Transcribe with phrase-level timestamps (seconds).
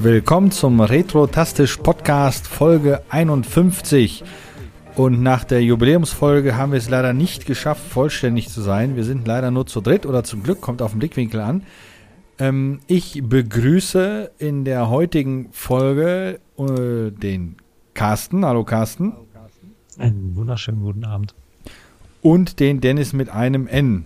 [0.00, 4.24] Willkommen zum Retro-Tastisch Podcast Folge 51.
[4.96, 8.96] Und nach der Jubiläumsfolge haben wir es leider nicht geschafft, vollständig zu sein.
[8.96, 11.62] Wir sind leider nur zu dritt oder zum Glück, kommt auf den Blickwinkel an.
[12.40, 17.56] Ähm, ich begrüße in der heutigen Folge äh, den
[17.94, 18.44] Carsten.
[18.44, 19.12] Hallo Carsten.
[19.96, 21.34] Einen wunderschönen guten Abend.
[22.22, 24.04] Und den Dennis mit einem N.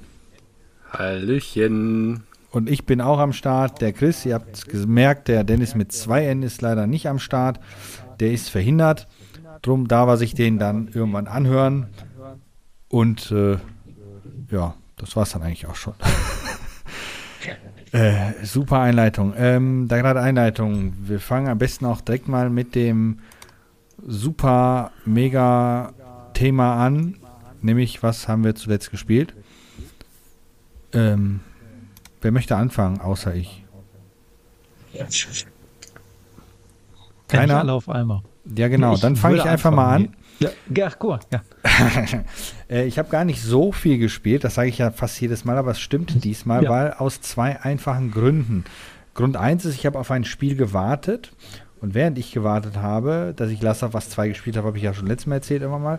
[0.91, 2.23] Hallöchen.
[2.51, 3.80] Und ich bin auch am Start.
[3.80, 7.59] Der Chris, ihr habt gemerkt, der Dennis mit zwei N ist leider nicht am Start.
[8.21, 9.09] Der ist verhindert.
[9.62, 11.88] Drum darf er sich den dann irgendwann anhören.
[12.88, 13.57] Und äh,
[14.51, 15.95] ja, das war es dann eigentlich auch schon.
[17.93, 19.35] äh, super Einleitung.
[19.37, 20.95] Ähm, da gerade Einleitung.
[21.01, 23.19] Wir fangen am besten auch direkt mal mit dem
[24.07, 25.93] super mega
[26.35, 27.16] Thema an.
[27.64, 29.34] Nämlich, was haben wir zuletzt gespielt?
[30.92, 31.41] Ähm,
[32.20, 33.65] Wer möchte anfangen, außer ich?
[37.29, 37.60] Keiner?
[37.60, 38.23] Alle auf einmal.
[38.56, 38.95] Ja, genau.
[38.95, 40.15] Ich Dann fange ich einfach mal an.
[40.40, 41.18] Ja, ja cool.
[41.32, 41.43] Ja.
[42.71, 45.59] Äh, ich habe gar nicht so viel gespielt, das sage ich ja fast jedes Mal,
[45.59, 46.71] aber es stimmt diesmal, ja.
[46.71, 48.65] weil aus zwei einfachen Gründen.
[49.12, 51.30] Grund eins ist, ich habe auf ein Spiel gewartet
[51.82, 54.82] und während ich gewartet habe, dass ich Last of Us 2 gespielt habe, habe ich
[54.82, 55.99] ja schon letztes Mal erzählt immer mal,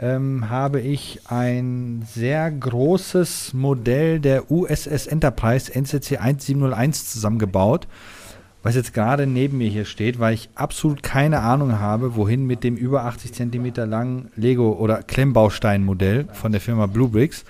[0.00, 7.86] ähm, habe ich ein sehr großes Modell der USS Enterprise NCC 1701 zusammengebaut,
[8.62, 12.64] was jetzt gerade neben mir hier steht, weil ich absolut keine Ahnung habe, wohin mit
[12.64, 17.44] dem über 80 cm langen Lego- oder Klemmbausteinmodell von der Firma Bluebricks.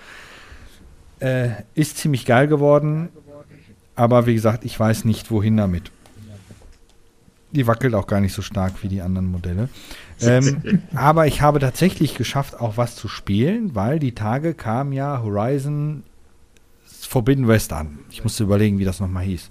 [1.20, 3.10] Äh, ist ziemlich geil geworden,
[3.94, 5.92] aber wie gesagt, ich weiß nicht, wohin damit.
[7.52, 9.68] Die wackelt auch gar nicht so stark wie die anderen Modelle.
[10.20, 15.22] Ähm, aber ich habe tatsächlich geschafft, auch was zu spielen, weil die Tage kam ja
[15.22, 16.04] Horizon
[16.84, 17.98] Forbidden West an.
[18.10, 19.50] Ich musste überlegen, wie das nochmal hieß.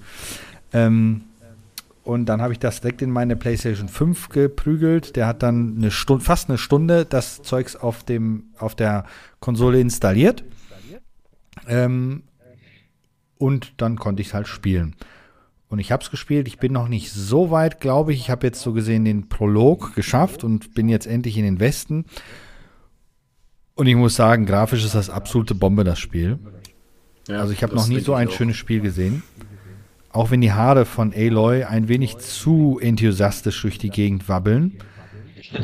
[0.71, 1.23] Ähm,
[2.03, 5.15] und dann habe ich das direkt in meine PlayStation 5 geprügelt.
[5.15, 9.05] Der hat dann eine Stunde, fast eine Stunde das Zeugs auf, dem, auf der
[9.39, 10.43] Konsole installiert.
[11.67, 12.23] Ähm,
[13.37, 14.95] und dann konnte ich es halt spielen.
[15.69, 16.47] Und ich habe es gespielt.
[16.47, 18.19] Ich bin noch nicht so weit, glaube ich.
[18.19, 22.05] Ich habe jetzt so gesehen den Prolog geschafft und bin jetzt endlich in den Westen.
[23.75, 26.39] Und ich muss sagen, grafisch ist das absolute Bombe, das Spiel.
[27.27, 29.21] Ja, also ich habe noch nie so ein schönes Spiel gesehen.
[30.11, 34.79] Auch wenn die Haare von Aloy ein wenig zu enthusiastisch durch die Gegend wabbeln.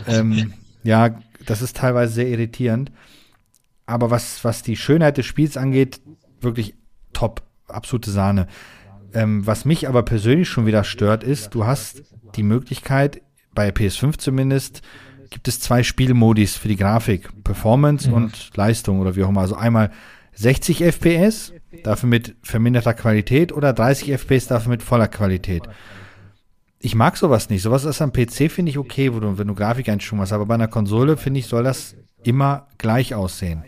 [0.07, 2.91] ähm, ja, das ist teilweise sehr irritierend.
[3.87, 5.99] Aber was, was die Schönheit des Spiels angeht,
[6.41, 6.75] wirklich
[7.11, 7.41] top.
[7.67, 8.47] Absolute Sahne.
[9.15, 12.03] Ähm, was mich aber persönlich schon wieder stört, ist, du hast
[12.35, 13.21] die Möglichkeit,
[13.53, 14.81] bei PS5 zumindest,
[15.29, 17.29] gibt es zwei Spielmodis für die Grafik.
[17.43, 18.13] Performance mhm.
[18.13, 19.41] und Leistung oder wie auch immer.
[19.41, 19.91] Also einmal
[20.33, 21.53] 60 FPS,
[21.83, 25.63] dafür mit verminderter Qualität oder 30 FPS, dafür mit voller Qualität.
[26.79, 27.61] Ich mag sowas nicht.
[27.61, 30.33] Sowas ist am PC, finde ich okay, wo du, wenn du Grafikeinstellungen hast.
[30.33, 33.63] Aber bei einer Konsole, finde ich, soll das immer gleich aussehen.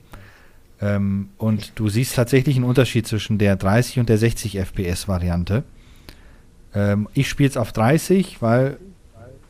[0.82, 5.64] Ähm, und du siehst tatsächlich einen Unterschied zwischen der 30 und der 60 FPS-Variante.
[6.74, 8.78] Ähm, ich spiele es auf 30, weil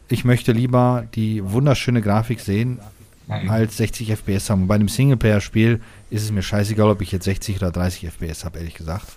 [0.10, 2.80] ich möchte lieber die wunderschöne Grafik sehen,
[3.28, 4.64] als 60 FPS haben.
[4.64, 8.46] Und bei einem Singleplayer-Spiel ist es mir scheißegal, ob ich jetzt 60 oder 30 FPS
[8.46, 9.08] habe, ehrlich gesagt.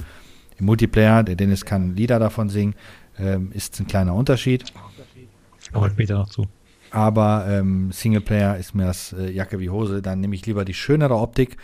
[0.59, 2.75] Im Multiplayer, der Dennis kann Lieder davon singen,
[3.19, 4.65] ähm, ist ein kleiner Unterschied.
[5.73, 6.47] Aber später noch zu.
[6.91, 10.03] Aber ähm, Singleplayer ist mir das äh, Jacke wie Hose.
[10.03, 11.57] Dann nehme ich lieber die schönere Optik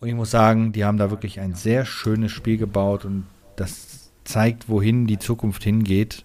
[0.00, 4.10] und ich muss sagen, die haben da wirklich ein sehr schönes Spiel gebaut und das
[4.24, 6.24] zeigt, wohin die Zukunft hingeht.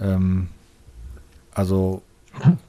[0.00, 0.48] Ähm,
[1.52, 2.02] also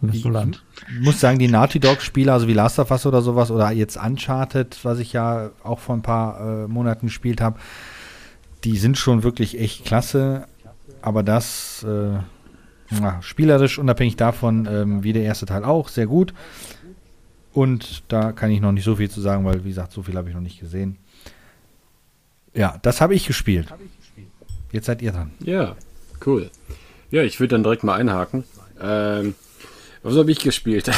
[0.02, 3.98] ich muss sagen, die Naughty Dog-Spiele, also wie Last of Us oder sowas, oder jetzt
[3.98, 7.60] Uncharted, was ich ja auch vor ein paar äh, Monaten gespielt habe,
[8.64, 10.48] die sind schon wirklich echt klasse.
[11.02, 12.20] Aber das äh,
[12.90, 16.34] na, spielerisch, unabhängig davon, ähm, wie der erste Teil auch, sehr gut.
[17.54, 20.16] Und da kann ich noch nicht so viel zu sagen, weil, wie gesagt, so viel
[20.16, 20.98] habe ich noch nicht gesehen.
[22.54, 23.68] Ja, das habe ich gespielt.
[24.72, 25.32] Jetzt seid ihr dran.
[25.40, 25.76] Ja,
[26.26, 26.50] cool.
[27.12, 28.44] Ja, ich würde dann direkt mal einhaken.
[28.82, 29.36] Ähm,
[30.04, 30.92] was habe ich gespielt?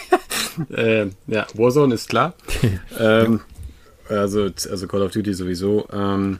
[0.70, 2.34] ähm, ja, Warzone ist klar.
[2.98, 3.40] ähm,
[4.08, 5.88] also, also Call of Duty sowieso.
[5.92, 6.38] Ähm,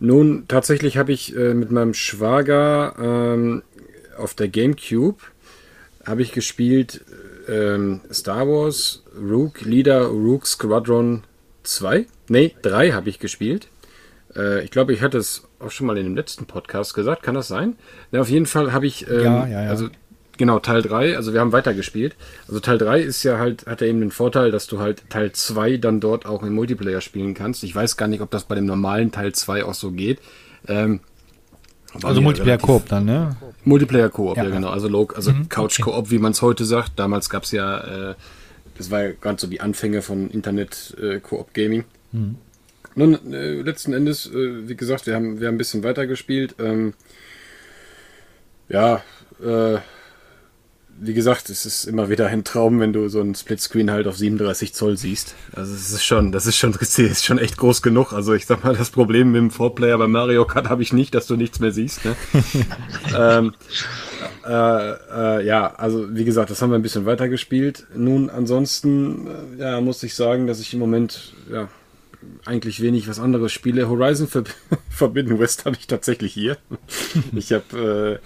[0.00, 3.62] nun, tatsächlich habe ich äh, mit meinem Schwager ähm,
[4.16, 5.18] auf der GameCube
[6.06, 7.04] habe ich gespielt
[7.48, 11.24] ähm, Star Wars Rook Leader Rook Squadron
[11.62, 12.06] 2.
[12.28, 13.68] Nee, 3 habe ich gespielt.
[14.34, 17.22] Äh, ich glaube, ich hatte es auch schon mal in dem letzten Podcast gesagt.
[17.22, 17.76] Kann das sein?
[18.10, 19.08] Na, auf jeden Fall habe ich.
[19.08, 19.70] Ähm, ja, ja, ja.
[19.70, 19.88] Also,
[20.38, 22.16] genau, Teil 3, also wir haben weitergespielt.
[22.48, 25.32] Also Teil 3 ist ja halt, hat ja eben den Vorteil, dass du halt Teil
[25.32, 27.64] 2 dann dort auch im Multiplayer spielen kannst.
[27.64, 30.20] Ich weiß gar nicht, ob das bei dem normalen Teil 2 auch so geht.
[30.68, 31.00] Ähm,
[32.02, 33.36] also Multiplayer Koop dann, ne?
[33.64, 34.44] Multiplayer Koop, ja.
[34.44, 34.70] ja, genau.
[34.70, 36.10] Also, Log, also mhm, Couch Koop, okay.
[36.10, 36.92] wie man es heute sagt.
[36.96, 38.14] Damals gab es ja, äh,
[38.76, 41.84] das war ja ganz so die Anfänge von Internet äh, Koop Gaming.
[42.12, 42.36] Mhm.
[42.94, 46.56] Nun, äh, letzten Endes, äh, wie gesagt, wir haben, wir haben ein bisschen weiter gespielt.
[46.58, 46.94] Ähm,
[48.68, 49.02] ja,
[49.42, 49.78] äh,
[51.04, 54.16] wie gesagt, es ist immer wieder ein Traum, wenn du so ein Splitscreen halt auf
[54.16, 55.34] 37 Zoll siehst.
[55.52, 58.12] Also es ist schon, das ist schon, ist schon echt groß genug.
[58.12, 61.12] Also ich sag mal, das Problem mit dem 4-Player bei Mario Kart habe ich nicht,
[61.14, 62.04] dass du nichts mehr siehst.
[62.04, 62.14] Ne?
[63.18, 63.52] ähm,
[64.46, 67.84] äh, äh, ja, also wie gesagt, das haben wir ein bisschen weiter gespielt.
[67.96, 69.26] Nun, ansonsten,
[69.58, 71.68] äh, ja, muss ich sagen, dass ich im Moment, ja,
[72.44, 73.88] eigentlich wenig was anderes spiele.
[73.88, 74.44] Horizon Ver
[74.90, 76.56] Forbidden West habe ich tatsächlich hier.
[77.34, 78.20] ich habe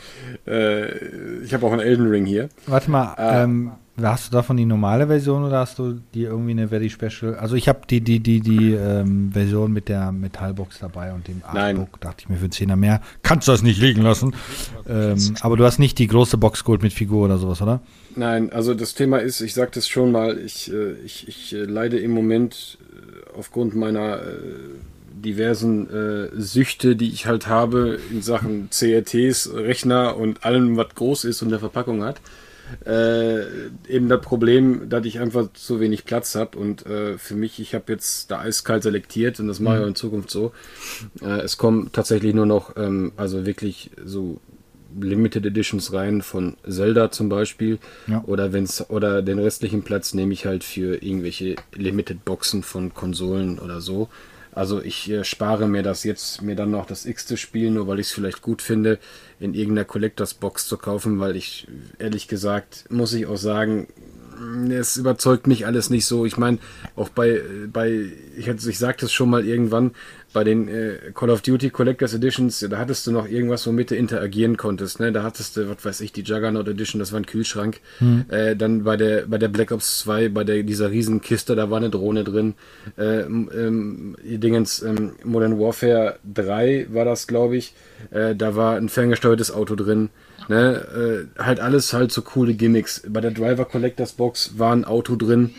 [0.46, 2.48] äh, äh, ich habe auch einen Elden Ring hier.
[2.66, 6.52] Warte mal, äh, ähm, hast du davon die normale Version oder hast du die irgendwie
[6.52, 7.36] eine Very Special?
[7.36, 11.42] Also ich habe die die die die ähm, Version mit der Metallbox dabei und dem
[11.44, 12.00] Artbook.
[12.00, 14.34] Dachte ich mir für einen Zehner mehr kannst du das nicht liegen lassen.
[14.88, 17.80] Ähm, aber du hast nicht die große Box Gold mit Figur oder sowas, oder?
[18.14, 21.64] Nein, also das Thema ist, ich sagte es schon mal, ich, äh, ich, ich äh,
[21.64, 22.78] leide im Moment
[23.36, 24.36] aufgrund meiner äh,
[25.10, 31.24] diversen äh, Süchte, die ich halt habe in Sachen CRTs, Rechner und allem, was groß
[31.24, 32.20] ist und der Verpackung hat,
[32.84, 33.40] äh,
[33.88, 37.74] eben das Problem, dass ich einfach zu wenig Platz habe und äh, für mich, ich
[37.74, 39.88] habe jetzt da eiskalt selektiert und das mache ich mhm.
[39.88, 40.52] in Zukunft so.
[41.22, 44.40] Äh, es kommen tatsächlich nur noch, ähm, also wirklich so
[45.00, 47.78] Limited Editions rein von Zelda zum Beispiel.
[48.06, 48.22] Ja.
[48.26, 53.58] Oder wenn's oder den restlichen Platz nehme ich halt für irgendwelche Limited Boxen von Konsolen
[53.58, 54.08] oder so.
[54.56, 58.00] Also ich äh, spare mir das jetzt, mir dann noch das x-te Spiel, nur weil
[58.00, 58.98] ich es vielleicht gut finde,
[59.38, 63.86] in irgendeiner Collectors Box zu kaufen, weil ich ehrlich gesagt, muss ich auch sagen,
[64.70, 66.24] es überzeugt mich alles nicht so.
[66.26, 66.58] Ich meine,
[66.94, 69.92] auch bei, bei ich, ich sagte es schon mal irgendwann,
[70.36, 73.96] bei den äh, Call of Duty Collectors Editions, da hattest du noch irgendwas, womit du
[73.96, 75.00] interagieren konntest.
[75.00, 75.10] Ne?
[75.10, 77.80] Da hattest du, was weiß ich, die Juggernaut Edition, das war ein Kühlschrank.
[78.00, 78.26] Hm.
[78.28, 81.78] Äh, dann bei der, bei der Black Ops 2, bei der, dieser Riesenkiste, da war
[81.78, 82.52] eine Drohne drin.
[82.98, 87.72] Äh, ähm, Dingens, ähm, Modern Warfare 3 war das, glaube ich.
[88.10, 90.10] Äh, da war ein ferngesteuertes Auto drin.
[90.48, 91.28] Ne?
[91.38, 93.04] Äh, halt alles halt so coole Gimmicks.
[93.08, 95.54] Bei der Driver Collectors Box war ein Auto drin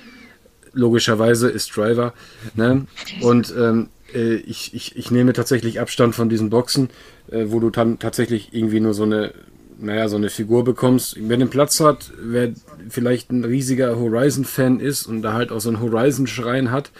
[0.77, 2.13] logischerweise ist Driver.
[2.55, 2.85] Ne?
[3.21, 6.89] Und ähm, äh, ich, ich, ich nehme tatsächlich Abstand von diesen Boxen,
[7.29, 9.33] äh, wo du dann tatsächlich irgendwie nur so eine,
[9.79, 11.17] naja, so eine Figur bekommst.
[11.19, 12.53] Wer den Platz hat, wer
[12.89, 16.91] vielleicht ein riesiger Horizon-Fan ist und da halt auch so einen Horizon-Schrein hat,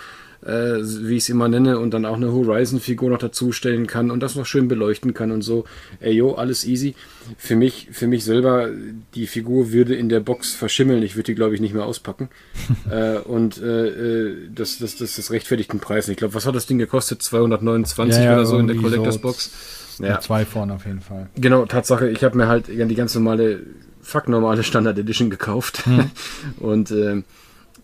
[0.47, 4.21] äh, wie ich es immer nenne, und dann auch eine Horizon-Figur noch dazustellen kann und
[4.21, 5.65] das noch schön beleuchten kann und so.
[5.99, 6.95] Ey, yo, alles easy.
[7.37, 8.69] Für mich, für mich selber,
[9.13, 11.03] die Figur würde in der Box verschimmeln.
[11.03, 12.29] Ich würde die, glaube ich, nicht mehr auspacken.
[12.89, 16.07] äh, und äh, äh, das, das, das, das rechtfertigt den Preis.
[16.07, 17.21] Ich glaube, was hat das Ding gekostet?
[17.21, 19.51] 229 ja, ja, oder so in der Collectors so Box.
[19.99, 20.19] Ja.
[20.21, 21.27] Zwei vorne auf jeden Fall.
[21.35, 23.61] Genau, Tatsache, ich habe mir halt die ganz normale,
[24.01, 25.85] fuck normale Standard Edition gekauft.
[25.85, 26.11] Hm.
[26.59, 27.23] und äh,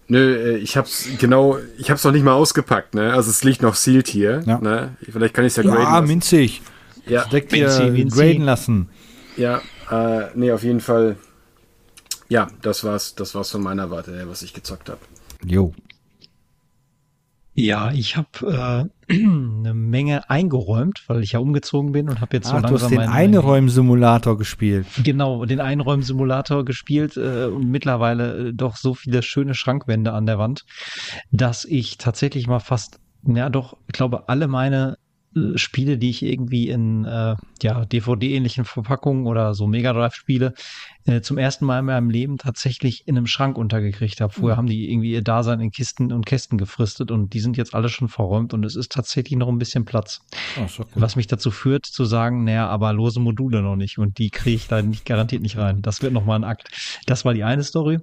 [0.08, 3.14] Nö, äh, ich hab's genau, ich hab's noch nicht mal ausgepackt, ne?
[3.14, 4.44] Also es liegt noch sealed hier.
[4.46, 4.60] Ja.
[4.60, 4.98] Ne?
[5.02, 5.84] Vielleicht kann ich es ja graden.
[5.84, 6.08] Ja, lassen.
[6.08, 6.62] minzig.
[7.06, 8.90] Ja, Direkt hier graden lassen.
[9.38, 9.62] Ja,
[9.92, 11.18] äh, nee, auf jeden Fall.
[12.30, 15.00] Ja, das war's, das war's von meiner Warte, was ich gezockt habe.
[15.46, 15.74] Jo.
[17.54, 22.48] Ja, ich habe äh, eine Menge eingeräumt, weil ich ja umgezogen bin und habe jetzt
[22.48, 24.88] so ah, langsam du hast den Einräumsimulator gespielt.
[25.04, 30.40] Genau, den Einräumsimulator gespielt äh, und mittlerweile äh, doch so viele schöne Schrankwände an der
[30.40, 30.66] Wand,
[31.32, 34.98] dass ich tatsächlich mal fast ja doch, ich glaube, alle meine
[35.56, 40.54] Spiele, die ich irgendwie in äh, ja, DVD-ähnlichen Verpackungen oder so Mega Drive-Spiele
[41.06, 44.32] äh, zum ersten Mal in meinem Leben tatsächlich in einem Schrank untergekriegt habe.
[44.32, 44.58] Vorher mhm.
[44.58, 47.90] haben die irgendwie ihr Dasein in Kisten und Kästen gefristet und die sind jetzt alle
[47.90, 50.22] schon verräumt und es ist tatsächlich noch ein bisschen Platz.
[50.60, 54.30] Oh, Was mich dazu führt zu sagen, naja, aber lose Module noch nicht und die
[54.30, 55.82] kriege ich da nicht garantiert nicht rein.
[55.82, 56.70] Das wird nochmal ein Akt.
[57.06, 58.00] Das war die eine Story.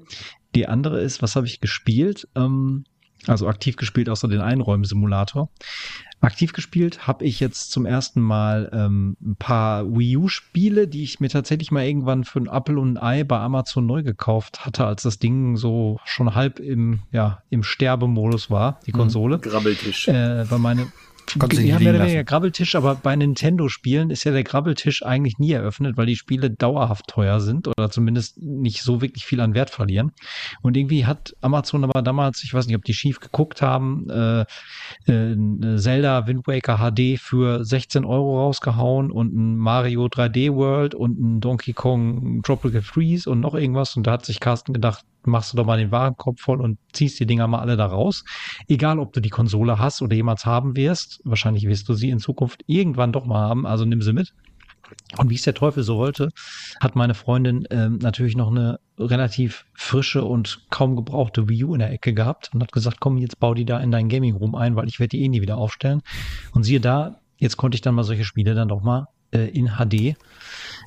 [0.55, 2.27] Die andere ist, was habe ich gespielt?
[2.35, 2.85] Ähm,
[3.27, 5.51] also aktiv gespielt außer den Einräumsimulator.
[6.21, 11.19] Aktiv gespielt habe ich jetzt zum ersten Mal ähm, ein paar Wii U-Spiele, die ich
[11.19, 14.85] mir tatsächlich mal irgendwann für ein Apple und ein Ei bei Amazon neu gekauft hatte,
[14.85, 18.99] als das Ding so schon halb im, ja, im Sterbemodus war, die hm.
[18.99, 19.39] Konsole.
[19.39, 20.09] Grabbeltisch.
[20.09, 20.89] Äh, weil meine
[21.39, 25.53] Konntest ja, mehr oder weniger Grabbeltisch, aber bei Nintendo-Spielen ist ja der Grabbeltisch eigentlich nie
[25.53, 29.71] eröffnet, weil die Spiele dauerhaft teuer sind oder zumindest nicht so wirklich viel an Wert
[29.71, 30.13] verlieren.
[30.63, 34.41] Und irgendwie hat Amazon aber damals, ich weiß nicht, ob die schief geguckt haben, äh,
[35.07, 41.21] äh, Zelda Wind Waker HD für 16 Euro rausgehauen und ein Mario 3D World und
[41.21, 43.97] ein Donkey Kong Tropical Freeze und noch irgendwas.
[43.97, 47.21] Und da hat sich Carsten gedacht, machst du doch mal den Warenkorb voll und ziehst
[47.21, 48.25] die Dinger mal alle da raus.
[48.69, 51.21] Egal, ob du die Konsole hast oder jemals haben wirst.
[51.25, 53.67] Wahrscheinlich wirst du sie in Zukunft irgendwann doch mal haben.
[53.67, 54.33] Also nimm sie mit.
[55.19, 56.31] Und wie es der Teufel so wollte,
[56.81, 61.81] hat meine Freundin ähm, natürlich noch eine relativ frische und kaum gebrauchte Wii U in
[61.81, 64.55] der Ecke gehabt und hat gesagt, komm, jetzt bau die da in dein Gaming Room
[64.55, 66.03] ein, weil ich werde die eh nie wieder aufstellen.
[66.53, 69.77] Und siehe da, jetzt konnte ich dann mal solche Spiele dann doch mal äh, in
[69.79, 70.17] HD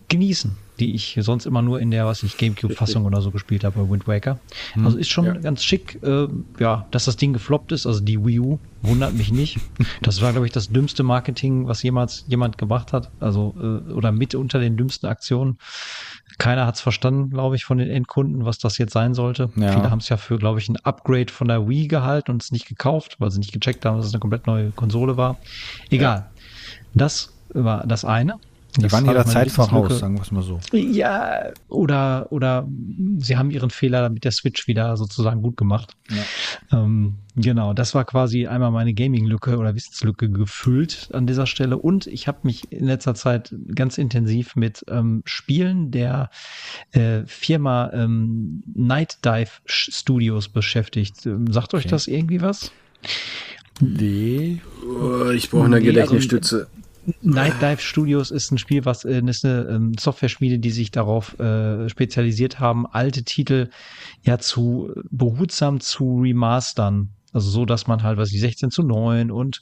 [0.10, 3.82] genießen, die ich sonst immer nur in der, was ich, Gamecube-Fassung oder so gespielt habe
[3.82, 4.40] bei Wind Waker.
[4.74, 5.34] Hm, also ist schon ja.
[5.34, 6.28] ganz schick, äh,
[6.60, 9.60] ja, dass das Ding gefloppt ist, also die Wii U, wundert mich nicht.
[10.02, 14.12] Das war, glaube ich, das dümmste Marketing, was jemals jemand gemacht hat, also äh, oder
[14.12, 15.58] mit unter den dümmsten Aktionen.
[16.38, 19.50] Keiner hat es verstanden, glaube ich, von den Endkunden, was das jetzt sein sollte.
[19.56, 19.72] Ja.
[19.74, 22.52] Viele haben es ja für, glaube ich, ein Upgrade von der Wii gehalten und es
[22.52, 25.38] nicht gekauft, weil sie nicht gecheckt haben, dass es eine komplett neue Konsole war.
[25.90, 26.18] Egal.
[26.18, 26.32] Ja.
[26.94, 28.40] Das war das eine.
[28.78, 30.60] Die waren ihrer Zeit voraus, sagen wir es mal so.
[30.72, 32.68] Ja, oder, oder
[33.20, 35.96] sie haben ihren Fehler mit der Switch wieder sozusagen gut gemacht.
[36.10, 36.80] Ja.
[36.80, 41.78] Ähm, genau, das war quasi einmal meine Gaming-Lücke oder Wissenslücke gefüllt an dieser Stelle.
[41.78, 46.32] Und ich habe mich in letzter Zeit ganz intensiv mit ähm, Spielen der
[46.92, 51.28] äh, Firma ähm, Night Dive Studios beschäftigt.
[51.28, 51.84] Ähm, sagt okay.
[51.84, 52.72] euch das irgendwie was?
[53.80, 54.62] Nee.
[54.88, 56.68] Oh, ich brauche eine nee, Gedächtnisstütze.
[56.72, 56.83] Also,
[57.22, 61.38] Night Dive Studios ist ein Spiel, was äh, ist eine ähm, Software-Schmiede, die sich darauf
[61.40, 63.70] äh, spezialisiert haben, alte Titel
[64.22, 67.10] ja zu behutsam zu remastern.
[67.34, 69.62] Also so, dass man halt, was ich, 16 zu 9 und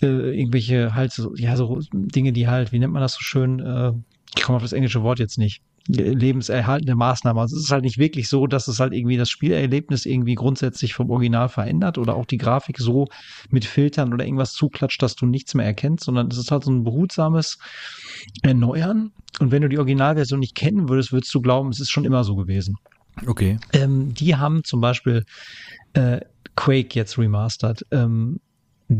[0.00, 3.58] äh, irgendwelche halt so, ja, so Dinge, die halt, wie nennt man das so schön,
[3.60, 3.92] äh,
[4.36, 7.40] ich komme auf das englische Wort jetzt nicht, lebenserhaltende Maßnahme.
[7.40, 10.94] Also es ist halt nicht wirklich so, dass es halt irgendwie das Spielerlebnis irgendwie grundsätzlich
[10.94, 13.08] vom Original verändert oder auch die Grafik so
[13.50, 16.70] mit Filtern oder irgendwas zuklatscht, dass du nichts mehr erkennst, sondern es ist halt so
[16.70, 17.58] ein behutsames
[18.42, 19.12] Erneuern.
[19.40, 22.24] Und wenn du die Originalversion nicht kennen würdest, würdest du glauben, es ist schon immer
[22.24, 22.76] so gewesen.
[23.26, 23.58] Okay.
[23.72, 25.24] Ähm, die haben zum Beispiel
[25.94, 26.20] äh,
[26.56, 27.86] Quake jetzt remastered.
[27.90, 28.40] Ähm,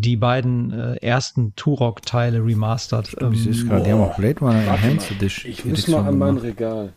[0.01, 3.17] die beiden äh, ersten Turok-Teile remastered.
[3.21, 5.51] Ähm, ich gerade, die haben auch Blade Runner Enhanced Edition.
[5.51, 6.93] Ich muss mal an mein Regal.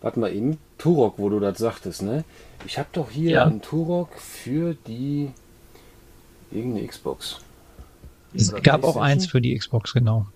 [0.00, 0.58] Warte mal eben.
[0.78, 2.24] Turok, wo du das sagtest, ne?
[2.64, 3.44] Ich habe doch hier ja.
[3.44, 5.30] einen Turok für die
[6.52, 7.40] irgendeine Xbox.
[8.34, 10.26] Es gab auch eins für die Xbox, genau.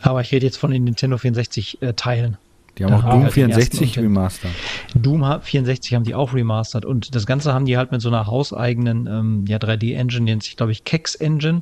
[0.00, 2.36] Aber ich rede jetzt von den Nintendo 64 äh, Teilen.
[2.78, 4.52] Die haben auch Doom 64 remastered.
[4.94, 8.26] Doom 64 haben die auch remastered und das Ganze haben die halt mit so einer
[8.26, 11.60] hauseigenen ähm, ja, 3D-Engine, nennt sich glaube ich Kex Engine,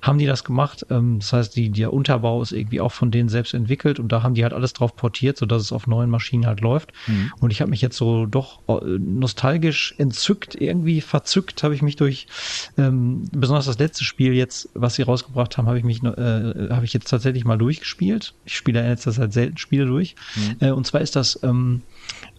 [0.00, 0.86] haben die das gemacht.
[0.90, 4.22] Ähm, das heißt, die, der Unterbau ist irgendwie auch von denen selbst entwickelt und da
[4.22, 6.92] haben die halt alles drauf portiert, sodass es auf neuen Maschinen halt läuft.
[7.06, 7.32] Mhm.
[7.40, 11.96] Und ich habe mich jetzt so doch äh, nostalgisch entzückt, irgendwie verzückt, habe ich mich
[11.96, 12.26] durch
[12.78, 16.84] ähm, besonders das letzte Spiel jetzt, was sie rausgebracht haben, habe ich mich äh, habe
[16.84, 18.34] ich jetzt tatsächlich mal durchgespielt.
[18.44, 20.16] Ich spiele in letzter Zeit selten Spiele durch.
[20.36, 20.53] Mhm.
[20.60, 21.82] Äh, und zwar ist das ähm,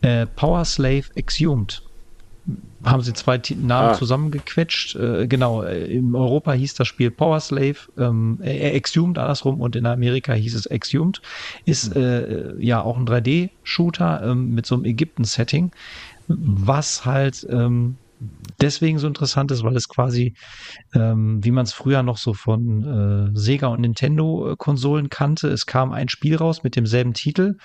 [0.01, 1.81] äh, Power Slave Exhumed.
[2.83, 3.93] Haben sie zwei Namen ah.
[3.93, 4.95] zusammengequetscht.
[4.95, 9.75] Äh, genau, äh, in Europa hieß das Spiel Power Slave, ähm, äh, Exhumed andersrum und
[9.75, 11.21] in Amerika hieß es Exhumed.
[11.65, 12.01] Ist mhm.
[12.01, 15.71] äh, ja auch ein 3D-Shooter ähm, mit so einem Ägypten-Setting,
[16.27, 17.97] was halt ähm,
[18.61, 20.33] deswegen so interessant ist, weil es quasi,
[20.93, 25.91] ähm, wie man es früher noch so von äh, Sega und Nintendo-Konsolen kannte, es kam
[25.91, 27.57] ein Spiel raus mit demselben Titel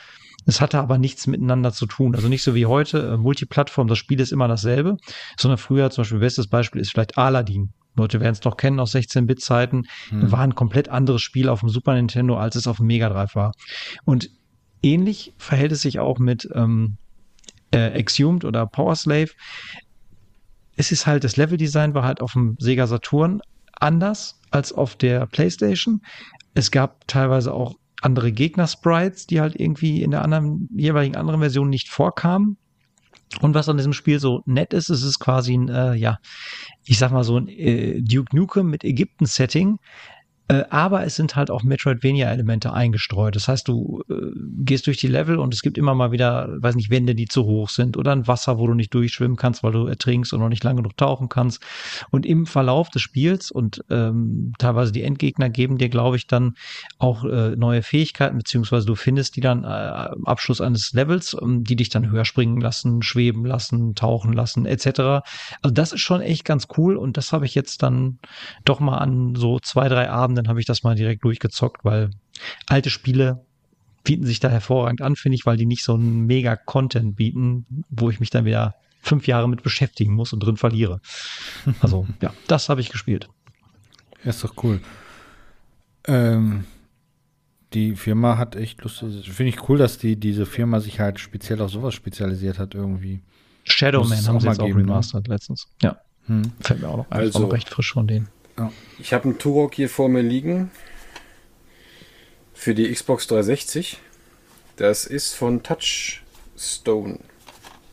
[0.47, 2.14] es hatte aber nichts miteinander zu tun.
[2.14, 4.97] Also nicht so wie heute, äh, Multiplattform, das Spiel ist immer dasselbe,
[5.38, 7.73] sondern früher zum Beispiel, bestes Beispiel ist vielleicht Aladdin.
[7.97, 10.32] Leute werden es noch kennen aus 16-Bit-Zeiten, hm.
[10.32, 13.35] war ein komplett anderes Spiel auf dem Super Nintendo, als es auf dem Mega Drive
[13.35, 13.52] war.
[14.04, 14.30] Und
[14.82, 16.97] ähnlich verhält es sich auch mit ähm,
[17.73, 19.30] äh, Exhumed oder Power Slave.
[20.76, 23.42] Es ist halt, das Leveldesign war halt auf dem Sega Saturn
[23.73, 26.00] anders als auf der PlayStation.
[26.54, 31.69] Es gab teilweise auch andere Gegner-Sprites, die halt irgendwie in der anderen, jeweiligen anderen Version
[31.69, 32.57] nicht vorkamen.
[33.40, 36.19] Und was an diesem Spiel so nett ist, ist es quasi ein, äh, ja,
[36.85, 39.78] ich sag mal so ein äh, Duke Nukem mit Ägypten-Setting,
[40.50, 43.37] Äh, aber es sind halt auch Metroidvania-Elemente eingestreut.
[43.37, 44.14] Das heißt, du äh,
[44.64, 47.45] gehst durch die Level und es gibt immer mal wieder, weiß nicht, Wände, die zu
[47.45, 50.49] hoch sind oder ein Wasser, wo du nicht durchschwimmen kannst, weil du ertrinkst und noch
[50.49, 51.62] nicht lange genug tauchen kannst.
[52.11, 56.54] Und im Verlauf des Spiels und ähm, teilweise die Endgegner geben dir, glaube ich, dann
[56.99, 61.62] auch äh, neue Fähigkeiten, beziehungsweise du findest die dann äh, am Abschluss eines Levels, um,
[61.62, 65.23] die dich dann höher springen lassen, schweben lassen, tauchen lassen, etc.
[65.62, 68.19] Also das ist schon echt ganz cool und das habe ich jetzt dann
[68.64, 72.11] doch mal an so zwei, drei Abenden habe ich das mal direkt durchgezockt, weil
[72.66, 73.44] alte Spiele
[74.04, 77.85] bieten sich da hervorragend an, finde ich, weil die nicht so einen mega Content bieten,
[77.90, 81.00] wo ich mich dann wieder fünf Jahre mit beschäftigen muss und drin verliere.
[81.80, 83.28] Also ja, das habe ich gespielt.
[84.25, 84.80] Ist doch cool.
[86.06, 86.64] Ähm,
[87.73, 89.30] die Firma hat echt lustig.
[89.30, 93.23] Finde ich cool, dass die diese Firma sich halt speziell auf sowas spezialisiert hat irgendwie.
[93.64, 94.85] Shadowman haben sie jetzt auch geben, ne?
[94.85, 95.35] remastered ne?
[95.35, 95.68] letztens.
[95.82, 95.99] Ja.
[96.26, 96.52] Hm.
[96.61, 98.28] Fällt mir auch noch, also, auch noch recht frisch von denen.
[98.59, 98.73] Ja.
[98.99, 100.71] Ich habe einen Turok hier vor mir liegen
[102.61, 103.99] für die Xbox 360.
[104.76, 107.21] Das ist von Touchstone.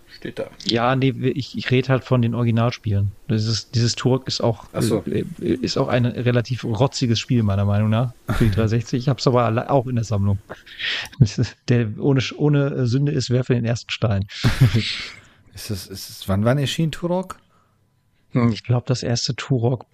[0.09, 0.49] Steht da.
[0.65, 3.11] Ja, nee, ich, ich rede halt von den Originalspielen.
[3.29, 5.03] Dieses, dieses Turok ist auch, so.
[5.05, 8.99] äh, ist auch ein relativ rotziges Spiel, meiner Meinung nach, für die 360.
[8.99, 10.39] Ich habe es aber auch in der Sammlung.
[11.69, 14.25] Der ohne, ohne Sünde ist, werfe den ersten Stein.
[14.73, 17.37] ist das, ist das, wann wann erschien Turok?
[18.51, 19.85] Ich glaube, das erste Turok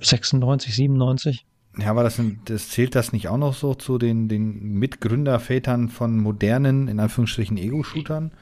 [0.00, 1.46] 96, 97.
[1.78, 6.18] Ja, aber das, das zählt das nicht auch noch so zu den, den Mitgründervätern von
[6.18, 8.32] modernen, in Anführungsstrichen, Ego-Shootern?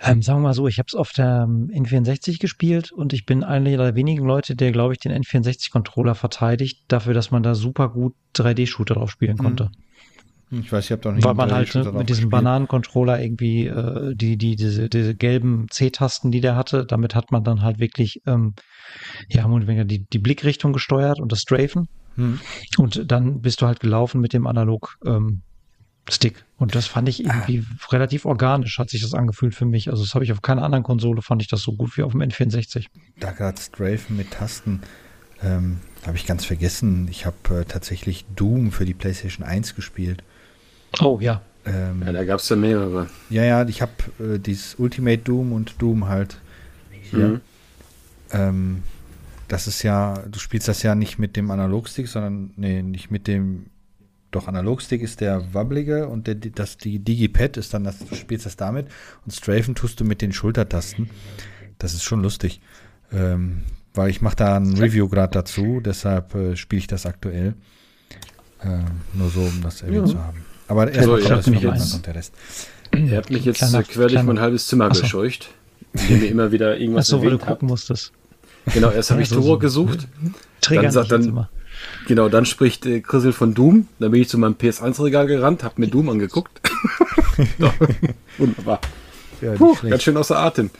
[0.00, 3.26] Ähm, sagen wir mal so, ich habe es auf der ähm, N64 gespielt und ich
[3.26, 7.54] bin einer der wenigen Leute, der, glaube ich, den N64-Controller verteidigt, dafür, dass man da
[7.54, 9.42] super gut 3D-Shooter drauf spielen mhm.
[9.42, 9.70] konnte.
[10.50, 14.14] Ich weiß, ich habe doch nicht Weil man halt ne, mit diesem Bananen-Controller irgendwie äh,
[14.14, 18.22] die, die, diese, diese gelben C-Tasten, die der hatte, damit hat man dann halt wirklich
[18.26, 18.54] ähm,
[19.28, 19.46] ja,
[19.84, 21.88] die, die Blickrichtung gesteuert und das Strafen.
[22.16, 22.40] Hm.
[22.76, 25.42] Und dann bist du halt gelaufen mit dem Analog ähm,
[26.10, 26.44] Stick.
[26.56, 27.86] Und das fand ich irgendwie ah.
[27.92, 29.90] relativ organisch, hat sich das angefühlt für mich.
[29.90, 32.12] Also das habe ich auf keiner anderen Konsole, fand ich das so gut wie auf
[32.12, 32.86] dem N64.
[33.20, 34.80] Da gerade Strafen mit Tasten,
[35.42, 37.08] ähm, habe ich ganz vergessen.
[37.10, 40.24] Ich habe äh, tatsächlich Doom für die PlayStation 1 gespielt.
[41.00, 41.42] Oh ja.
[41.66, 43.08] Ähm, ja, da gab es ja mehrere.
[43.28, 46.38] Ja, ja, ich habe äh, dieses Ultimate Doom und Doom halt
[47.10, 47.28] hier.
[47.28, 47.40] Mhm.
[48.32, 48.82] Ähm,
[49.48, 53.26] das ist ja, du spielst das ja nicht mit dem Analogstick, sondern, nee, nicht mit
[53.26, 53.66] dem,
[54.30, 58.44] doch Analogstick ist der wabbelige und der, das, die Digipad ist dann, das, du spielst
[58.44, 58.88] das damit
[59.24, 61.08] und Strafen tust du mit den Schultertasten.
[61.78, 62.60] Das ist schon lustig.
[63.10, 63.62] Ähm,
[63.94, 67.54] weil ich mache da ein Review gerade dazu, deshalb äh, spiele ich das aktuell.
[68.60, 68.80] Äh,
[69.14, 70.12] nur so, um das erwähnt ja.
[70.12, 70.44] zu haben.
[70.66, 72.34] Aber erstmal also, kommt das mich jetzt, der Rest.
[72.94, 75.02] Ihr habt mich jetzt kleiner, quer durch mein halbes Zimmer Achso.
[75.02, 75.50] gescheucht,
[76.02, 78.12] indem ihr immer wieder irgendwas Achso, weil du gucken musstest.
[78.74, 79.58] Genau, erst habe ich Toro so.
[79.58, 80.08] gesucht.
[80.68, 81.46] Dann sagt dann,
[82.06, 83.88] genau, dann spricht äh, Chrisel von Doom.
[83.98, 86.60] Dann bin ich zu meinem PS1-Regal gerannt, habe mir Doom angeguckt.
[88.38, 88.80] Wunderbar.
[89.40, 90.70] Ja, Puh, ganz schön außer Atem.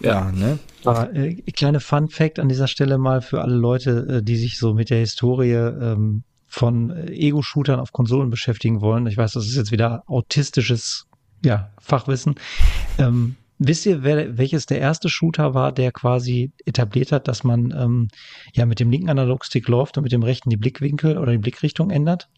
[0.00, 0.58] Ja, ja ne?
[0.84, 4.58] Aber äh, kleine Fun Fact an dieser Stelle mal für alle Leute, äh, die sich
[4.58, 9.06] so mit der Historie ähm, von äh, Ego-Shootern auf Konsolen beschäftigen wollen.
[9.06, 11.06] Ich weiß, das ist jetzt wieder autistisches
[11.44, 12.34] ja, Fachwissen.
[12.98, 17.74] Ähm, Wisst ihr, wer, welches der erste Shooter war, der quasi etabliert hat, dass man
[17.76, 18.08] ähm,
[18.54, 21.90] ja mit dem linken Analogstick läuft und mit dem rechten die Blickwinkel oder die Blickrichtung
[21.90, 22.30] ändert?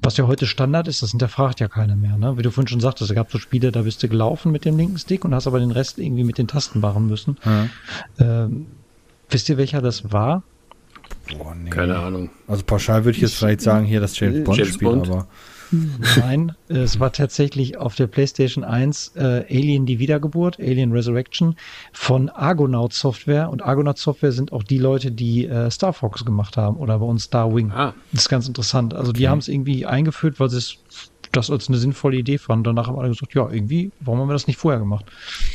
[0.00, 2.16] Was ja heute Standard ist, das hinterfragt ja keiner mehr.
[2.16, 2.38] Ne?
[2.38, 4.78] Wie du vorhin schon sagtest, es gab so Spiele, da bist du gelaufen mit dem
[4.78, 7.36] linken Stick und hast aber den Rest irgendwie mit den Tasten machen müssen.
[7.44, 7.70] Mhm.
[8.18, 8.66] Ähm,
[9.28, 10.44] wisst ihr, welcher das war?
[11.30, 11.68] Boah, nee.
[11.68, 12.30] Keine Ahnung.
[12.48, 15.26] Also pauschal würde ich jetzt vielleicht sagen, hier das James Bond-Spiel, aber.
[16.16, 21.56] Nein, es war tatsächlich auf der PlayStation 1 äh, Alien die Wiedergeburt, Alien Resurrection
[21.92, 23.50] von Argonaut Software.
[23.50, 27.06] Und Argonaut Software sind auch die Leute, die äh, Star Fox gemacht haben oder bei
[27.06, 27.72] uns Star Wing.
[27.72, 27.94] Ah.
[28.12, 28.94] Das ist ganz interessant.
[28.94, 29.20] Also okay.
[29.20, 30.78] die haben es irgendwie eingeführt, weil sie es
[31.32, 32.64] das als eine sinnvolle Idee fanden.
[32.64, 35.06] Danach haben alle gesagt, ja, irgendwie, warum haben wir das nicht vorher gemacht?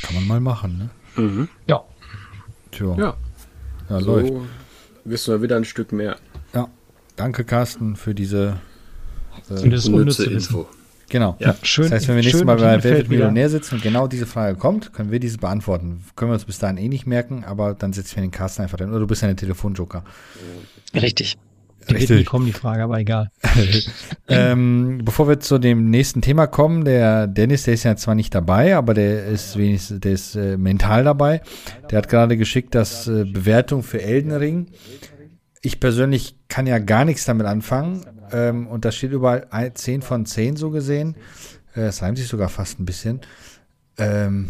[0.02, 1.24] Kann man mal machen, ne?
[1.24, 1.48] Mhm.
[1.67, 1.84] Ja.
[2.72, 2.95] Tja.
[2.98, 3.13] Ja,
[3.89, 4.34] ja so läuft.
[5.06, 6.17] Wissen wir wieder ein Stück mehr.
[6.54, 6.67] Ja.
[7.19, 8.62] Danke, Carsten, für diese
[9.49, 10.67] äh, das unnütze Info.
[11.10, 11.36] Genau.
[11.39, 14.28] Ja, schön, das heißt, wenn wir nächstes Mal bei Wer Millionär sitzen und genau diese
[14.28, 16.04] Frage kommt, können wir diese beantworten.
[16.15, 18.78] Können wir uns bis dahin eh nicht merken, aber dann setzen wir den Carsten einfach
[18.78, 18.89] drin.
[18.89, 20.04] Oder du bist ja ein Telefonjoker.
[20.93, 21.38] Richtig.
[21.89, 22.17] Die Richtig.
[22.17, 23.32] wird kommen, die Frage, aber egal.
[24.28, 28.36] ähm, bevor wir zu dem nächsten Thema kommen, der Dennis, der ist ja zwar nicht
[28.36, 31.41] dabei, aber der ist wenigstens, der ist äh, mental dabei.
[31.89, 34.67] Der hat gerade geschickt, dass äh, Bewertung für Elden Ring.
[35.62, 38.06] Ich persönlich kann ja gar nichts damit anfangen.
[38.32, 41.15] Ähm, und da steht überall 10 von 10 so gesehen.
[41.76, 43.22] Äh, es reimt sich sogar fast ein bisschen.
[43.98, 44.50] Ähm,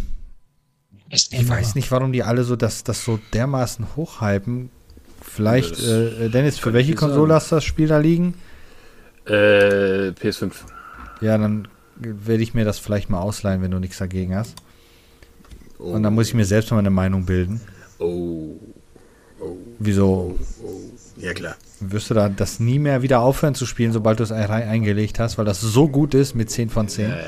[1.09, 4.69] ich weiß nicht, warum die alle so das, das so dermaßen hochhypen.
[5.21, 8.35] Vielleicht, äh, Dennis, für welche Konsole hast du das Spiel da liegen?
[9.25, 10.53] Äh, PS5.
[11.21, 14.55] Ja, dann werde ich mir das vielleicht mal ausleihen, wenn du nichts dagegen hast.
[15.77, 15.91] Oh.
[15.91, 17.61] Und dann muss ich mir selbst mal eine Meinung bilden.
[17.99, 18.55] Oh.
[19.79, 20.37] Wieso
[21.19, 21.55] Ja, klar.
[21.79, 25.19] wirst du da das nie mehr wieder aufhören zu spielen, sobald du es ein- eingelegt
[25.19, 27.09] hast, weil das so gut ist mit 10 von 10?
[27.09, 27.23] Ja, ja.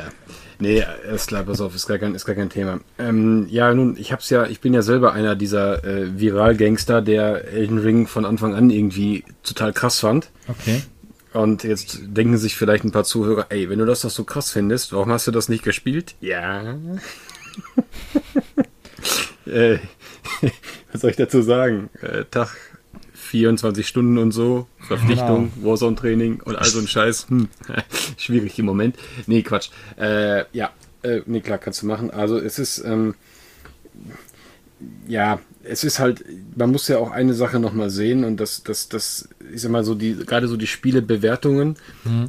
[0.60, 2.80] Nee, ist klar, pass auf, ist gar kein, ist gar kein Thema.
[2.99, 7.45] Ähm, ja, nun, ich hab's ja, ich bin ja selber einer dieser äh, Viral-Gangster, der
[7.47, 10.30] Elden Ring von Anfang an irgendwie total krass fand.
[10.47, 10.84] Okay.
[11.34, 14.51] Und jetzt denken sich vielleicht ein paar Zuhörer, ey, wenn du das doch so krass
[14.51, 16.13] findest, warum hast du das nicht gespielt?
[16.21, 16.75] Ja.
[19.45, 19.77] äh,
[20.91, 21.89] was soll ich dazu sagen?
[22.01, 22.49] Äh, Tag
[23.32, 27.30] 24 Stunden und so, Verpflichtung, Warzone-Training und all so ein Scheiß.
[27.30, 27.48] Hm.
[28.17, 28.98] Schwierig im Moment.
[29.26, 29.70] Nee, Quatsch.
[29.98, 32.12] Äh, ja, äh, nee, klar, kannst du machen.
[32.12, 33.15] Also es ist, ähm,
[35.08, 36.26] ja, es ist halt,
[36.58, 39.86] man muss ja auch eine Sache nochmal sehen und das, das, das, ich sag mal
[39.86, 41.78] so, die, gerade so die Spielebewertungen,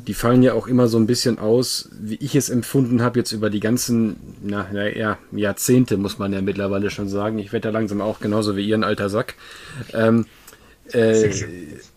[0.06, 3.32] die fallen ja auch immer so ein bisschen aus, wie ich es empfunden habe, jetzt
[3.32, 7.38] über die ganzen, na, na ja, Jahrzehnte, muss man ja mittlerweile schon sagen.
[7.38, 9.34] Ich werde da langsam auch genauso wie ihr ein alter Sack.
[9.94, 10.26] Ähm,
[10.92, 11.30] äh,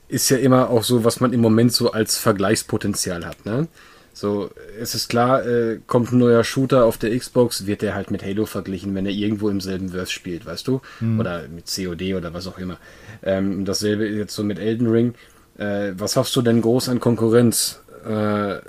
[0.08, 3.68] ist ja immer auch so, was man im Moment so als Vergleichspotenzial hat, ne?
[4.14, 8.12] So, es ist klar, äh, kommt ein neuer Shooter auf der Xbox, wird der halt
[8.12, 10.80] mit Halo verglichen, wenn er irgendwo im selben Verse spielt, weißt du?
[11.20, 12.78] Oder mit COD oder was auch immer.
[13.24, 15.16] Ähm, dasselbe jetzt so mit Elden Ring.
[15.58, 18.60] Äh, was hast du denn groß an Konkurrenz äh,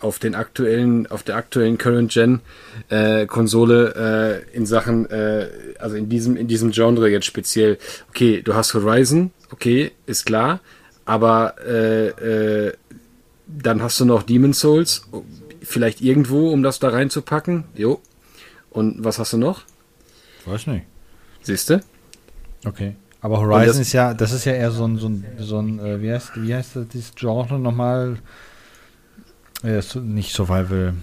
[0.00, 2.40] auf den aktuellen, auf der aktuellen Current Gen
[2.88, 7.78] äh, Konsole äh, in Sachen, äh, also in diesem, in diesem Genre jetzt speziell?
[8.08, 10.60] Okay, du hast Horizon, okay, ist klar,
[11.04, 12.72] aber äh, äh,
[13.46, 15.02] dann hast du noch Demon Souls,
[15.62, 17.64] vielleicht irgendwo, um das da reinzupacken.
[17.74, 18.00] Jo.
[18.70, 19.62] Und was hast du noch?
[20.46, 20.84] Weiß nicht.
[21.42, 21.80] Siehst du?
[22.64, 22.94] Okay.
[23.20, 25.78] Aber Horizon das- ist ja, das ist ja eher so ein, so ein, so ein
[25.80, 28.16] äh, wie heißt, wie heißt das, dieses Genre nochmal?
[29.62, 30.94] Äh, nicht Survival.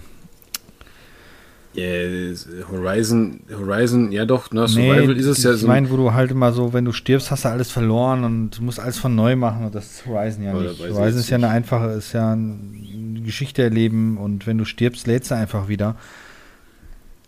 [2.72, 5.66] Horizon, Horizon, ja doch, ne, Survival ist es ja ich so.
[5.68, 8.62] meine, wo du halt immer so, wenn du stirbst, hast du alles verloren und du
[8.62, 10.80] musst alles von neu machen und das ist Horizon ja nicht.
[10.80, 15.06] ich Horizon ist ja eine einfache, ist ja eine Geschichte erleben und wenn du stirbst,
[15.06, 15.94] lädst du einfach wieder.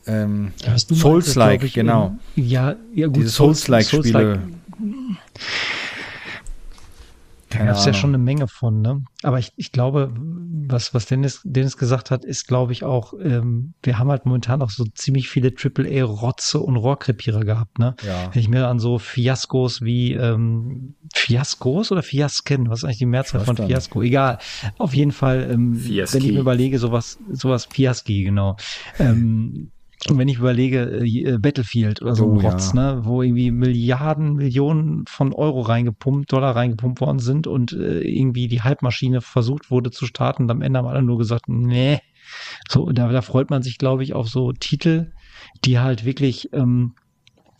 [0.06, 2.16] Ähm, Souls-like, ich, genau.
[2.36, 3.16] ähm, Ja, ja gut.
[3.16, 4.40] Diese Souls- Souls-like-Spiele.
[7.50, 9.02] Souls-like, Da Keine gab es ja schon eine Menge von, ne?
[9.22, 13.74] Aber ich, ich glaube, was, was Dennis, Dennis gesagt hat, ist, glaube ich, auch, ähm,
[13.82, 17.94] wir haben halt momentan auch so ziemlich viele AAA-Rotze und Rohrkrepierer gehabt, ne?
[18.06, 18.30] Ja.
[18.32, 23.06] Wenn ich mir an so Fiaskos wie ähm, Fiaskos oder Fiasken, was ist eigentlich die
[23.06, 23.56] Mehrzahl von.
[23.56, 24.02] Fiasko?
[24.02, 24.38] Egal.
[24.78, 26.16] Auf jeden Fall, ähm, Fiaski.
[26.16, 28.56] wenn ich mir überlege, sowas, sowas Fiaski, genau.
[28.98, 29.70] Ähm,
[30.08, 32.50] und wenn ich überlege, äh, Battlefield oder so Oh, ein ja.
[32.50, 38.00] Rotz, ne, wo irgendwie Milliarden, Millionen von Euro reingepumpt, Dollar reingepumpt worden sind und äh,
[38.00, 41.98] irgendwie die Halbmaschine versucht wurde zu starten und am Ende haben alle nur gesagt, nee.
[42.68, 45.10] So, da, da freut man sich, glaube ich, auf so Titel,
[45.64, 46.94] die halt wirklich, ähm,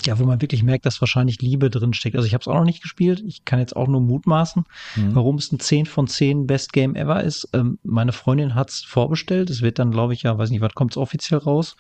[0.06, 2.16] ja, wo man wirklich merkt, dass wahrscheinlich Liebe drin steckt.
[2.16, 3.22] Also ich habe es auch noch nicht gespielt.
[3.26, 4.64] Ich kann jetzt auch nur mutmaßen,
[4.96, 5.14] Mhm.
[5.14, 7.48] warum es ein 10 von 10 Best Game ever ist.
[7.52, 9.50] Ähm, meine Freundin hat es vorbestellt.
[9.50, 11.76] Es wird dann, glaube ich, ja, weiß nicht, was kommt es offiziell raus?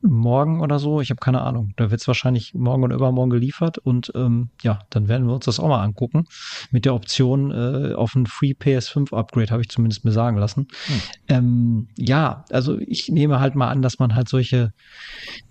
[0.00, 1.72] Morgen oder so, ich habe keine Ahnung.
[1.76, 5.46] Da wird es wahrscheinlich morgen oder übermorgen geliefert und ähm, ja, dann werden wir uns
[5.46, 6.24] das auch mal angucken.
[6.70, 10.68] Mit der Option äh, auf ein Free PS5 Upgrade, habe ich zumindest mir sagen lassen.
[11.28, 14.72] Ähm, ja, also ich nehme halt mal an, dass man halt solche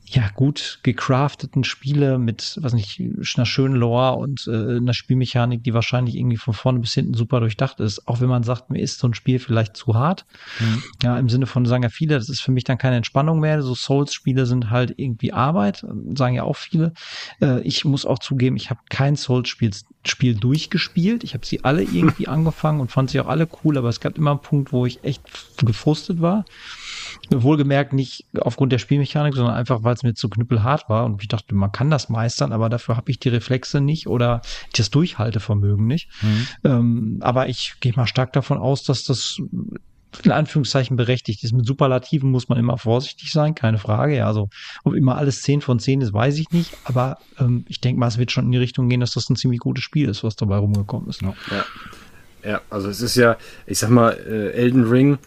[0.09, 3.01] ja gut gecrafteten Spiele mit, was nicht,
[3.35, 7.41] einer schönen Lore und äh, einer Spielmechanik, die wahrscheinlich irgendwie von vorne bis hinten super
[7.41, 8.07] durchdacht ist.
[8.07, 10.25] Auch wenn man sagt, mir ist so ein Spiel vielleicht zu hart.
[10.59, 10.83] Mhm.
[11.03, 13.61] Ja, im Sinne von sagen ja viele, das ist für mich dann keine Entspannung mehr.
[13.61, 16.93] So Souls-Spiele sind halt irgendwie Arbeit, sagen ja auch viele.
[17.41, 19.71] Äh, ich muss auch zugeben, ich habe kein Souls-Spiel
[20.05, 21.23] Spiel durchgespielt.
[21.23, 24.17] Ich habe sie alle irgendwie angefangen und fand sie auch alle cool, aber es gab
[24.17, 25.21] immer einen Punkt, wo ich echt
[25.57, 26.45] gefrustet war.
[27.29, 31.27] Wohlgemerkt nicht aufgrund der Spielmechanik, sondern einfach, weil es mir zu knüppelhart war und ich
[31.27, 34.41] dachte, man kann das meistern, aber dafür habe ich die Reflexe nicht oder
[34.75, 36.09] das Durchhaltevermögen nicht.
[36.21, 36.47] Mhm.
[36.63, 39.41] Ähm, aber ich gehe mal stark davon aus, dass das
[40.23, 41.53] in Anführungszeichen berechtigt ist.
[41.53, 44.15] Mit Superlativen muss man immer vorsichtig sein, keine Frage.
[44.15, 44.49] Ja, also
[44.83, 46.71] ob immer alles 10 von 10 ist, weiß ich nicht.
[46.85, 49.35] Aber ähm, ich denke mal, es wird schon in die Richtung gehen, dass das ein
[49.35, 51.21] ziemlich gutes Spiel ist, was dabei rumgekommen ist.
[51.21, 51.33] Ja.
[51.51, 51.65] Ja.
[52.43, 55.17] Ja, also es ist ja, ich sag mal, äh, Elden Ring,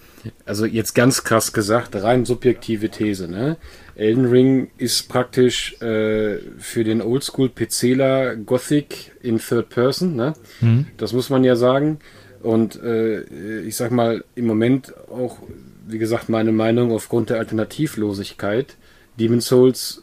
[0.44, 3.56] also jetzt ganz krass gesagt, rein subjektive These, ne?
[3.94, 10.32] Elden Ring ist praktisch äh, für den Oldschool-PCler Gothic in Third Person, ne?
[10.60, 10.86] Mhm.
[10.96, 11.98] Das muss man ja sagen.
[12.42, 15.38] Und äh, ich sag mal, im Moment auch,
[15.86, 18.76] wie gesagt, meine Meinung aufgrund der Alternativlosigkeit.
[19.18, 20.02] Demon's Souls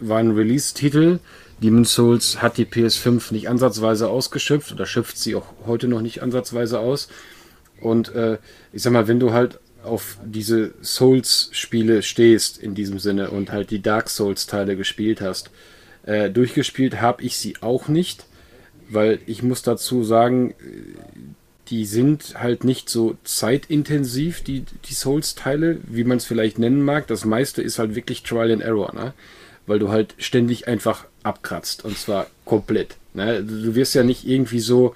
[0.00, 1.20] war ein Release-Titel.
[1.62, 6.22] Demon's Souls hat die PS5 nicht ansatzweise ausgeschöpft oder schöpft sie auch heute noch nicht
[6.22, 7.08] ansatzweise aus.
[7.80, 8.38] Und äh,
[8.72, 13.70] ich sag mal, wenn du halt auf diese Souls-Spiele stehst in diesem Sinne und halt
[13.70, 15.50] die Dark Souls-Teile gespielt hast,
[16.04, 18.26] äh, durchgespielt habe ich sie auch nicht,
[18.88, 20.54] weil ich muss dazu sagen,
[21.68, 27.06] die sind halt nicht so zeitintensiv, die, die Souls-Teile, wie man es vielleicht nennen mag.
[27.06, 29.14] Das meiste ist halt wirklich Trial and Error, ne?
[29.66, 32.96] weil du halt ständig einfach abkratzt und zwar komplett.
[33.14, 33.42] Ne?
[33.42, 34.94] Du wirst ja nicht irgendwie so,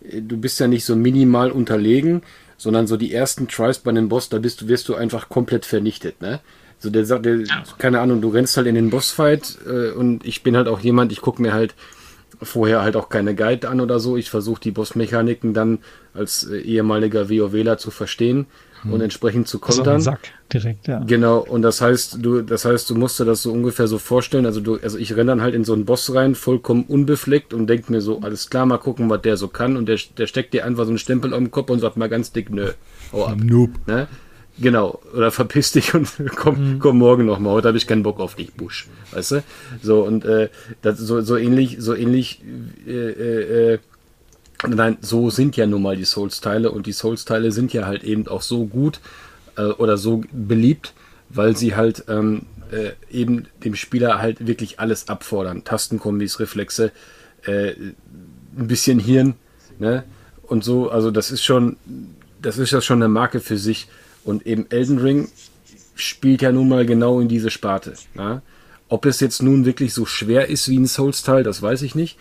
[0.00, 2.22] du bist ja nicht so minimal unterlegen,
[2.56, 5.66] sondern so die ersten Tries bei einem Boss, da bist du, wirst du einfach komplett
[5.66, 6.22] vernichtet.
[6.22, 6.40] Ne?
[6.78, 7.40] So der sagt, der,
[7.78, 11.12] keine Ahnung, du rennst halt in den Bossfight äh, und ich bin halt auch jemand,
[11.12, 11.74] ich gucke mir halt
[12.40, 14.16] vorher halt auch keine Guide an oder so.
[14.16, 15.78] Ich versuche die Bossmechaniken dann
[16.14, 18.46] als äh, ehemaliger WoWler zu verstehen.
[18.90, 20.00] Und entsprechend zu kontern.
[20.00, 20.20] Sack
[20.52, 21.00] direkt, ja.
[21.06, 24.46] Genau, und das heißt, du, das heißt, du musst dir das so ungefähr so vorstellen.
[24.46, 27.66] Also du, also ich renne dann halt in so einen Boss rein, vollkommen unbefleckt und
[27.66, 29.76] denk mir so, alles klar, mal gucken, was der so kann.
[29.76, 32.32] Und der, der steckt dir einfach so einen Stempel am Kopf und sagt mal ganz
[32.32, 32.72] dick, nö,
[33.12, 33.36] hau ab.
[33.38, 33.70] Noob.
[33.86, 34.08] Ne?
[34.58, 36.78] Genau, oder verpiss dich und komm, mhm.
[36.78, 37.50] komm morgen noch mal.
[37.50, 38.88] Heute habe ich keinen Bock auf dich, Busch.
[39.12, 39.44] Weißt du?
[39.82, 40.50] So, und äh,
[40.82, 42.42] das, so, so ähnlich, so ähnlich,
[42.86, 43.78] äh, äh, äh,
[44.66, 48.26] nein, so sind ja nun mal die Souls-Teile und die Souls-Teile sind ja halt eben
[48.28, 49.00] auch so gut
[49.56, 50.92] äh, oder so beliebt,
[51.28, 55.64] weil sie halt ähm, äh, eben dem Spieler halt wirklich alles abfordern.
[55.64, 56.92] Tastenkombis, Reflexe,
[57.44, 59.34] äh, ein bisschen Hirn,
[59.78, 60.04] ne?
[60.42, 61.76] Und so, also das ist schon,
[62.42, 63.88] das ist ja schon eine Marke für sich.
[64.24, 65.28] Und eben Elden Ring
[65.94, 67.94] spielt ja nun mal genau in diese Sparte.
[68.14, 68.42] Ja?
[68.88, 72.18] Ob es jetzt nun wirklich so schwer ist wie ein Souls-Teil, das weiß ich nicht.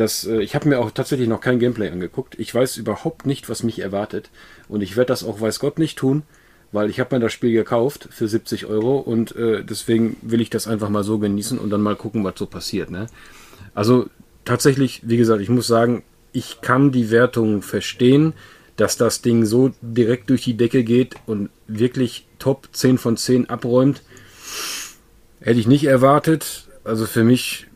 [0.00, 2.38] Das, äh, ich habe mir auch tatsächlich noch kein Gameplay angeguckt.
[2.38, 4.30] Ich weiß überhaupt nicht, was mich erwartet.
[4.68, 6.22] Und ich werde das auch, weiß Gott, nicht tun,
[6.72, 10.50] weil ich habe mir das Spiel gekauft für 70 Euro und äh, deswegen will ich
[10.50, 12.90] das einfach mal so genießen und dann mal gucken, was so passiert.
[12.90, 13.06] Ne?
[13.74, 14.08] Also
[14.44, 18.34] tatsächlich, wie gesagt, ich muss sagen, ich kann die Wertungen verstehen
[18.80, 23.50] dass das Ding so direkt durch die Decke geht und wirklich top 10 von 10
[23.50, 24.02] abräumt,
[25.40, 26.66] hätte ich nicht erwartet.
[26.82, 27.66] Also für mich,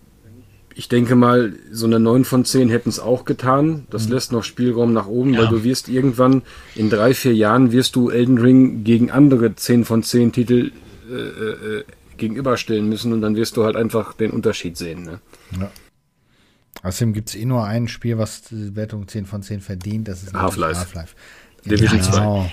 [0.74, 3.87] ich denke mal, so eine 9 von 10 hätten es auch getan.
[3.90, 4.14] Das mhm.
[4.14, 5.40] lässt noch Spielraum nach oben, ja.
[5.40, 6.42] weil du wirst irgendwann
[6.74, 10.72] in drei, vier Jahren wirst du Elden Ring gegen andere 10 von 10 Titel
[11.08, 11.84] äh, äh,
[12.16, 15.04] gegenüberstellen müssen und dann wirst du halt einfach den Unterschied sehen.
[15.04, 15.20] Ne?
[15.60, 15.70] Ja.
[16.82, 20.08] Außerdem gibt es eh nur ein Spiel, was die Wertung 10 von 10 verdient.
[20.08, 20.80] Das ist Half-Life.
[20.80, 21.14] Half-Life.
[21.64, 22.42] Division genau.
[22.42, 22.52] 2.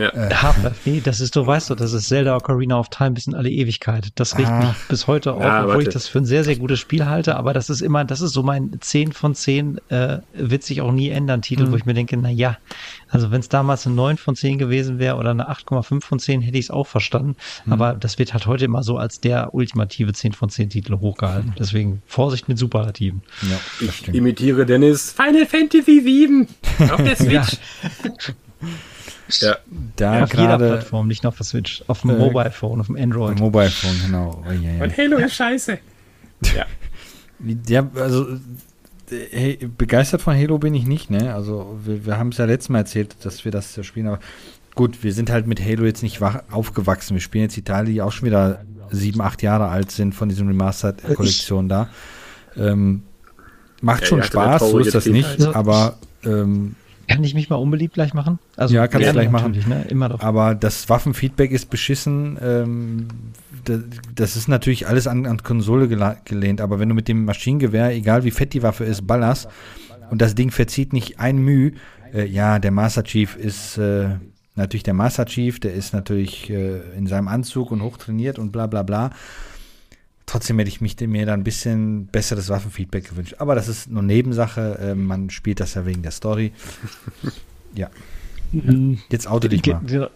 [0.00, 0.08] Ja.
[0.14, 3.26] Äh, Half-Life, nee, das ist, du weißt doch, das ist Zelda Ocarina of Time bis
[3.26, 4.08] in alle Ewigkeit.
[4.14, 4.60] Das regt ah.
[4.60, 5.88] mich bis heute auf, ja, obwohl warte.
[5.88, 8.32] ich das für ein sehr, sehr gutes Spiel halte, aber das ist immer, das ist
[8.32, 11.72] so mein 10 von 10, äh, wird sich auch nie ändern, Titel, mhm.
[11.72, 12.56] wo ich mir denke, na ja,
[13.08, 16.40] also wenn es damals eine 9 von 10 gewesen wäre oder eine 8,5 von 10,
[16.40, 17.72] hätte ich es auch verstanden, mhm.
[17.74, 21.54] aber das wird halt heute immer so als der ultimative 10 von 10 Titel hochgehalten.
[21.58, 23.22] Deswegen Vorsicht mit Superlativen.
[23.42, 26.48] Ja, ich imitiere Dennis Final Fantasy 7
[26.90, 27.58] auf der Switch.
[29.38, 29.56] Ja.
[29.96, 32.80] Da ja, auf jeder Plattform, nicht nur auf der Switch, auf dem äh, Mobile Phone,
[32.80, 33.38] auf dem Android.
[33.38, 34.44] Mobile Phone, genau.
[34.46, 34.82] Oh, ja, ja.
[34.82, 35.78] Und Halo ist scheiße.
[36.54, 36.66] Ja.
[37.68, 38.26] ja, also
[39.30, 41.34] hey, begeistert von Halo bin ich nicht, ne?
[41.34, 44.20] Also wir, wir haben es ja letztes Mal erzählt, dass wir das spielen, aber
[44.74, 47.14] gut, wir sind halt mit Halo jetzt nicht wach, aufgewachsen.
[47.14, 50.28] Wir spielen jetzt die Teile, die auch schon wieder sieben, acht Jahre alt sind von
[50.28, 51.88] diesem Remastered-Kollektion da.
[52.56, 53.02] Ähm,
[53.80, 56.74] macht ja, schon Spaß, so ist das nicht, aber ähm,
[57.08, 58.38] kann ich mich mal unbeliebt gleich machen?
[58.56, 59.52] Also, ja, kannst du gleich machen.
[59.68, 59.84] Ne?
[59.88, 60.20] Immer doch.
[60.20, 62.38] Aber das Waffenfeedback ist beschissen.
[62.42, 63.08] Ähm,
[64.14, 66.60] das ist natürlich alles an, an Konsole gelehnt.
[66.60, 69.48] Aber wenn du mit dem Maschinengewehr, egal wie fett die Waffe ist, ballerst
[70.10, 71.72] und das Ding verzieht nicht ein Mühe,
[72.14, 74.08] äh, ja, der Master Chief ist äh,
[74.54, 78.66] natürlich der Master Chief, der ist natürlich äh, in seinem Anzug und hochtrainiert und bla
[78.66, 79.10] bla bla.
[80.26, 83.36] Trotzdem hätte ich mich mir da ein bisschen besseres Waffenfeedback gewünscht.
[83.38, 84.78] Aber das ist nur Nebensache.
[84.80, 86.52] Äh, man spielt das ja wegen der Story.
[87.74, 87.90] ja.
[88.52, 88.98] Mhm.
[89.10, 90.10] Jetzt auto dich mal.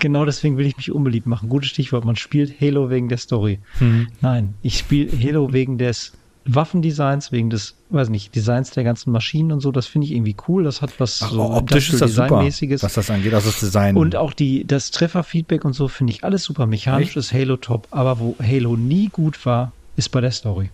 [0.00, 1.48] Genau deswegen will ich mich unbeliebt machen.
[1.48, 2.04] Gutes Stichwort.
[2.04, 3.58] Man spielt Halo wegen der Story.
[3.80, 4.08] Mhm.
[4.20, 6.12] Nein, ich spiele Halo wegen des
[6.44, 10.36] Waffendesigns, wegen des, weiß nicht, Designs der ganzen Maschinen und so, das finde ich irgendwie
[10.48, 10.64] cool.
[10.64, 13.96] Das hat was Ach, so optisch ist das super, was das angeht, also das Design.
[13.96, 16.66] Und auch die, das Trefferfeedback und so finde ich alles super.
[16.66, 17.16] Mechanisch Echt?
[17.16, 20.70] ist Halo top, aber wo Halo nie gut war, ist bei der Story.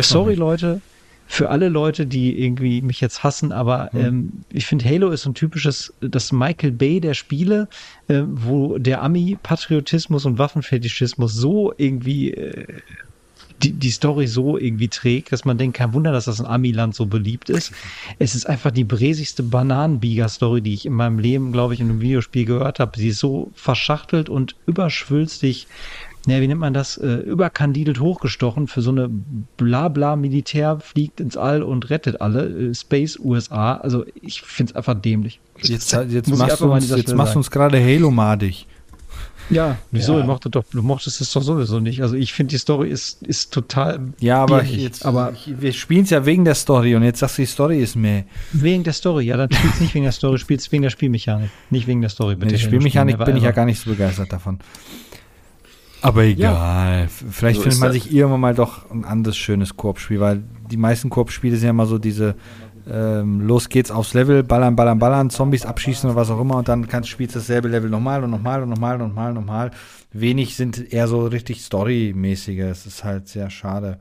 [0.00, 0.80] Sorry, Leute,
[1.28, 4.04] für alle Leute, die irgendwie mich jetzt hassen, aber hm.
[4.04, 7.68] ähm, ich finde, Halo ist so ein typisches, das Michael Bay der Spiele,
[8.08, 12.66] äh, wo der Ami-Patriotismus und Waffenfetischismus so irgendwie äh,
[13.62, 16.94] die, die Story so irgendwie trägt, dass man denkt, kein Wunder, dass das in Amiland
[16.94, 17.72] so beliebt ist.
[18.18, 22.00] Es ist einfach die bräsigste Bananenbieger-Story, die ich in meinem Leben, glaube ich, in einem
[22.00, 22.98] Videospiel gehört habe.
[22.98, 25.66] Sie ist so verschachtelt und überschwülstig
[26.26, 29.08] naja, wie nennt man das, äh, überkandidelt hochgestochen für so eine
[29.56, 33.76] Blabla-Militär fliegt ins All und rettet alle, äh, Space USA.
[33.76, 35.38] Also ich finde es einfach dämlich.
[35.62, 38.66] Jetzt, jetzt machst du uns, jetzt machst du uns gerade Halo-madig.
[39.50, 40.14] Ja, wieso?
[40.14, 40.22] Ja.
[40.22, 42.02] Du, mochtest doch, du mochtest es doch sowieso nicht.
[42.02, 44.00] Also ich finde, die Story ist, ist total.
[44.18, 47.42] Ja, aber, jetzt, aber wir spielen es ja wegen der Story und jetzt sagst du,
[47.42, 48.24] die Story ist mehr.
[48.52, 51.50] Wegen der Story, ja, dann spielst nicht wegen der Story, spielst wegen der Spielmechanik.
[51.70, 52.52] Nicht wegen der Story, bitte.
[52.52, 54.58] Nee, die Spielmechanik bin ich ja gar nicht so begeistert davon.
[56.02, 57.02] Aber egal.
[57.02, 57.08] Ja.
[57.30, 58.02] Vielleicht so findet man das.
[58.02, 61.86] sich irgendwann mal doch ein anderes schönes Koop-Spiel, weil die meisten Koop-Spiele sind ja immer
[61.86, 62.34] so diese
[62.88, 66.68] ähm, los geht's aufs Level, ballern, ballern, ballern, Zombies abschießen oder was auch immer und
[66.68, 69.70] dann kannst, spielst du dasselbe Level nochmal und nochmal und nochmal und nochmal und nochmal.
[70.12, 72.60] Wenig sind eher so richtig Story-mäßige.
[72.60, 73.98] Es ist halt sehr schade.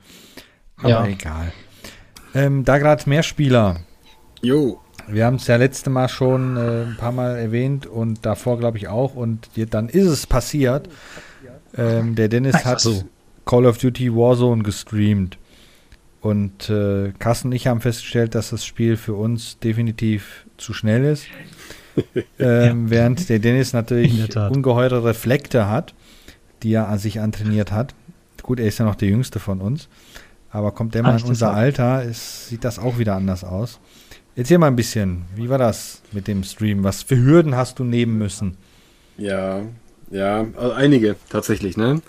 [0.78, 1.06] Aber ja.
[1.08, 1.52] egal.
[2.34, 3.78] Ähm, da gerade mehr Spieler.
[4.42, 4.80] Jo.
[5.08, 8.78] Wir haben es ja letzte Mal schon äh, ein paar Mal erwähnt und davor glaube
[8.78, 10.90] ich auch und dann ist es passiert.
[11.78, 13.04] Ähm, der Dennis hat so.
[13.46, 15.38] Call of Duty Warzone gestreamt.
[16.26, 21.04] Und äh, Carsten und ich haben festgestellt, dass das Spiel für uns definitiv zu schnell
[21.04, 21.28] ist.
[22.40, 22.90] ähm, ja.
[22.90, 25.94] Während der Dennis natürlich ungeheure Reflekte hat,
[26.64, 27.94] die er an sich antrainiert hat.
[28.42, 29.88] Gut, er ist ja noch der jüngste von uns.
[30.50, 33.80] Aber kommt der mal in unser Alter, ist, sieht das auch wieder anders aus.
[34.36, 36.84] Erzähl mal ein bisschen, wie war das mit dem Stream?
[36.84, 38.58] Was für Hürden hast du nehmen müssen?
[39.20, 39.62] Ja,
[40.10, 42.02] ja, also einige tatsächlich, ne?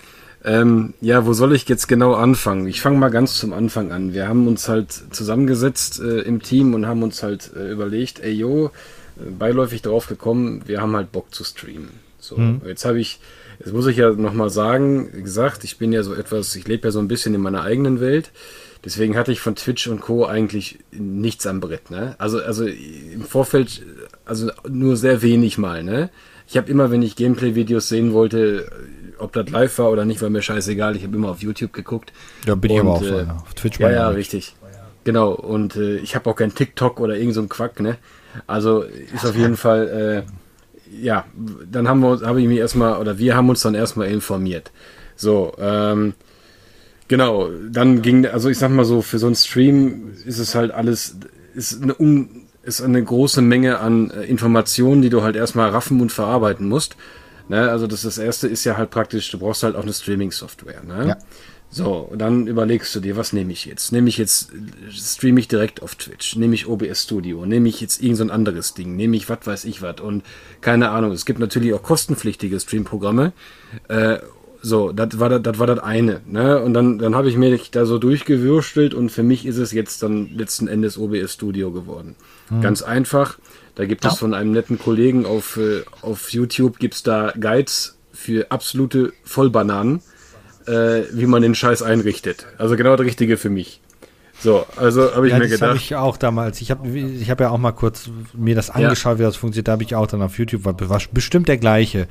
[0.47, 2.67] Ähm, ja, wo soll ich jetzt genau anfangen?
[2.67, 4.13] Ich fange mal ganz zum Anfang an.
[4.13, 8.31] Wir haben uns halt zusammengesetzt äh, im Team und haben uns halt äh, überlegt, ey
[8.31, 8.67] yo,
[9.17, 11.89] äh, beiläufig drauf gekommen, wir haben halt Bock zu streamen.
[12.17, 12.61] So, mhm.
[12.65, 13.19] jetzt habe ich,
[13.59, 16.91] jetzt muss ich ja nochmal sagen, gesagt, ich bin ja so etwas, ich lebe ja
[16.91, 18.31] so ein bisschen in meiner eigenen Welt.
[18.85, 20.25] Deswegen hatte ich von Twitch und Co.
[20.25, 22.15] eigentlich nichts am Brett, ne?
[22.19, 23.81] Also, also im Vorfeld,
[24.23, 26.09] also nur sehr wenig mal, ne?
[26.47, 28.71] Ich habe immer, wenn ich Gameplay-Videos sehen wollte,
[29.19, 30.95] ob das live war oder nicht, war mir scheißegal.
[30.95, 32.13] Ich habe immer auf YouTube geguckt.
[32.45, 33.25] Ja, bin ich aber auch äh.
[33.43, 34.55] Auf Twitch Ja, ja, richtig.
[35.03, 37.97] Genau, und äh, ich habe auch kein TikTok oder irgend so ein Quack, ne?
[38.45, 41.25] Also ist auf jeden Fall, äh, ja,
[41.71, 44.71] dann haben wir habe ich mich erstmal, oder wir haben uns dann erstmal informiert.
[45.15, 46.13] So, ähm,
[47.07, 50.71] genau, dann ging, also ich sag mal so, für so einen Stream ist es halt
[50.71, 51.15] alles,
[51.55, 56.01] ist eine, un, ist eine große Menge an äh, Informationen, die du halt erstmal raffen
[56.01, 56.97] und verarbeiten musst.
[57.49, 57.69] Ne?
[57.69, 60.83] Also das, das erste ist ja halt praktisch, du brauchst halt auch eine Streaming-Software.
[60.83, 61.07] Ne?
[61.09, 61.17] Ja.
[61.69, 63.91] So, dann überlegst du dir, was nehme ich jetzt?
[63.91, 64.51] Nehme ich jetzt,
[64.89, 66.37] streame ich direkt auf Twitch?
[66.37, 67.45] Nehme ich OBS Studio?
[67.45, 68.95] Nehme ich jetzt irgend so ein anderes Ding?
[68.95, 69.99] Nehme ich was weiß ich was?
[69.99, 70.23] Und
[70.61, 73.33] keine Ahnung, es gibt natürlich auch kostenpflichtige Streamprogramme.
[73.89, 74.19] Äh,
[74.61, 76.61] so, das war das, das war das eine, ne?
[76.61, 80.01] Und dann, dann habe ich mir da so durchgewürstelt und für mich ist es jetzt
[80.03, 82.15] dann letzten Endes OBS Studio geworden.
[82.49, 82.61] Mhm.
[82.61, 83.37] Ganz einfach.
[83.77, 84.09] Da gibt ja.
[84.09, 90.01] es von einem netten Kollegen auf, äh, auf YouTube gibt's da Guides für absolute Vollbananen,
[90.65, 92.47] äh, wie man den Scheiß einrichtet.
[92.57, 93.79] Also genau das Richtige für mich.
[94.39, 95.61] So, also habe ich ja, mir gedacht.
[95.61, 96.59] Das habe ich auch damals.
[96.59, 99.19] Ich habe ich hab ja auch mal kurz mir das angeschaut, ja.
[99.19, 99.67] wie das funktioniert.
[99.67, 102.07] Da habe ich auch dann auf YouTube, war, war bestimmt der gleiche.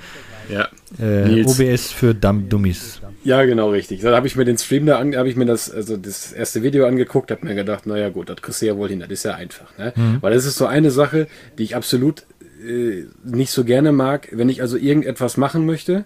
[0.49, 0.69] Ja.
[1.01, 3.01] Äh, OBS für Dummies.
[3.27, 4.03] Ja, genau, richtig.
[4.03, 6.87] Da habe ich mir den Stream da habe ich mir das, also das erste Video
[6.87, 9.35] angeguckt, habe mir gedacht, naja gut, das kriegst du ja wohl hin, das ist ja
[9.35, 9.67] einfach.
[9.77, 9.93] Ne?
[9.97, 10.19] Mhm.
[10.21, 11.27] Weil das ist so eine Sache,
[11.59, 12.23] die ich absolut
[12.65, 16.05] äh, nicht so gerne mag, wenn ich also irgendetwas machen möchte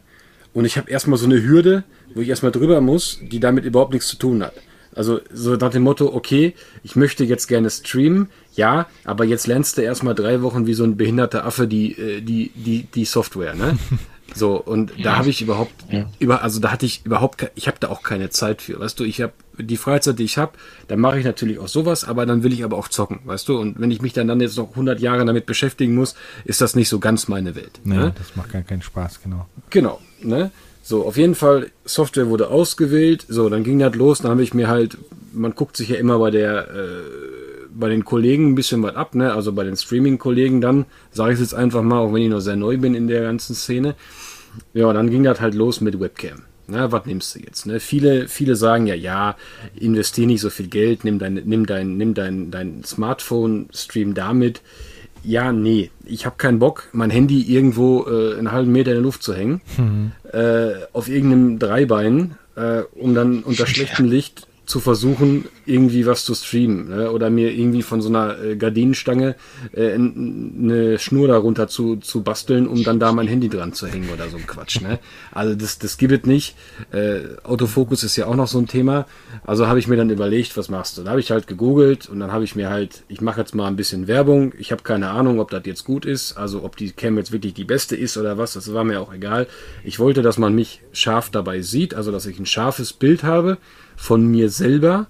[0.54, 3.92] und ich habe erstmal so eine Hürde, wo ich erstmal drüber muss, die damit überhaupt
[3.92, 4.54] nichts zu tun hat.
[4.94, 9.76] Also so nach dem Motto, okay, ich möchte jetzt gerne streamen, ja, aber jetzt lernst
[9.76, 13.54] du erstmal drei Wochen wie so ein behinderter Affe die, äh, die, die, die Software,
[13.54, 13.78] ne?
[14.34, 16.06] So, und da habe ich überhaupt, ja.
[16.18, 19.04] über, also da hatte ich überhaupt, ich habe da auch keine Zeit für, weißt du,
[19.04, 20.52] ich habe die Freizeit, die ich habe,
[20.88, 23.58] dann mache ich natürlich auch sowas, aber dann will ich aber auch zocken, weißt du,
[23.58, 26.14] und wenn ich mich dann, dann jetzt noch 100 Jahre damit beschäftigen muss,
[26.44, 27.80] ist das nicht so ganz meine Welt.
[27.84, 28.14] Nee, ne?
[28.16, 29.46] das macht gar keinen Spaß, genau.
[29.70, 30.50] Genau, ne?
[30.82, 34.54] So, auf jeden Fall, Software wurde ausgewählt, so, dann ging das los, dann habe ich
[34.54, 34.96] mir halt,
[35.32, 37.30] man guckt sich ja immer bei der, äh,
[37.72, 39.32] bei den Kollegen ein bisschen was ab, ne?
[39.32, 42.40] Also bei den Streaming-Kollegen dann, sage ich es jetzt einfach mal, auch wenn ich noch
[42.40, 43.94] sehr neu bin in der ganzen Szene.
[44.74, 46.42] Ja, dann ging das halt los mit Webcam.
[46.66, 47.66] Na, was nimmst du jetzt?
[47.66, 47.80] Ne?
[47.80, 49.36] Viele, viele sagen ja, ja,
[49.74, 54.62] investier nicht so viel Geld, nimm dein, nimm dein, nimm dein, dein Smartphone, stream damit.
[55.24, 59.02] Ja, nee, ich habe keinen Bock, mein Handy irgendwo äh, einen halben Meter in der
[59.02, 60.12] Luft zu hängen, mhm.
[60.32, 66.34] äh, auf irgendeinem Dreibein, äh, um dann unter schlechtem Licht zu versuchen, irgendwie was zu
[66.34, 67.10] streamen ne?
[67.10, 69.34] oder mir irgendwie von so einer äh, Gardinenstange
[69.72, 74.08] äh, eine Schnur darunter zu, zu basteln, um dann da mein Handy dran zu hängen
[74.10, 74.80] oder so ein Quatsch.
[74.80, 75.00] Ne?
[75.32, 76.54] Also das, das gibt es nicht.
[76.92, 79.06] Äh, Autofokus ist ja auch noch so ein Thema.
[79.44, 81.02] Also habe ich mir dann überlegt, was machst du?
[81.02, 83.66] Da habe ich halt gegoogelt und dann habe ich mir halt, ich mache jetzt mal
[83.66, 84.54] ein bisschen Werbung.
[84.56, 87.54] Ich habe keine Ahnung, ob das jetzt gut ist, also ob die Cam jetzt wirklich
[87.54, 89.48] die beste ist oder was, das war mir auch egal.
[89.82, 93.58] Ich wollte, dass man mich scharf dabei sieht, also dass ich ein scharfes Bild habe
[94.00, 95.06] von mir selber.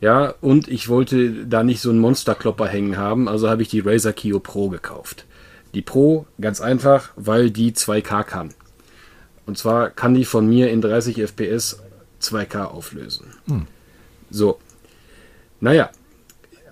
[0.00, 3.80] Ja, und ich wollte da nicht so einen Monsterklopper hängen haben, also habe ich die
[3.80, 5.26] Razer Kio Pro gekauft.
[5.74, 8.54] Die Pro, ganz einfach, weil die 2K kann.
[9.44, 11.82] Und zwar kann die von mir in 30 FPS
[12.22, 13.26] 2K auflösen.
[13.48, 13.66] Hm.
[14.30, 14.60] So.
[15.60, 15.90] Naja,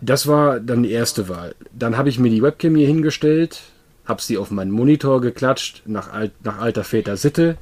[0.01, 1.57] das war dann die erste Wahl.
[1.73, 3.63] Dann habe ich mir die Webcam hier hingestellt,
[4.05, 7.59] habe sie auf meinen Monitor geklatscht, nach, alt, nach alter Väter Sitte,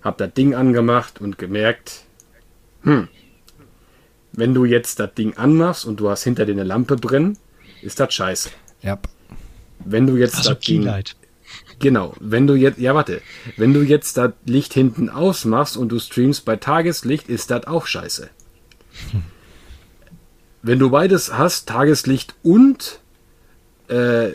[0.00, 2.04] habe das Ding angemacht und gemerkt,
[2.82, 3.08] hm,
[4.32, 7.38] wenn du jetzt das Ding anmachst und du hast hinter dir eine Lampe brennen,
[7.82, 8.50] ist das scheiße.
[8.82, 8.98] Ja.
[9.84, 10.88] Wenn du jetzt also das Ding,
[11.78, 13.20] Genau, wenn du jetzt, ja warte,
[13.56, 17.86] wenn du jetzt das Licht hinten ausmachst und du streamst bei Tageslicht, ist das auch
[17.86, 18.30] scheiße.
[19.10, 19.22] Hm.
[20.62, 23.00] Wenn du beides hast, Tageslicht und
[23.88, 24.28] äh,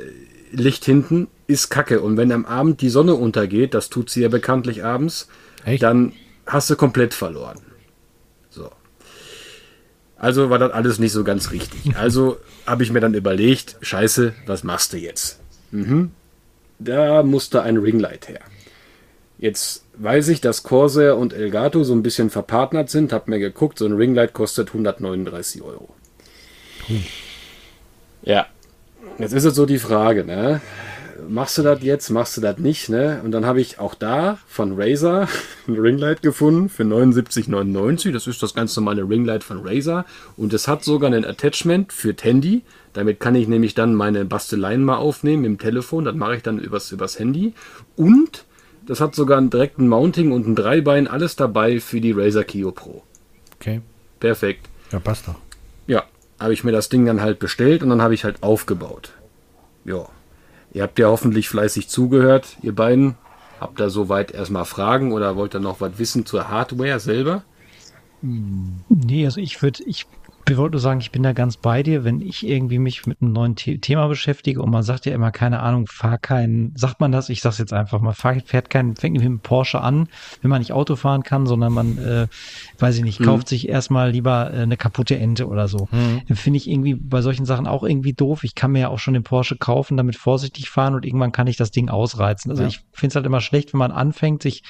[0.51, 2.01] Licht hinten, ist kacke.
[2.01, 5.29] Und wenn am Abend die Sonne untergeht, das tut sie ja bekanntlich abends,
[5.63, 5.81] Echt?
[5.83, 6.11] dann
[6.45, 7.59] hast du komplett verloren.
[10.19, 11.95] Also war das alles nicht so ganz richtig.
[11.95, 15.39] Also habe ich mir dann überlegt, scheiße, was machst du jetzt?
[15.71, 16.11] Mhm.
[16.79, 18.41] Da musste ein Ringlight her.
[19.39, 23.13] Jetzt weiß ich, dass Corsair und Elgato so ein bisschen verpartnert sind.
[23.13, 25.89] Hab mir geguckt, so ein Ringlight kostet 139 Euro.
[26.87, 27.03] Hm.
[28.23, 28.47] Ja.
[29.19, 30.61] Jetzt ist es so die Frage, ne?
[31.27, 33.21] Machst du das jetzt, machst du das nicht, ne?
[33.23, 35.27] Und dann habe ich auch da von Razer
[35.67, 38.11] ein Ringlight gefunden für 79,99.
[38.11, 40.05] Das ist das ganz normale Ringlight von Razer.
[40.35, 42.63] Und es hat sogar ein Attachment für Handy.
[42.93, 46.05] Damit kann ich nämlich dann meine Basteleien mal aufnehmen im Telefon.
[46.05, 47.53] Das mache ich dann übers, übers Handy.
[47.95, 48.45] Und
[48.85, 52.71] das hat sogar einen direkten Mounting und ein Dreibein, alles dabei für die Razer Kio
[52.71, 53.03] Pro.
[53.55, 53.81] Okay.
[54.19, 54.69] Perfekt.
[54.91, 55.35] Ja, passt doch.
[55.85, 56.03] Ja,
[56.39, 59.11] habe ich mir das Ding dann halt bestellt und dann habe ich halt aufgebaut.
[59.85, 60.07] Ja,
[60.77, 63.15] Ihr habt ja hoffentlich fleißig zugehört, ihr beiden.
[63.59, 67.41] Habt ihr soweit erstmal Fragen oder wollt ihr noch was wissen zur Hardware selber?
[68.21, 70.05] Nee, also ich würde, ich
[70.55, 73.33] wollte nur sagen, ich bin da ganz bei dir, wenn ich irgendwie mich mit einem
[73.33, 77.11] neuen The Thema beschäftige und man sagt ja immer, keine Ahnung, fahr keinen, sagt man
[77.11, 80.07] das, ich sag's jetzt einfach mal, fahr, fährt kein, fängt nicht mit einem Porsche an,
[80.41, 82.27] wenn man nicht Auto fahren kann, sondern man, äh,
[82.79, 83.25] weiß ich nicht, mhm.
[83.25, 85.89] kauft sich erstmal lieber äh, eine kaputte Ente oder so.
[85.91, 86.35] Mhm.
[86.35, 88.45] Finde ich irgendwie bei solchen Sachen auch irgendwie doof.
[88.45, 91.47] Ich kann mir ja auch schon den Porsche kaufen, damit vorsichtig fahren und irgendwann kann
[91.47, 92.51] ich das Ding ausreizen.
[92.51, 92.69] Also ja.
[92.69, 94.63] ich finde es halt immer schlecht, wenn man anfängt, sich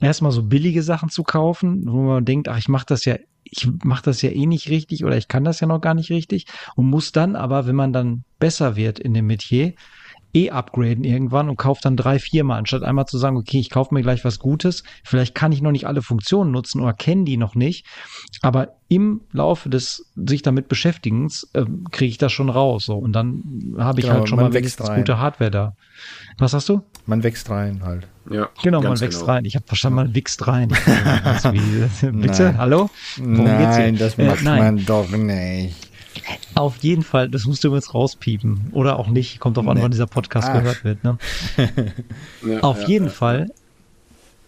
[0.00, 3.16] erstmal so billige Sachen zu kaufen, wo man denkt, ach, ich mache das ja
[3.50, 6.10] ich mache das ja eh nicht richtig oder ich kann das ja noch gar nicht
[6.10, 9.74] richtig und muss dann aber, wenn man dann besser wird in dem Metier,
[10.36, 13.94] eh upgraden irgendwann und kauft dann drei, viermal, anstatt einmal zu sagen, okay, ich kaufe
[13.94, 14.82] mir gleich was Gutes.
[15.02, 17.86] Vielleicht kann ich noch nicht alle Funktionen nutzen oder kenne die noch nicht,
[18.42, 22.84] aber im Laufe des sich damit Beschäftigens äh, kriege ich das schon raus.
[22.84, 22.96] So.
[22.96, 25.72] Und dann habe ich genau, halt schon mal wenigstens gute Hardware da.
[26.38, 26.82] Was hast du?
[27.06, 28.08] Man wächst rein halt.
[28.28, 29.32] Ja, genau, man wächst genau.
[29.32, 29.44] rein.
[29.44, 30.70] Ich habe verstanden, man wächst rein.
[30.70, 32.58] Wie, bitte, nein.
[32.58, 32.90] hallo?
[33.16, 34.58] Worum nein, das macht äh, nein.
[34.58, 35.76] man doch nicht.
[36.54, 38.70] Auf jeden Fall, das musst du jetzt rauspiepen.
[38.72, 39.38] Oder auch nicht.
[39.38, 40.54] Kommt drauf an, wann dieser Podcast Ach.
[40.54, 41.04] gehört wird.
[41.04, 41.18] Ne?
[42.46, 43.12] ja, Auf ja, jeden ja.
[43.12, 43.50] Fall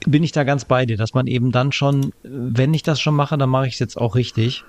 [0.07, 3.15] bin ich da ganz bei dir, dass man eben dann schon, wenn ich das schon
[3.15, 4.65] mache, dann mache ich es jetzt auch richtig.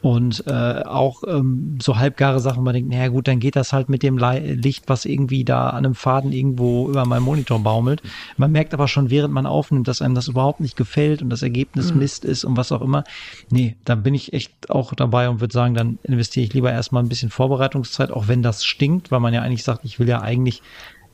[0.00, 3.88] Und äh, auch ähm, so halbgare Sachen, man denkt, naja gut, dann geht das halt
[3.88, 8.02] mit dem Licht, was irgendwie da an einem Faden irgendwo über meinem Monitor baumelt.
[8.36, 11.42] Man merkt aber schon, während man aufnimmt, dass einem das überhaupt nicht gefällt und das
[11.42, 11.98] Ergebnis mhm.
[11.98, 13.02] Mist ist und was auch immer.
[13.50, 17.02] Nee, da bin ich echt auch dabei und würde sagen, dann investiere ich lieber erstmal
[17.02, 20.20] ein bisschen Vorbereitungszeit, auch wenn das stinkt, weil man ja eigentlich sagt, ich will ja
[20.20, 20.62] eigentlich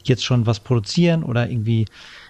[0.05, 1.87] jetzt schon was produzieren oder irgendwie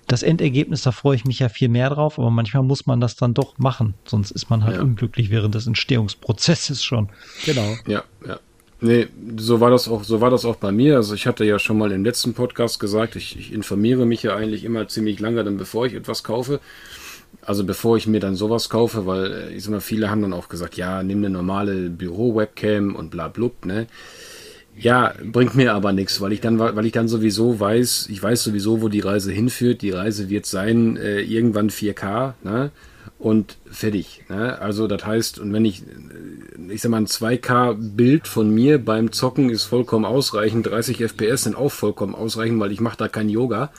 [0.06, 3.16] das Endergebnis, da freue ich mich ja viel mehr drauf, aber manchmal muss man das
[3.16, 4.82] dann doch machen, sonst ist man halt ja.
[4.82, 7.08] unglücklich während des Entstehungsprozesses schon.
[7.44, 7.76] Genau.
[7.86, 8.38] Ja, ja.
[8.80, 10.96] Nee, so war das auch, so war das auch bei mir.
[10.96, 14.36] Also ich hatte ja schon mal im letzten Podcast gesagt, ich, ich informiere mich ja
[14.36, 16.60] eigentlich immer ziemlich lange, dann bevor ich etwas kaufe.
[17.40, 20.32] Also bevor ich mir dann sowas kaufe, weil äh, ich sag mal, viele haben dann
[20.34, 23.86] auch gesagt, ja, nimm eine normale Büro-Webcam und bla blub, ne?
[24.76, 28.42] Ja, bringt mir aber nichts, weil ich dann, weil ich dann sowieso weiß, ich weiß
[28.42, 29.82] sowieso, wo die Reise hinführt.
[29.82, 32.70] Die Reise wird sein, äh, irgendwann 4K, ne?
[33.18, 34.24] Und fertig.
[34.28, 34.58] Ne?
[34.58, 39.12] Also das heißt, und wenn ich, äh, ich sag mal, ein 2K-Bild von mir beim
[39.12, 43.28] Zocken ist vollkommen ausreichend, 30 FPS sind auch vollkommen ausreichend, weil ich mache da kein
[43.28, 43.70] Yoga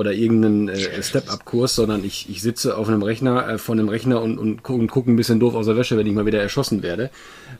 [0.00, 4.22] oder irgendeinen äh, Step-Up-Kurs, sondern ich, ich sitze auf einem Rechner, äh, von einem Rechner
[4.22, 6.82] und, und gucke guck ein bisschen doof aus der Wäsche, wenn ich mal wieder erschossen
[6.82, 7.10] werde.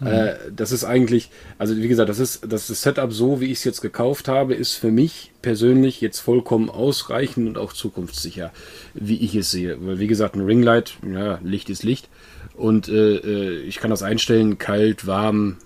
[0.01, 0.07] Mhm.
[0.07, 1.28] Äh, das ist eigentlich,
[1.59, 4.55] also wie gesagt, das ist das, ist Setup so, wie ich es jetzt gekauft habe,
[4.55, 8.53] ist für mich persönlich jetzt vollkommen ausreichend und auch zukunftssicher,
[8.95, 9.76] wie ich es sehe.
[9.78, 12.09] Weil wie gesagt, ein Ringlight, ja, Licht ist Licht.
[12.55, 15.59] Und äh, äh ich kann das einstellen, kalt, warm,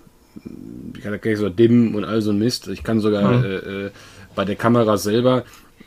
[0.93, 2.67] ich kann da so dimmen und all so ein Mist.
[2.67, 3.45] Ich kann sogar mhm.
[3.45, 3.55] äh,
[3.85, 3.91] äh,
[4.35, 5.45] bei der Kamera selber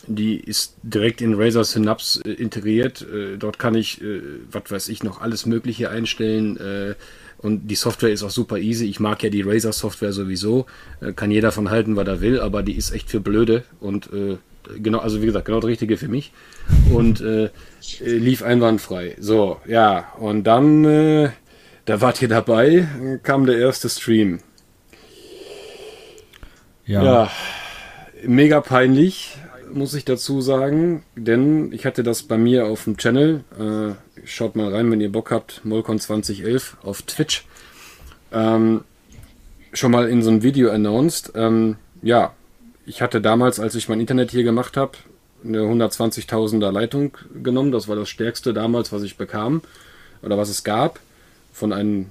[0.08, 3.02] die ist direkt in Razer Synapse äh, integriert.
[3.02, 6.56] Äh, dort kann ich, äh, was weiß ich, noch alles Mögliche einstellen.
[6.56, 6.94] Äh,
[7.38, 8.86] und die Software ist auch super easy.
[8.86, 10.66] Ich mag ja die Razer Software sowieso.
[11.00, 13.64] Äh, kann jeder von halten, was er will, aber die ist echt für blöde.
[13.80, 14.38] Und äh,
[14.78, 16.32] genau, also wie gesagt, genau das Richtige für mich.
[16.92, 17.22] Und
[18.00, 19.16] lief einwandfrei.
[19.18, 20.12] So, ja.
[20.18, 22.86] Und dann, da wart ihr dabei,
[23.22, 24.40] kam der erste Stream.
[26.84, 27.04] Ja.
[27.04, 27.30] ja
[28.24, 29.36] mega peinlich
[29.72, 33.44] muss ich dazu sagen, denn ich hatte das bei mir auf dem Channel.
[33.58, 33.94] Äh,
[34.26, 35.64] schaut mal rein, wenn ihr Bock habt.
[35.64, 37.46] Molcon 2011 auf Twitch.
[38.32, 38.82] Ähm,
[39.72, 41.32] schon mal in so einem Video announced.
[41.34, 42.32] Ähm, ja,
[42.86, 44.92] ich hatte damals, als ich mein Internet hier gemacht habe,
[45.44, 47.72] eine 120.000er Leitung genommen.
[47.72, 49.62] Das war das stärkste damals, was ich bekam
[50.22, 51.00] oder was es gab
[51.52, 52.06] von einem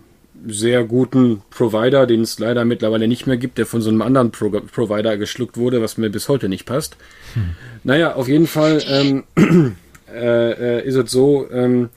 [0.45, 4.31] sehr guten Provider, den es leider mittlerweile nicht mehr gibt, der von so einem anderen
[4.31, 6.97] Pro Provider geschluckt wurde, was mir bis heute nicht passt.
[7.33, 7.55] Hm.
[7.83, 9.23] Naja, auf jeden Fall ähm,
[10.13, 11.89] äh, äh, ist es so, ähm,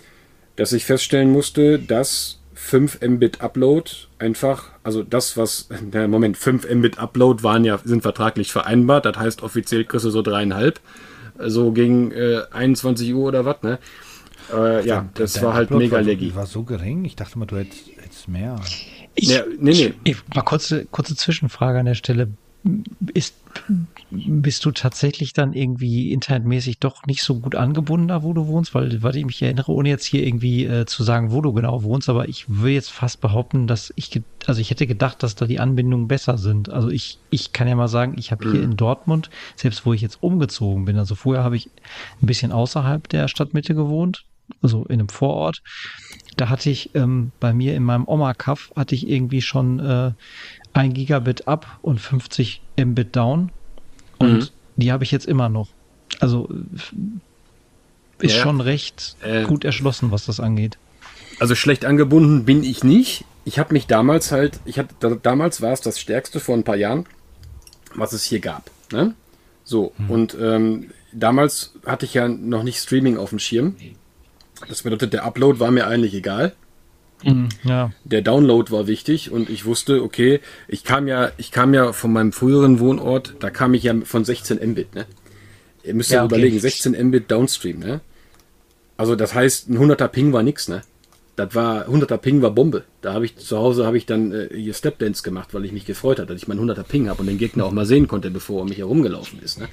[0.57, 6.69] dass ich feststellen musste, dass 5 Mbit Upload einfach, also das, was, der Moment, 5
[6.73, 10.81] Mbit Upload waren ja, sind vertraglich vereinbart, das heißt offiziell kriegst du so dreieinhalb,
[11.39, 13.79] so gegen äh, 21 Uhr oder was, ne?
[14.53, 16.35] Äh, ja, das der war halt Upload mega laggy.
[16.35, 17.89] War so gering, ich dachte mal, du hättest
[18.21, 18.61] jetzt mehr.
[19.15, 19.95] Ich, ja, nee, nee.
[20.05, 22.29] Ich, mal kurze, kurze Zwischenfrage an der Stelle.
[23.15, 23.35] Ist,
[24.11, 28.75] bist du tatsächlich dann irgendwie internetmäßig doch nicht so gut angebunden da, wo du wohnst?
[28.75, 31.83] Weil, weil ich mich erinnere, ohne jetzt hier irgendwie äh, zu sagen, wo du genau
[31.85, 35.47] wohnst, aber ich würde jetzt fast behaupten, dass ich, also ich hätte gedacht, dass da
[35.47, 36.69] die Anbindungen besser sind.
[36.69, 38.73] Also ich, ich kann ja mal sagen, ich habe hier mhm.
[38.73, 41.71] in Dortmund, selbst wo ich jetzt umgezogen bin, also vorher habe ich
[42.21, 44.27] ein bisschen außerhalb der Stadtmitte gewohnt,
[44.63, 45.63] also in einem Vorort.
[46.37, 50.13] Da hatte ich ähm, bei mir in meinem Oma-Kaff hatte ich irgendwie schon äh,
[50.73, 53.51] ein Gigabit up und 50 Mbit down.
[54.19, 54.49] Und mhm.
[54.77, 55.69] die habe ich jetzt immer noch.
[56.21, 56.49] Also
[58.19, 58.43] ist ja.
[58.43, 60.79] schon recht äh, gut erschlossen, was das angeht.
[61.39, 63.25] Also schlecht angebunden bin ich nicht.
[63.45, 66.77] Ich habe mich damals halt, ich hatte damals war es das stärkste vor ein paar
[66.77, 67.07] Jahren,
[67.95, 68.71] was es hier gab.
[68.93, 69.15] Ne?
[69.65, 70.11] So, mhm.
[70.11, 73.77] und ähm, damals hatte ich ja noch nicht Streaming auf dem Schirm.
[74.69, 76.53] Das bedeutet, der Upload war mir eigentlich egal.
[77.25, 77.93] Mhm, ja.
[78.05, 82.13] Der Download war wichtig und ich wusste, okay, ich kam ja, ich kam ja von
[82.13, 85.07] meinem früheren Wohnort, da kam ich ja von 16 Mbit, ne?
[85.83, 86.35] Ihr müsst ja, okay.
[86.35, 88.01] überlegen, 16 Mbit Downstream, ne?
[88.97, 90.83] Also das heißt, ein 100er Ping war nix, ne?
[91.37, 92.85] Das war 100er Ping war Bombe.
[93.01, 95.87] Da habe ich zu Hause habe ich dann äh, hier Stepdance gemacht, weil ich mich
[95.87, 98.31] gefreut hatte, dass ich meinen 100er Ping habe und den Gegner auch mal sehen konnte,
[98.31, 99.69] bevor er mich herumgelaufen ist, ne?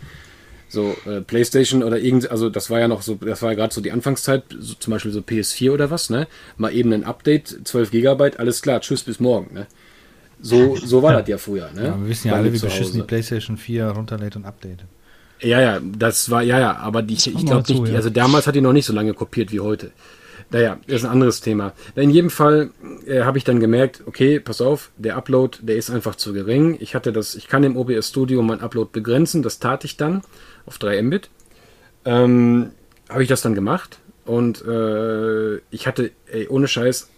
[0.70, 3.74] So, äh, PlayStation oder irgend, also das war ja noch so, das war ja gerade
[3.74, 6.28] so die Anfangszeit, so, zum Beispiel so PS4 oder was, ne?
[6.58, 9.68] Mal eben ein Update, 12 Gigabyte, alles klar, tschüss bis morgen, ne?
[10.42, 11.86] So, so war das ja früher, ne?
[11.86, 14.86] Ja, wir wissen ja alle, wie beschissen die PlayStation 4 runterlädt und updatet.
[15.40, 17.96] Ja, ja, das war, ja, ja, aber die, ich glaube nicht, ja.
[17.96, 19.92] also damals hat die noch nicht so lange kopiert wie heute.
[20.50, 21.74] Naja, das ist ein anderes Thema.
[21.96, 22.72] In jedem Fall
[23.06, 26.78] äh, habe ich dann gemerkt, okay, pass auf, der Upload, der ist einfach zu gering.
[26.80, 30.22] Ich hatte das, ich kann im OBS Studio mein Upload begrenzen, das tat ich dann
[30.68, 31.30] auf 3 Mbit.
[32.06, 32.72] Ähm,
[33.10, 37.10] habe ich das dann gemacht und äh, ich hatte, ey, ohne Scheiß,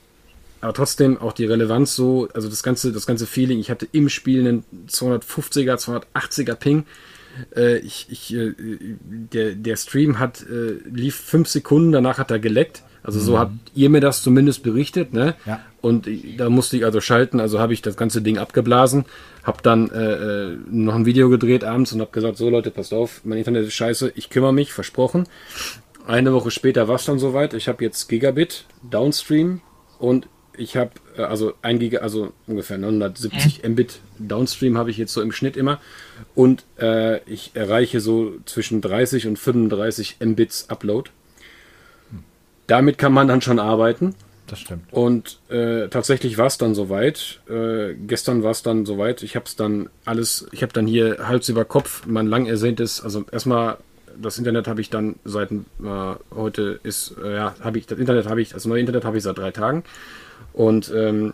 [0.61, 4.09] aber trotzdem auch die Relevanz so, also das ganze, das ganze Feeling, ich hatte im
[4.09, 6.85] Spiel einen 250er, 280er Ping.
[7.55, 12.39] Äh, ich, ich, äh, der, der Stream hat, äh, lief fünf Sekunden, danach hat er
[12.39, 12.83] geleckt.
[13.01, 13.39] Also so mhm.
[13.39, 15.35] habt ihr mir das zumindest berichtet, ne?
[15.45, 15.61] Ja.
[15.81, 19.05] Und da musste ich also schalten, also habe ich das ganze Ding abgeblasen,
[19.49, 22.93] habe dann äh, äh, noch ein Video gedreht abends und habe gesagt, so Leute, passt
[22.93, 25.27] auf, mein Internet ist scheiße, ich kümmere mich, versprochen.
[26.07, 29.61] Eine Woche später war es dann soweit, ich habe jetzt Gigabit Downstream
[29.97, 33.71] und ich habe äh, also ein Giga, also ungefähr 970 mhm.
[33.71, 35.79] Mbit Downstream habe ich jetzt so im Schnitt immer
[36.35, 41.09] und äh, ich erreiche so zwischen 30 und 35 Mbits Upload.
[42.67, 44.13] Damit kann man dann schon arbeiten.
[44.49, 44.91] Das stimmt.
[44.91, 47.39] Und äh, tatsächlich war es dann soweit.
[47.49, 49.21] Äh, gestern war es dann soweit.
[49.21, 53.01] Ich habe es dann alles, ich habe dann hier Hals über Kopf mein lang ersehntes,
[53.03, 53.77] also erstmal
[54.21, 55.55] das Internet habe ich dann seit äh,
[56.35, 59.23] heute ist, äh, ja, habe ich, das Internet habe ich, das neue Internet habe ich
[59.23, 59.83] seit drei Tagen.
[60.53, 61.33] Und ähm,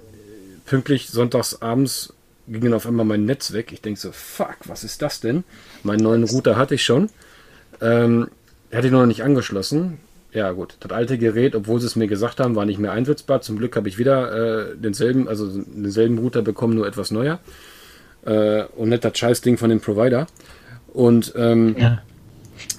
[0.65, 2.13] pünktlich sonntags abends
[2.47, 3.71] ging dann auf einmal mein Netz weg.
[3.71, 5.43] Ich denke so, fuck, was ist das denn?
[5.83, 7.09] Meinen neuen Router hatte ich schon.
[7.81, 8.29] Ähm,
[8.71, 9.99] hatte ihn noch nicht angeschlossen.
[10.35, 10.75] Ja, gut.
[10.81, 13.39] Das alte Gerät, obwohl sie es mir gesagt haben, war nicht mehr einsetzbar.
[13.39, 17.39] Zum Glück habe ich wieder äh, denselben, also denselben Router bekommen, nur etwas neuer.
[18.25, 20.27] Äh, und nicht das Scheißding von dem Provider.
[20.91, 22.01] Und ähm, ja.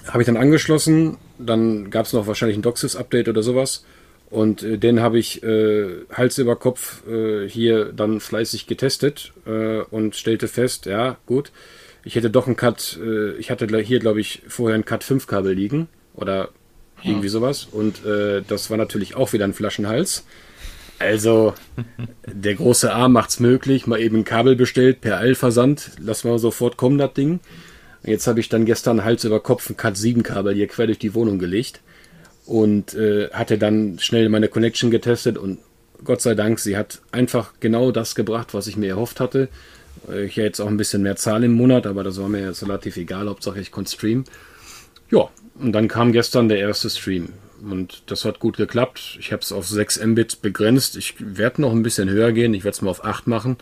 [0.07, 1.17] habe ich dann angeschlossen.
[1.39, 3.83] Dann gab es noch wahrscheinlich ein DOCSIS-Update oder sowas.
[4.29, 9.79] Und äh, den habe ich äh, Hals über Kopf äh, hier dann fleißig getestet äh,
[9.79, 11.51] und stellte fest, ja, gut,
[12.03, 12.97] ich hätte doch ein Cut,
[13.37, 16.51] ich hatte hier, glaube ich, vorher ein Cut 5 Kabel liegen oder
[17.03, 17.67] irgendwie sowas.
[17.71, 20.25] Und äh, das war natürlich auch wieder ein Flaschenhals.
[20.99, 21.53] Also,
[22.25, 26.77] der große A macht's möglich, mal eben ein Kabel bestellt, per Eilversand, lass mal sofort
[26.77, 27.39] kommen, das Ding.
[28.03, 30.99] Jetzt habe ich dann gestern Hals über Kopf ein Cut 7 Kabel hier quer durch
[30.99, 31.81] die Wohnung gelegt
[32.45, 35.59] und äh, hatte dann schnell meine Connection getestet und
[36.03, 39.49] Gott sei Dank, sie hat einfach genau das gebracht, was ich mir erhofft hatte.
[40.25, 42.61] Ich ja jetzt auch ein bisschen mehr Zahl im Monat, aber das war mir jetzt
[42.61, 44.25] relativ egal, Hauptsache ich konnte streamen.
[45.09, 45.29] Ja,
[45.59, 47.29] und dann kam gestern der erste Stream.
[47.61, 49.17] Und das hat gut geklappt.
[49.19, 50.95] Ich habe es auf 6 Mbit begrenzt.
[50.97, 52.53] Ich werde noch ein bisschen höher gehen.
[52.53, 53.57] Ich werde es mal auf 8 machen,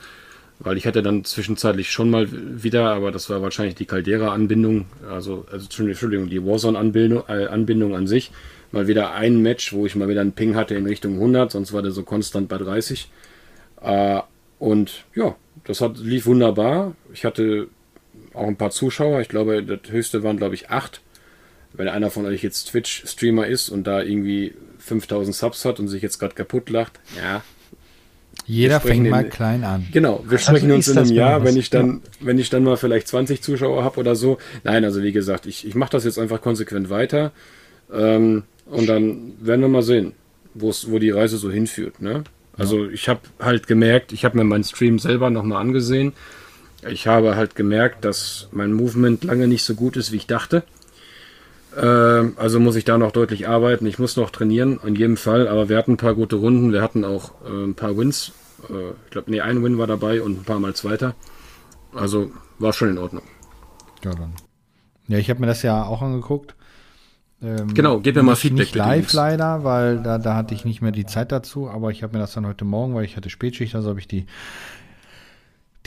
[0.60, 5.46] weil ich hatte dann zwischenzeitlich schon mal wieder, aber das war wahrscheinlich die Caldera-Anbindung, also,
[5.52, 8.32] also Entschuldigung, die Warzone-Anbindung äh, an sich.
[8.72, 11.72] Mal wieder ein Match, wo ich mal wieder einen Ping hatte in Richtung 100, sonst
[11.72, 13.10] war der so konstant bei 30.
[13.82, 14.20] Äh,
[14.60, 16.96] und ja, das hat, lief wunderbar.
[17.14, 17.68] Ich hatte
[18.34, 19.22] auch ein paar Zuschauer.
[19.22, 21.02] Ich glaube, das höchste waren, glaube ich, 8
[21.78, 26.02] wenn einer von euch jetzt Twitch-Streamer ist und da irgendwie 5000 Subs hat und sich
[26.02, 27.44] jetzt gerade kaputt lacht, ja.
[28.48, 29.88] Jeder fängt mal klein an.
[29.92, 32.10] Genau, wir also sprechen uns in einem Jahr, wenn ich dann, ja.
[32.20, 34.38] wenn ich dann mal vielleicht 20 Zuschauer habe oder so.
[34.64, 37.32] Nein, also wie gesagt, ich, ich mache das jetzt einfach konsequent weiter.
[37.92, 40.14] Ähm, und dann werden wir mal sehen,
[40.54, 42.02] wo die Reise so hinführt.
[42.02, 42.24] Ne?
[42.58, 46.14] Also ich habe halt gemerkt, ich habe mir meinen Stream selber nochmal angesehen.
[46.88, 50.64] Ich habe halt gemerkt, dass mein Movement lange nicht so gut ist, wie ich dachte.
[51.76, 53.86] Äh, also muss ich da noch deutlich arbeiten.
[53.86, 55.48] Ich muss noch trainieren, in jedem Fall.
[55.48, 56.72] Aber wir hatten ein paar gute Runden.
[56.72, 58.32] Wir hatten auch äh, ein paar Wins.
[58.70, 61.16] Äh, ich glaube, nee, ein Win war dabei und ein paar Mal Zweiter.
[61.94, 63.24] Also war schon in Ordnung.
[64.04, 64.34] Ja, dann.
[65.08, 66.56] Ja, ich habe mir das ja auch angeguckt.
[67.42, 68.68] Ähm, genau, gib mir mal Feedback.
[68.68, 71.70] Nicht live leider, weil da, da hatte ich nicht mehr die Zeit dazu.
[71.70, 74.08] Aber ich habe mir das dann heute Morgen, weil ich hatte Spätschicht, also habe ich
[74.08, 74.26] die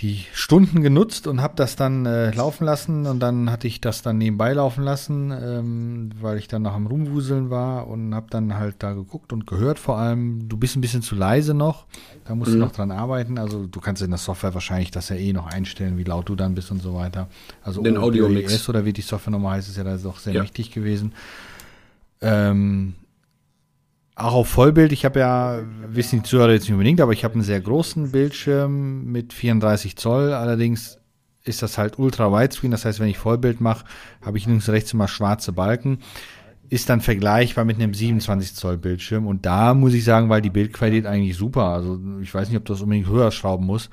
[0.01, 4.03] die Stunden genutzt und habe das dann äh, laufen lassen und dann hatte ich das
[4.03, 8.55] dann nebenbei laufen lassen, ähm, weil ich dann noch am Rumwuseln war und habe dann
[8.55, 11.87] halt da geguckt und gehört vor allem, du bist ein bisschen zu leise noch,
[12.27, 12.55] da musst mhm.
[12.55, 15.47] du noch dran arbeiten, also du kannst in der Software wahrscheinlich das ja eh noch
[15.47, 17.29] einstellen, wie laut du dann bist und so weiter.
[17.63, 18.69] Also den Audio-Mix.
[18.69, 20.43] oder wie die Software nochmal heißt, ist ja da doch sehr ja.
[20.43, 21.13] mächtig gewesen.
[22.21, 22.95] Ähm,
[24.19, 27.35] auch auf Vollbild, ich habe ja, wissen die Zuhörer jetzt nicht unbedingt, aber ich habe
[27.35, 30.33] einen sehr großen Bildschirm mit 34 Zoll.
[30.33, 30.99] Allerdings
[31.45, 32.73] ist das halt ultra widescreen.
[32.73, 33.85] Das heißt, wenn ich Vollbild mache,
[34.21, 35.99] habe ich links und rechts immer schwarze Balken.
[36.69, 39.27] Ist dann vergleichbar mit einem 27 Zoll Bildschirm.
[39.27, 41.65] Und da muss ich sagen, weil die Bildqualität eigentlich super.
[41.65, 43.89] Also ich weiß nicht, ob das unbedingt höher schrauben muss,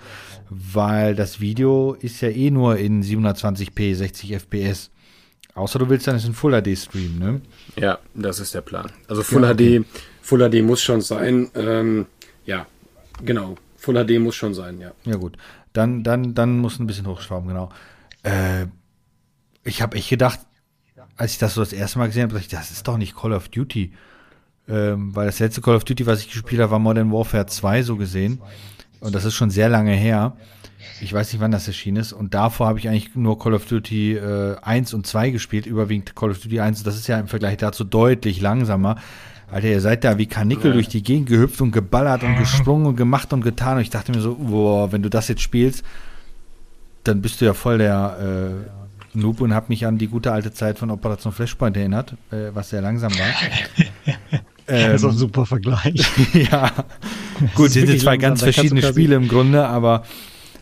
[0.50, 4.92] weil das Video ist ja eh nur in 720p 60 FPS.
[5.56, 7.42] Außer du willst dann in Full HD streamen, ne?
[7.78, 8.92] Ja, das ist der Plan.
[9.08, 9.80] Also Full ja, okay.
[9.80, 9.86] HD
[10.22, 11.50] Full HD muss schon sein.
[11.56, 12.08] Ähm,
[12.46, 12.68] ja,
[13.24, 13.56] genau.
[13.78, 14.92] Full HD muss schon sein, ja.
[15.06, 15.38] Ja, gut.
[15.72, 17.70] Dann, dann, dann muss ein bisschen hochschrauben, genau.
[18.24, 18.66] Äh,
[19.64, 20.40] ich habe echt gedacht,
[21.16, 23.16] als ich das so das erste Mal gesehen habe, dachte ich, das ist doch nicht
[23.16, 23.94] Call of Duty.
[24.68, 27.84] Ähm, weil das letzte Call of Duty, was ich gespielt habe, war Modern Warfare 2
[27.84, 28.42] so gesehen.
[29.00, 30.36] Und das ist schon sehr lange her.
[31.02, 32.14] Ich weiß nicht, wann das erschienen ist.
[32.14, 36.16] Und davor habe ich eigentlich nur Call of Duty äh, 1 und 2 gespielt, überwiegend
[36.16, 36.84] Call of Duty 1.
[36.84, 38.98] Das ist ja im Vergleich dazu deutlich langsamer.
[39.52, 40.74] Alter, ihr seid da wie Kanickel ja.
[40.74, 43.78] durch die Gegend gehüpft und geballert und gesprungen und gemacht und getan.
[43.78, 45.84] Und ich dachte mir so, boah, wenn du das jetzt spielst,
[47.04, 48.66] dann bist du ja voll der
[49.16, 52.50] äh, Noob und hab mich an die gute alte Zeit von Operation Flashpoint erinnert, äh,
[52.54, 53.28] was sehr langsam war.
[54.68, 56.06] ähm, das ist auch ein super Vergleich.
[56.34, 56.72] ja,
[57.54, 60.04] gut, sind jetzt zwei ganz verschiedene Spiele im Grunde, aber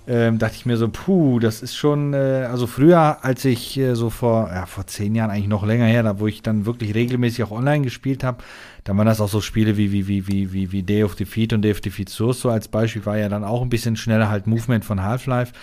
[0.06, 3.96] ähm, dachte ich mir so, puh, das ist schon, äh, also früher, als ich äh,
[3.96, 6.94] so vor, ja, vor zehn Jahren, eigentlich noch länger her, da wo ich dann wirklich
[6.94, 8.44] regelmäßig auch online gespielt habe,
[8.84, 11.54] da waren das auch so Spiele wie, wie, wie, wie, wie, wie Day of Defeat
[11.54, 14.30] und Day of Defeat Source, so als Beispiel war ja dann auch ein bisschen schneller
[14.30, 15.54] halt Movement von Half-Life.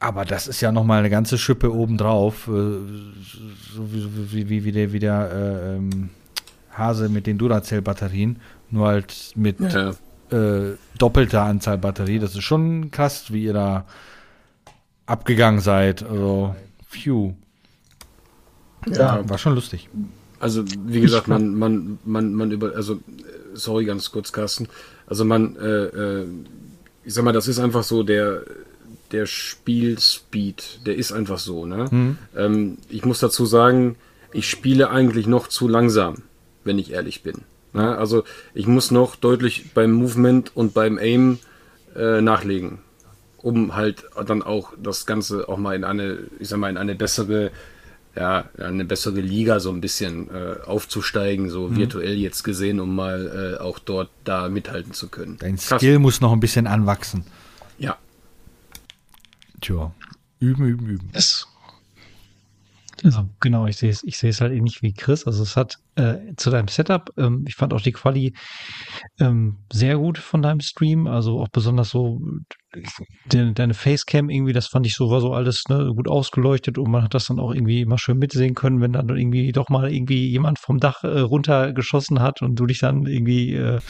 [0.00, 4.72] Aber das ist ja nochmal eine ganze Schippe obendrauf, äh, so wie, wie, wie, wie
[4.72, 6.08] der, wie der äh, ähm,
[6.72, 8.36] Hase mit den Duracell-Batterien,
[8.70, 9.92] nur halt mit ja
[10.32, 12.18] äh, doppelter Anzahl Batterie.
[12.18, 13.86] Das ist schon krass, wie ihr da
[15.06, 16.02] abgegangen seid.
[16.02, 16.54] Also,
[16.88, 17.34] phew.
[18.86, 19.88] Ja, war schon lustig.
[20.38, 23.00] Also, wie gesagt, man, man, man, man über, also,
[23.52, 24.68] sorry, ganz kurz, Carsten.
[25.06, 26.26] Also, man, äh, äh,
[27.04, 28.42] ich sag mal, das ist einfach so der,
[29.12, 31.86] der Spielspeed, der ist einfach so, ne?
[31.90, 32.18] Mhm.
[32.36, 33.96] Ähm, ich muss dazu sagen,
[34.32, 36.22] ich spiele eigentlich noch zu langsam,
[36.64, 37.42] wenn ich ehrlich bin.
[37.74, 41.38] Ja, also ich muss noch deutlich beim Movement und beim Aim
[41.94, 42.78] äh, nachlegen,
[43.38, 46.96] um halt dann auch das Ganze auch mal in eine, ich sag mal, in eine
[46.96, 47.52] bessere,
[48.16, 51.76] ja, eine bessere Liga so ein bisschen äh, aufzusteigen, so mhm.
[51.76, 55.36] virtuell jetzt gesehen, um mal äh, auch dort da mithalten zu können.
[55.38, 56.02] Dein Skill Krass.
[56.02, 57.24] muss noch ein bisschen anwachsen.
[57.78, 57.96] Ja.
[59.60, 59.92] Tja,
[60.40, 61.10] üben, üben, üben.
[61.12, 61.46] Das
[63.04, 65.26] also genau, ich sehe es, ich sehe es halt ähnlich wie Chris.
[65.26, 68.34] Also es hat äh, zu deinem Setup, ähm, ich fand auch die Quali
[69.18, 71.06] ähm, sehr gut von deinem Stream.
[71.06, 72.20] Also auch besonders so
[73.32, 76.90] de, deine Facecam irgendwie, das fand ich so, war so alles ne, gut ausgeleuchtet und
[76.90, 79.92] man hat das dann auch irgendwie immer schön mitsehen können, wenn dann irgendwie doch mal
[79.92, 83.80] irgendwie jemand vom Dach äh, runtergeschossen hat und du dich dann irgendwie äh,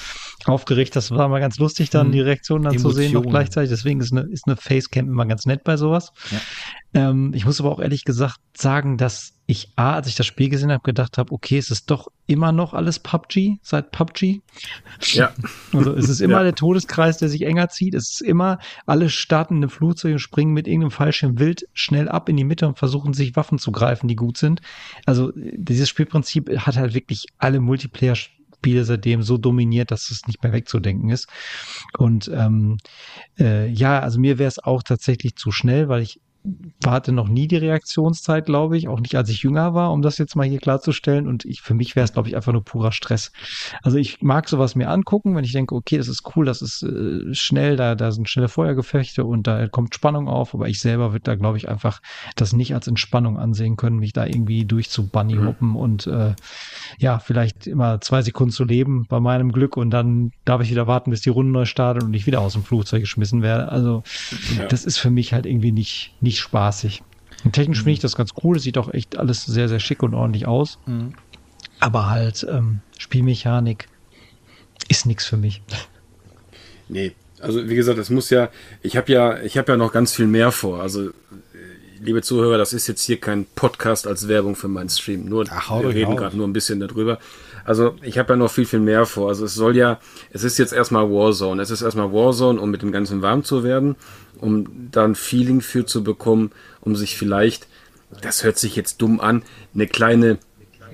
[0.47, 1.11] aufgeregt hast.
[1.11, 2.13] War mal ganz lustig, dann hm.
[2.13, 2.95] die Reaktion dann Emotionen.
[2.95, 3.71] zu sehen noch gleichzeitig.
[3.71, 6.13] Deswegen ist eine, ist eine Facecam immer ganz nett bei sowas.
[6.31, 7.11] Ja.
[7.11, 10.49] Ähm, ich muss aber auch ehrlich gesagt sagen, dass ich A, als ich das Spiel
[10.49, 14.41] gesehen habe, gedacht habe, okay, es ist doch immer noch alles PUBG seit PUBG.
[15.13, 15.33] Ja.
[15.73, 16.45] Also es ist immer ja.
[16.45, 17.95] der Todeskreis, der sich enger zieht.
[17.95, 22.09] Es ist immer, alle starten in einem Flugzeug und springen mit irgendeinem Fallschirm wild schnell
[22.09, 24.61] ab in die Mitte und versuchen sich Waffen zu greifen, die gut sind.
[25.07, 28.17] Also dieses Spielprinzip hat halt wirklich alle Multiplayer
[28.61, 31.29] Spiele seitdem so dominiert, dass es nicht mehr wegzudenken ist.
[31.99, 32.79] Und ähm,
[33.39, 36.21] äh, ja, also mir wäre es auch tatsächlich zu schnell, weil ich
[36.87, 40.17] hatte noch nie die Reaktionszeit, glaube ich, auch nicht als ich jünger war, um das
[40.17, 41.29] jetzt mal hier klarzustellen.
[41.29, 43.33] Und ich, für mich wäre es, glaube ich, einfach nur purer Stress.
[43.83, 46.83] Also ich mag sowas mir angucken, wenn ich denke, okay, das ist cool, das ist
[46.83, 51.13] äh, schnell, da, da sind schnelle Feuergefechte und da kommt Spannung auf, aber ich selber
[51.13, 52.01] würde da, glaube ich, einfach
[52.37, 55.77] das nicht als Entspannung ansehen können, mich da irgendwie durch zu Bunny hoppen mhm.
[55.77, 56.35] und äh,
[56.99, 60.87] ja, vielleicht immer zwei Sekunden zu leben bei meinem Glück und dann darf ich wieder
[60.87, 63.69] warten, bis die Runde neu startet und ich wieder aus dem Flugzeug geschmissen werde.
[63.71, 64.03] Also
[64.57, 64.67] ja.
[64.67, 67.03] das ist für mich halt irgendwie nicht, nicht spaßig.
[67.45, 67.85] Und technisch mhm.
[67.85, 68.57] finde ich das ganz cool.
[68.57, 70.79] Es sieht auch echt alles sehr, sehr schick und ordentlich aus.
[70.87, 71.15] Mhm.
[71.79, 73.89] Aber halt ähm, Spielmechanik
[74.89, 75.63] ist nichts für mich.
[76.89, 78.51] Nee, also wie gesagt, es muss ja,
[78.83, 80.83] ich habe ja, ich habe ja noch ganz viel mehr vor.
[80.83, 81.11] Also
[82.01, 85.27] liebe Zuhörer, das ist jetzt hier kein Podcast als Werbung für meinen Stream.
[85.27, 87.19] Nur Ach, wir reden gerade nur ein bisschen darüber.
[87.65, 89.29] Also ich habe ja noch viel, viel mehr vor.
[89.29, 90.01] Also es soll ja,
[90.31, 91.61] es ist jetzt erstmal Warzone.
[91.63, 93.97] Es ist erstmal Warzone, um mit dem Ganzen warm zu werden,
[94.41, 97.67] um dann Feeling für zu bekommen, um sich vielleicht,
[98.23, 99.43] das hört sich jetzt dumm an,
[99.75, 100.39] eine kleine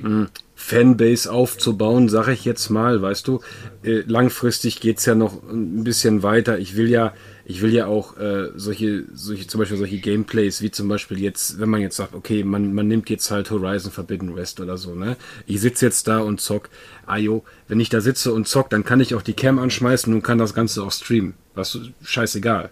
[0.00, 3.40] mh, hm, Fanbase aufzubauen, sage ich jetzt mal, weißt du.
[3.82, 6.58] Äh, langfristig geht's ja noch ein bisschen weiter.
[6.58, 7.12] Ich will ja
[7.48, 11.60] ich will ja auch äh, solche, solche, zum Beispiel solche Gameplays, wie zum Beispiel jetzt,
[11.60, 14.96] wenn man jetzt sagt, okay, man, man nimmt jetzt halt Horizon Forbidden West oder so,
[14.96, 15.16] ne?
[15.46, 16.68] Ich sitze jetzt da und zock.
[17.06, 20.22] Ajo, wenn ich da sitze und zock, dann kann ich auch die Cam anschmeißen und
[20.22, 21.34] kann das Ganze auch streamen.
[21.54, 22.70] Was scheißegal.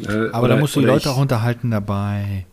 [0.00, 2.46] Äh, Aber da musst du die Leute auch unterhalten dabei.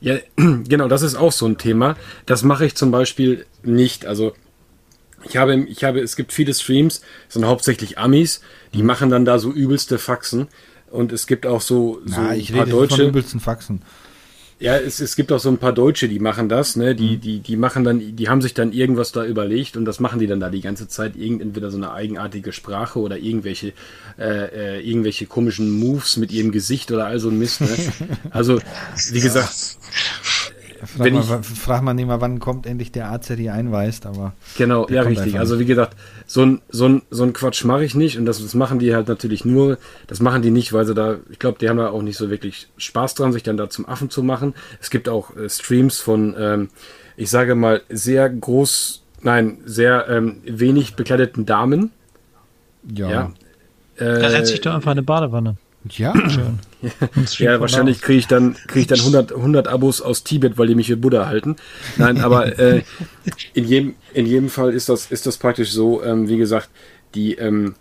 [0.00, 1.96] Ja, genau, das ist auch so ein Thema.
[2.26, 4.06] Das mache ich zum Beispiel nicht.
[4.06, 4.34] Also
[5.24, 8.40] ich habe, ich habe, es gibt viele Streams, sind hauptsächlich Amis,
[8.74, 10.48] die machen dann da so übelste Faxen.
[10.90, 12.96] Und es gibt auch so, so Na, ich ein paar rede Deutsche.
[12.96, 13.82] Von übelsten Faxen.
[14.58, 16.94] Ja, es, es gibt auch so ein paar Deutsche, die machen das, ne?
[16.94, 17.20] Die, mhm.
[17.20, 20.26] die, die machen dann, die haben sich dann irgendwas da überlegt und das machen die
[20.26, 21.14] dann da die ganze Zeit.
[21.14, 23.74] Irgend, entweder so eine eigenartige Sprache oder irgendwelche,
[24.18, 27.60] äh, äh, irgendwelche komischen Moves mit ihrem Gesicht oder all so ein Mist.
[27.60, 27.68] Ne?
[28.30, 28.60] Also,
[29.10, 29.78] wie gesagt,
[30.84, 34.06] Frag, mal, ich, frag mal nicht mal, wann kommt endlich der Arzt, der die einweist,
[34.06, 34.32] aber.
[34.56, 35.38] Genau, ja, richtig.
[35.38, 35.96] Also wie gesagt,
[36.26, 38.94] so ein, so ein, so ein Quatsch mache ich nicht und das, das machen die
[38.94, 41.90] halt natürlich nur, das machen die nicht, weil sie da, ich glaube, die haben da
[41.90, 44.54] auch nicht so wirklich Spaß dran, sich dann da zum Affen zu machen.
[44.80, 46.68] Es gibt auch äh, Streams von, ähm,
[47.16, 51.90] ich sage mal, sehr groß, nein, sehr ähm, wenig bekleideten Damen.
[52.94, 53.10] Ja.
[53.10, 53.32] ja.
[53.96, 55.56] Äh, da setzt sich doch einfach eine Badewanne.
[55.90, 56.58] Ja, schön.
[57.38, 60.74] ja, wahrscheinlich kriege ich dann, kriege ich dann 100, 100 Abos aus Tibet, weil die
[60.74, 61.56] mich für Buddha halten.
[61.96, 62.82] Nein, aber äh,
[63.54, 66.70] in, jedem, in jedem Fall ist das, ist das praktisch so, ähm, wie gesagt,
[67.14, 67.74] die, ähm,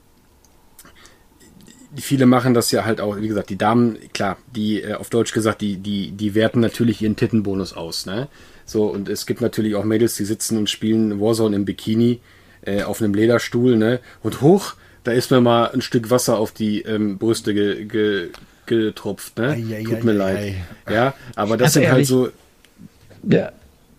[1.95, 5.33] viele machen das ja halt auch, wie gesagt, die Damen, klar, die, äh, auf Deutsch
[5.33, 8.27] gesagt, die, die, die werten natürlich ihren Tittenbonus aus, ne?
[8.65, 12.19] So, und es gibt natürlich auch Mädels, die sitzen und spielen Warzone im Bikini
[12.61, 13.99] äh, auf einem Lederstuhl, ne?
[14.23, 14.75] Und hoch,
[15.05, 18.31] da ist mir mal ein Stück Wasser auf die ähm, Brüste ge, ge,
[18.65, 19.49] getropft, ne?
[19.49, 20.55] Ei, ei, Tut mir ei, leid.
[20.89, 22.31] Ja, aber das also sind halt ehrlich, halt
[23.23, 23.29] so.
[23.29, 23.51] Ja.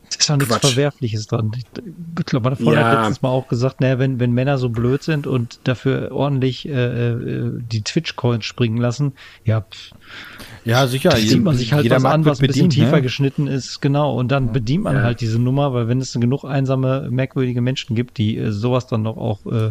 [0.08, 0.72] Es ist doch nichts Quatsch.
[0.72, 1.52] Verwerfliches dran.
[2.18, 2.88] Ich glaube, meine Freundin ja.
[2.88, 6.68] hat letztens mal auch gesagt, naja, wenn, wenn Männer so blöd sind und dafür ordentlich
[6.68, 9.92] äh, äh die Twitch-Coins springen lassen, ja, pff,
[10.66, 11.10] ja, sicher.
[11.10, 13.02] Da sieht man sich halt was an, was ein bisschen tiefer ne?
[13.02, 14.18] geschnitten ist, genau.
[14.18, 15.02] Und dann bedient man ja.
[15.02, 19.04] halt diese Nummer, weil wenn es genug einsame, merkwürdige Menschen gibt, die äh, sowas dann
[19.04, 19.70] doch auch äh,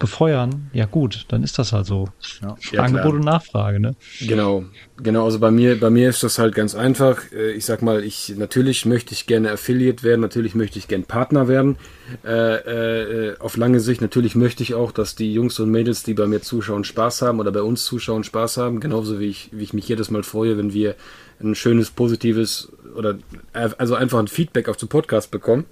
[0.00, 2.08] befeuern, ja gut, dann ist das halt so.
[2.42, 2.56] Ja.
[2.80, 3.14] Angebot klar.
[3.14, 3.94] und Nachfrage, ne?
[4.20, 4.64] Genau,
[5.00, 5.24] genau.
[5.26, 7.20] Also bei mir, bei mir ist das halt ganz einfach.
[7.32, 11.04] Äh, ich sag mal, ich natürlich möchte ich gerne Affiliate werden, natürlich möchte ich gern
[11.04, 11.76] Partner werden.
[12.24, 16.14] Äh, äh, auf lange Sicht natürlich möchte ich auch, dass die Jungs und Mädels, die
[16.14, 18.80] bei mir zuschauen, Spaß haben oder bei uns zuschauen, Spaß haben.
[18.80, 20.94] Genauso wie ich, wie ich mich jedes Mal freue, wenn wir
[21.40, 23.18] ein schönes, positives oder
[23.52, 25.64] also einfach ein Feedback auf den Podcast bekommen.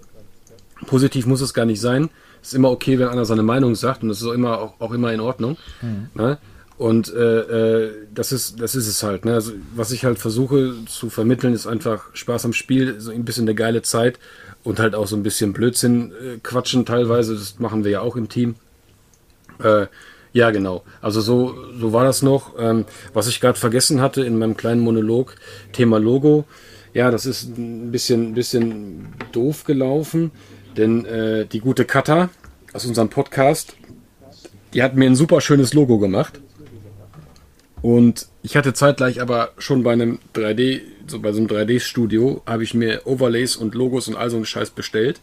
[0.87, 2.11] Positiv muss es gar nicht sein.
[2.43, 4.81] Es ist immer okay, wenn einer seine Meinung sagt und das ist auch immer, auch,
[4.81, 5.57] auch immer in Ordnung.
[5.83, 6.09] Mhm.
[6.15, 6.39] Ne?
[6.79, 9.27] Und äh, äh, das ist das ist es halt.
[9.27, 9.35] Ne?
[9.35, 13.45] Also, was ich halt versuche zu vermitteln, ist einfach Spaß am Spiel, so ein bisschen
[13.45, 14.19] eine geile Zeit
[14.65, 17.35] und halt auch so ein bisschen Blödsinn äh, quatschen teilweise.
[17.35, 18.55] Das machen wir ja auch im Team.
[19.59, 19.89] Äh,
[20.33, 20.83] ja, genau.
[21.01, 22.55] Also so, so war das noch.
[22.59, 25.37] Ähm, was ich gerade vergessen hatte in meinem kleinen Monolog,
[25.73, 26.45] Thema Logo.
[26.95, 30.33] Ja, das ist ein bisschen, bisschen doof gelaufen,
[30.77, 32.31] denn äh, die gute Kata
[32.73, 33.75] aus unserem Podcast,
[34.75, 36.41] die hat mir ein super schönes Logo gemacht.
[37.83, 42.63] Und ich hatte zeitgleich aber schon bei einem 3D, so bei so einem 3D-Studio, habe
[42.63, 45.21] ich mir Overlays und Logos und all so einen Scheiß bestellt.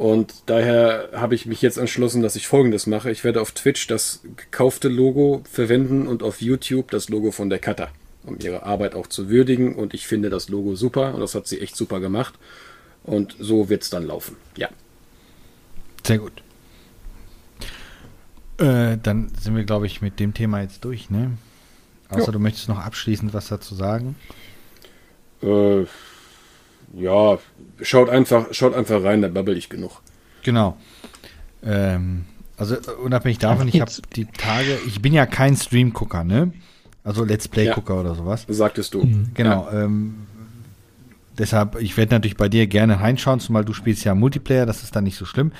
[0.00, 3.10] Und daher habe ich mich jetzt entschlossen, dass ich folgendes mache.
[3.10, 7.58] Ich werde auf Twitch das gekaufte Logo verwenden und auf YouTube das Logo von der
[7.58, 7.90] Cutter,
[8.24, 9.74] um ihre Arbeit auch zu würdigen.
[9.74, 12.32] Und ich finde das Logo super und das hat sie echt super gemacht.
[13.04, 14.36] Und so wird es dann laufen.
[14.56, 14.70] Ja.
[16.02, 16.32] Sehr gut.
[18.56, 21.32] Äh, dann sind wir, glaube ich, mit dem Thema jetzt durch, ne?
[22.08, 22.32] Außer jo.
[22.32, 24.16] du möchtest noch abschließend was dazu sagen.
[25.42, 25.84] Äh,
[26.94, 27.38] ja,
[27.80, 30.00] schaut einfach, schaut einfach rein, da babbel ich genug.
[30.42, 30.76] Genau.
[31.62, 32.24] Ähm,
[32.56, 36.52] also unabhängig davon, ich habe die Tage, ich bin ja kein Stream-Gucker, ne?
[37.04, 38.44] Also Let's Play-Gucker ja, oder sowas.
[38.48, 39.02] Sagtest du.
[39.02, 39.30] Mhm.
[39.34, 39.66] Genau.
[39.72, 39.84] Ja.
[39.84, 40.26] Ähm,
[41.38, 44.94] deshalb, ich werde natürlich bei dir gerne reinschauen, zumal du spielst ja Multiplayer, das ist
[44.94, 45.52] dann nicht so schlimm.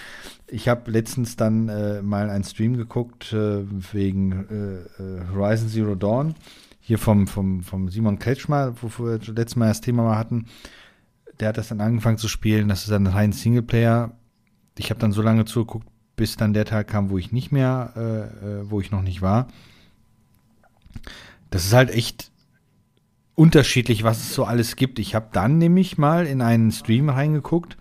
[0.47, 3.63] Ich habe letztens dann äh, mal einen Stream geguckt äh,
[3.93, 4.47] wegen
[4.99, 6.35] äh, äh, Horizon Zero Dawn.
[6.81, 10.47] Hier vom, vom, vom Simon Kretschmer, wo wir letztes Mal das Thema mal hatten.
[11.41, 12.69] Der hat das dann angefangen zu spielen.
[12.69, 14.13] Das ist dann rein Singleplayer.
[14.79, 17.93] Ich habe dann so lange zugeguckt, bis dann der Tag kam, wo ich nicht mehr,
[17.97, 19.49] äh, äh, wo ich noch nicht war.
[21.51, 22.31] Das ist halt echt
[23.35, 24.99] unterschiedlich, was es so alles gibt.
[24.99, 27.77] Ich habe dann nämlich mal in einen Stream reingeguckt.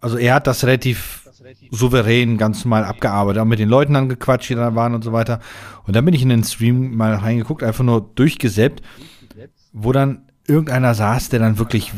[0.00, 1.28] Also er hat das relativ
[1.70, 5.12] souverän ganz normal abgearbeitet, auch mit den Leuten dann gequatscht, die da waren und so
[5.12, 5.40] weiter.
[5.84, 8.82] Und dann bin ich in den Stream mal reingeguckt, einfach nur durchgesäppt,
[9.72, 11.92] wo dann irgendeiner saß, der dann wirklich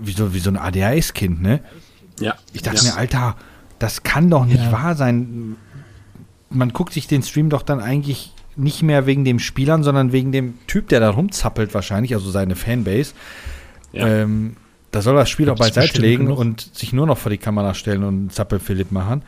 [0.00, 1.60] wie so, wie so ein ADHS-Kind, ne?
[2.18, 2.34] Ja.
[2.52, 2.92] Ich dachte ja.
[2.92, 3.36] mir, Alter,
[3.78, 4.72] das kann doch nicht ja.
[4.72, 5.56] wahr sein.
[6.50, 10.32] Man guckt sich den Stream doch dann eigentlich nicht mehr wegen dem Spielern, sondern wegen
[10.32, 13.14] dem Typ, der da rumzappelt wahrscheinlich, also seine Fanbase.
[13.92, 14.06] Ja.
[14.06, 14.56] Ähm,
[14.90, 16.38] da soll das Spiel doch beiseite legen genug.
[16.38, 19.22] und sich nur noch vor die Kamera stellen und Zappel-Philipp machen.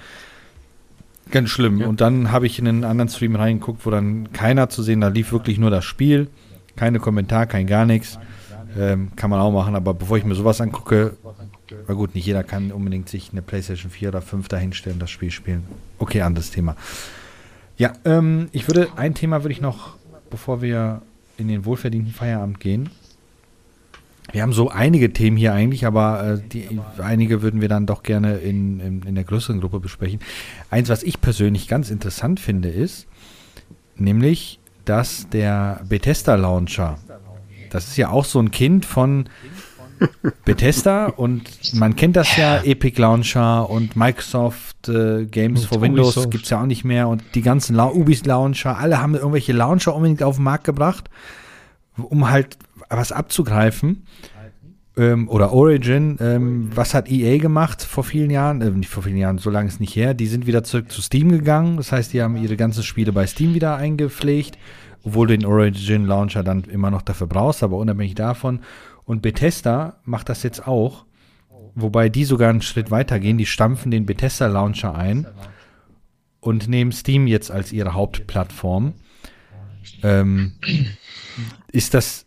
[1.31, 1.79] Ganz schlimm.
[1.79, 1.87] Ja.
[1.87, 5.09] Und dann habe ich in einen anderen Stream reingeguckt, wo dann keiner zu sehen, da
[5.09, 6.29] lief wirklich nur das Spiel.
[6.75, 8.19] Keine Kommentar, kein gar nichts.
[8.79, 11.17] Ähm, kann man auch machen, aber bevor ich mir sowas angucke,
[11.89, 15.31] na gut, nicht jeder kann unbedingt sich eine PlayStation 4 oder 5 dahinstellen, das Spiel
[15.31, 15.65] spielen.
[15.99, 16.77] Okay, anderes Thema.
[17.77, 19.97] Ja, ähm, ich würde, ein Thema würde ich noch,
[20.31, 21.03] bevor wir
[21.39, 22.91] in den wohlverdienten Feierabend gehen,
[24.31, 28.03] wir haben so einige Themen hier eigentlich, aber äh, die, einige würden wir dann doch
[28.03, 30.21] gerne in, in, in, der größeren Gruppe besprechen.
[30.71, 33.07] Eins, was ich persönlich ganz interessant finde, ist
[33.97, 36.99] nämlich, dass der Bethesda Launcher,
[37.75, 39.29] das ist ja auch so ein Kind von
[40.45, 46.45] Bethesda und man kennt das ja, Epic Launcher und Microsoft äh, Games for Windows gibt
[46.45, 49.95] es ja auch nicht mehr und die ganzen La Ubis Launcher, alle haben irgendwelche Launcher
[49.95, 51.09] unbedingt auf den Markt gebracht,
[51.97, 52.59] um halt
[52.89, 54.07] was abzugreifen.
[54.95, 58.61] Ähm, oder Origin, ähm, was hat EA gemacht vor vielen Jahren?
[58.61, 60.13] Äh, nicht vor vielen Jahren, so lange ist nicht her.
[60.13, 61.79] Die sind wieder zurück zu Steam gegangen.
[61.79, 64.59] Das heißt, die haben ihre ganzen Spiele bei Steam wieder eingepflegt,
[65.05, 68.61] obwohl du den Origin Launcher dann immer noch dafür brauchst, aber unabhängig davon.
[69.05, 71.05] Und Bethesda macht das jetzt auch,
[71.75, 73.39] wobei die sogar einen Schritt weiter gehen.
[73.39, 75.27] Die stampfen den Bethesda Launcher ein
[76.41, 78.95] und nehmen Steam jetzt als ihre Hauptplattform.
[80.03, 80.53] Ähm,
[81.73, 82.27] ist das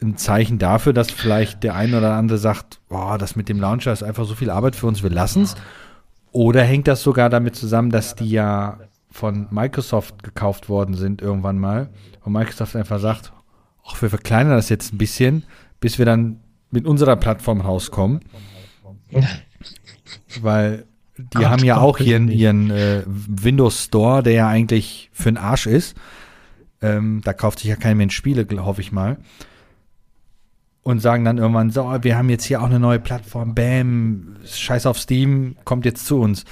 [0.00, 3.92] ein Zeichen dafür, dass vielleicht der eine oder andere sagt, boah, das mit dem Launcher
[3.92, 5.54] ist einfach so viel Arbeit für uns, wir lassen es?
[6.32, 8.80] Oder hängt das sogar damit zusammen, dass die ja
[9.12, 11.90] von Microsoft gekauft worden sind irgendwann mal
[12.22, 13.32] und Microsoft einfach sagt,
[13.86, 15.44] ach, wir verkleinern das jetzt ein bisschen,
[15.80, 16.40] bis wir dann
[16.70, 18.20] mit unserer Plattform rauskommen.
[20.40, 20.86] Weil
[21.16, 25.36] die Ach, haben ja auch ihren, ihren äh, Windows Store, der ja eigentlich für den
[25.36, 25.96] Arsch ist.
[26.80, 29.18] Ähm, da kauft sich ja kein Mensch Spiele, hoffe ich mal
[30.82, 34.86] und sagen dann irgendwann, so, wir haben jetzt hier auch eine neue Plattform, bam, scheiß
[34.86, 36.44] auf Steam, kommt jetzt zu uns.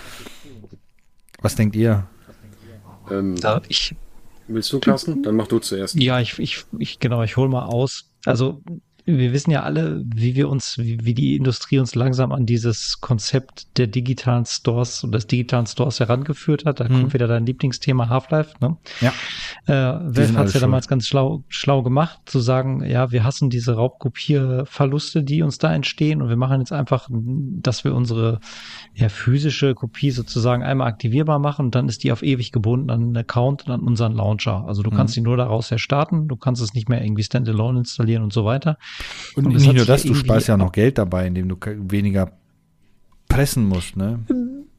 [1.40, 2.06] Was denkt ihr?
[3.10, 3.94] Ähm, da ich,
[4.48, 5.22] willst du, Carsten?
[5.22, 5.94] Dann mach du zuerst.
[5.96, 8.10] Ja, ich, ich, ich genau, ich hole mal aus.
[8.24, 8.62] Also
[9.04, 13.00] wir wissen ja alle, wie wir uns, wie, wie, die Industrie uns langsam an dieses
[13.00, 16.80] Konzept der digitalen Stores und des digitalen Stores herangeführt hat.
[16.80, 16.92] Da hm.
[16.92, 18.54] kommt wieder dein Lieblingsthema Half-Life.
[18.60, 18.76] Ne?
[19.00, 19.12] Ja.
[19.66, 23.50] Äh, Valve hat es ja damals ganz schlau, schlau gemacht, zu sagen, ja, wir hassen
[23.50, 28.40] diese Raubkopierverluste, die uns da entstehen und wir machen jetzt einfach, dass wir unsere
[28.94, 33.02] ja, physische Kopie sozusagen einmal aktivierbar machen und dann ist die auf ewig gebunden an
[33.02, 34.64] einen Account und an unseren Launcher.
[34.66, 34.96] Also du hm.
[34.96, 38.32] kannst die nur daraus her starten, du kannst es nicht mehr irgendwie standalone installieren und
[38.32, 38.76] so weiter.
[39.36, 42.32] Und, und nicht nur das, du sparst ja noch Geld dabei, indem du weniger
[43.28, 44.20] pressen musst, ne?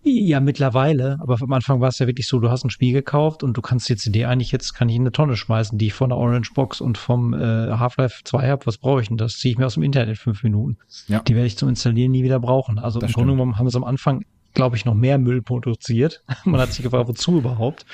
[0.03, 1.17] Ja, mittlerweile.
[1.21, 3.61] Aber am Anfang war es ja wirklich so, du hast ein Spiel gekauft und du
[3.61, 6.17] kannst die CD eigentlich jetzt, kann ich in eine Tonne schmeißen, die ich von der
[6.17, 8.65] Orange Box und vom äh, Half-Life 2 habe.
[8.65, 9.17] Was brauche ich denn?
[9.17, 10.77] Das ziehe ich mir aus dem Internet in fünf Minuten.
[11.07, 11.19] Ja.
[11.19, 12.79] Die werde ich zum Installieren nie wieder brauchen.
[12.79, 15.41] Also das im Grunde genommen haben wir es am Anfang glaube ich, noch mehr Müll
[15.41, 16.23] produziert.
[16.45, 17.85] Man hat sich gefragt, wozu überhaupt.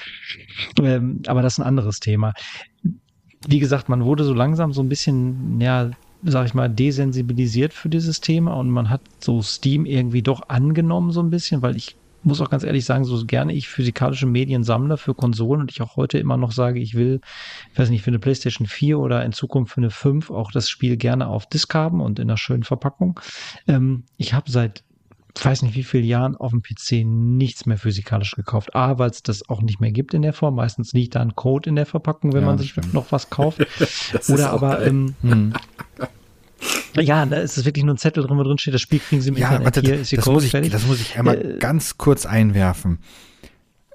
[0.82, 2.34] Ähm, aber das ist ein anderes Thema.
[3.47, 5.91] Wie gesagt, man wurde so langsam so ein bisschen, ja,
[6.24, 11.11] sag ich mal, desensibilisiert für dieses Thema und man hat so Steam irgendwie doch angenommen
[11.11, 14.63] so ein bisschen, weil ich muss auch ganz ehrlich sagen, so gerne ich physikalische Medien
[14.63, 17.22] sammle für Konsolen und ich auch heute immer noch sage, ich will,
[17.72, 20.70] ich weiß nicht, für eine PlayStation 4 oder in Zukunft für eine 5 auch das
[20.70, 23.20] Spiel gerne auf Disk haben und in einer schönen Verpackung.
[23.68, 24.84] Ähm, ich habe seit
[25.44, 28.76] weiß nicht wie viele Jahren auf dem PC nichts mehr physikalisch gekauft.
[28.76, 30.56] A, weil es das auch nicht mehr gibt in der Form.
[30.56, 32.94] Meistens liegt da ein Code in der Verpackung, wenn ja, man sich stimmt.
[32.94, 33.66] noch was kauft.
[34.30, 35.54] Oder aber, ähm, hm.
[36.96, 39.22] Ja, da ist es wirklich nur ein Zettel drin, wo drin steht, das Spiel kriegen
[39.22, 40.72] Sie mit ja, warte, Hier ist das, muss ich, fertig.
[40.72, 43.00] das muss ich einmal äh, ganz kurz einwerfen.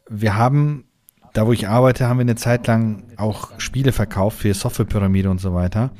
[0.08, 0.84] Wir haben,
[1.32, 5.40] da wo ich arbeite, haben wir eine Zeit lang auch Spiele verkauft für Softwarepyramide und
[5.40, 5.90] so weiter.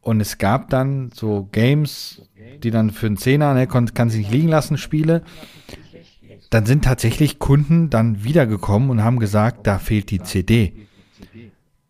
[0.00, 2.22] Und es gab dann so Games,
[2.62, 5.22] die dann für einen Zehner, ne, kann, kann sie nicht liegen lassen, Spiele.
[6.50, 10.72] Dann sind tatsächlich Kunden dann wiedergekommen und haben gesagt, da fehlt die CD.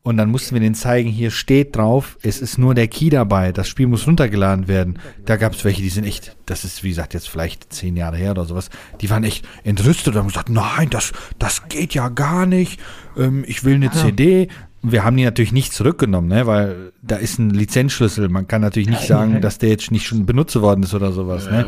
[0.05, 3.53] Und dann mussten wir denen zeigen, hier steht drauf, es ist nur der Key dabei,
[3.53, 4.99] das Spiel muss runtergeladen werden.
[5.25, 8.19] Da gab es welche, die sind echt, das ist wie gesagt jetzt vielleicht zehn Jahre
[8.19, 8.69] her oder sowas,
[9.01, 12.79] die waren echt entrüstet und haben gesagt, nein, das, das geht ja gar nicht,
[13.17, 13.93] ähm, ich will eine.
[13.93, 14.49] CD.
[14.87, 18.29] Wir haben die natürlich nicht zurückgenommen, ne, weil da ist ein Lizenzschlüssel.
[18.29, 21.51] Man kann natürlich nicht sagen, dass der jetzt nicht schon benutzt worden ist oder sowas.
[21.51, 21.67] Ne?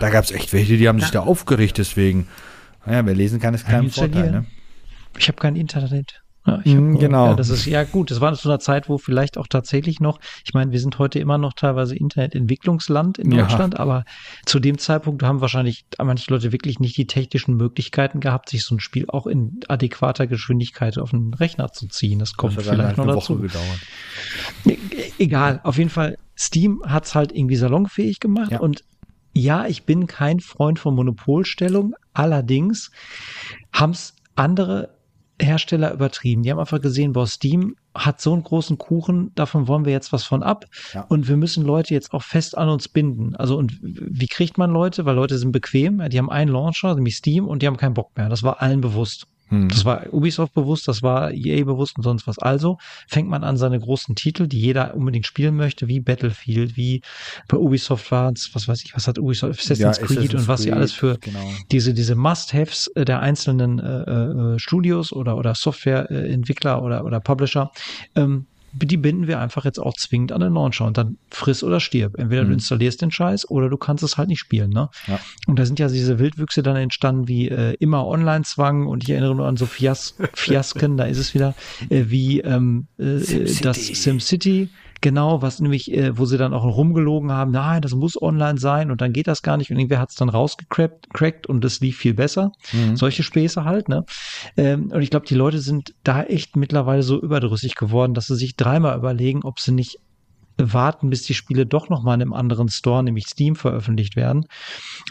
[0.00, 2.26] Da gab es echt welche, die haben sich da aufgeregt deswegen.
[2.84, 4.30] Naja, wer lesen kann, ist kein Vorteil.
[4.30, 4.46] Ne?
[5.16, 6.22] Ich habe kein Internet.
[6.46, 7.26] Ja, mm, genau.
[7.30, 8.10] Ja, das ist ja gut.
[8.10, 11.18] Das war zu einer Zeit, wo vielleicht auch tatsächlich noch, ich meine, wir sind heute
[11.18, 13.80] immer noch teilweise Internetentwicklungsland in Deutschland, ja.
[13.80, 14.04] aber
[14.44, 18.76] zu dem Zeitpunkt haben wahrscheinlich manche Leute wirklich nicht die technischen Möglichkeiten gehabt, sich so
[18.76, 22.20] ein Spiel auch in adäquater Geschwindigkeit auf den Rechner zu ziehen.
[22.20, 23.38] Das kommt das vielleicht noch dazu.
[23.38, 23.80] Gedauert.
[24.66, 24.78] E-,
[25.18, 26.16] egal, auf jeden Fall.
[26.38, 28.60] Steam hat es halt irgendwie salonfähig gemacht ja.
[28.60, 28.84] und
[29.32, 31.94] ja, ich bin kein Freund von Monopolstellung.
[32.14, 32.90] Allerdings
[33.72, 34.95] haben es andere
[35.40, 36.42] Hersteller übertrieben.
[36.42, 40.12] Die haben einfach gesehen, boah, Steam hat so einen großen Kuchen, davon wollen wir jetzt
[40.12, 40.64] was von ab.
[40.92, 41.02] Ja.
[41.08, 43.36] Und wir müssen Leute jetzt auch fest an uns binden.
[43.36, 45.04] Also, und wie kriegt man Leute?
[45.04, 48.16] Weil Leute sind bequem, die haben einen Launcher, nämlich Steam, und die haben keinen Bock
[48.16, 48.28] mehr.
[48.28, 49.26] Das war allen bewusst.
[49.48, 49.68] Hm.
[49.68, 52.38] Das war Ubisoft bewusst, das war EA bewusst und sonst was.
[52.38, 57.02] Also fängt man an, seine großen Titel, die jeder unbedingt spielen möchte, wie Battlefield, wie
[57.48, 60.48] bei Ubisoft war es, was weiß ich, was hat Ubisoft, Assassin's ja, Creed Assassin's und
[60.48, 61.48] was sie alles für genau.
[61.70, 67.70] diese, diese Must-Haves äh, der einzelnen äh, äh, Studios oder, oder Softwareentwickler oder, oder Publisher
[68.14, 68.46] ähm,
[68.84, 72.18] die binden wir einfach jetzt auch zwingend an den Launcher und dann friss oder stirb.
[72.18, 72.48] Entweder mhm.
[72.48, 74.70] du installierst den Scheiß oder du kannst es halt nicht spielen.
[74.70, 74.88] Ne?
[75.06, 75.18] Ja.
[75.46, 79.34] Und da sind ja diese Wildwüchse dann entstanden wie äh, immer Online-Zwang und ich erinnere
[79.34, 81.54] nur an so Fias Fiasken, da ist es wieder,
[81.88, 84.68] äh, wie ähm, äh, Sim das SimCity
[85.06, 88.90] Genau, was nämlich, äh, wo sie dann auch rumgelogen haben, nein, das muss online sein
[88.90, 91.98] und dann geht das gar nicht und irgendwer hat es dann rausgecrackt und das lief
[91.98, 92.50] viel besser.
[92.72, 92.96] Mhm.
[92.96, 94.04] Solche Späße halt, ne?
[94.56, 98.34] Ähm, und ich glaube, die Leute sind da echt mittlerweile so überdrüssig geworden, dass sie
[98.34, 99.98] sich dreimal überlegen, ob sie nicht
[100.56, 104.46] warten, bis die Spiele doch noch mal in einem anderen Store, nämlich Steam, veröffentlicht werden.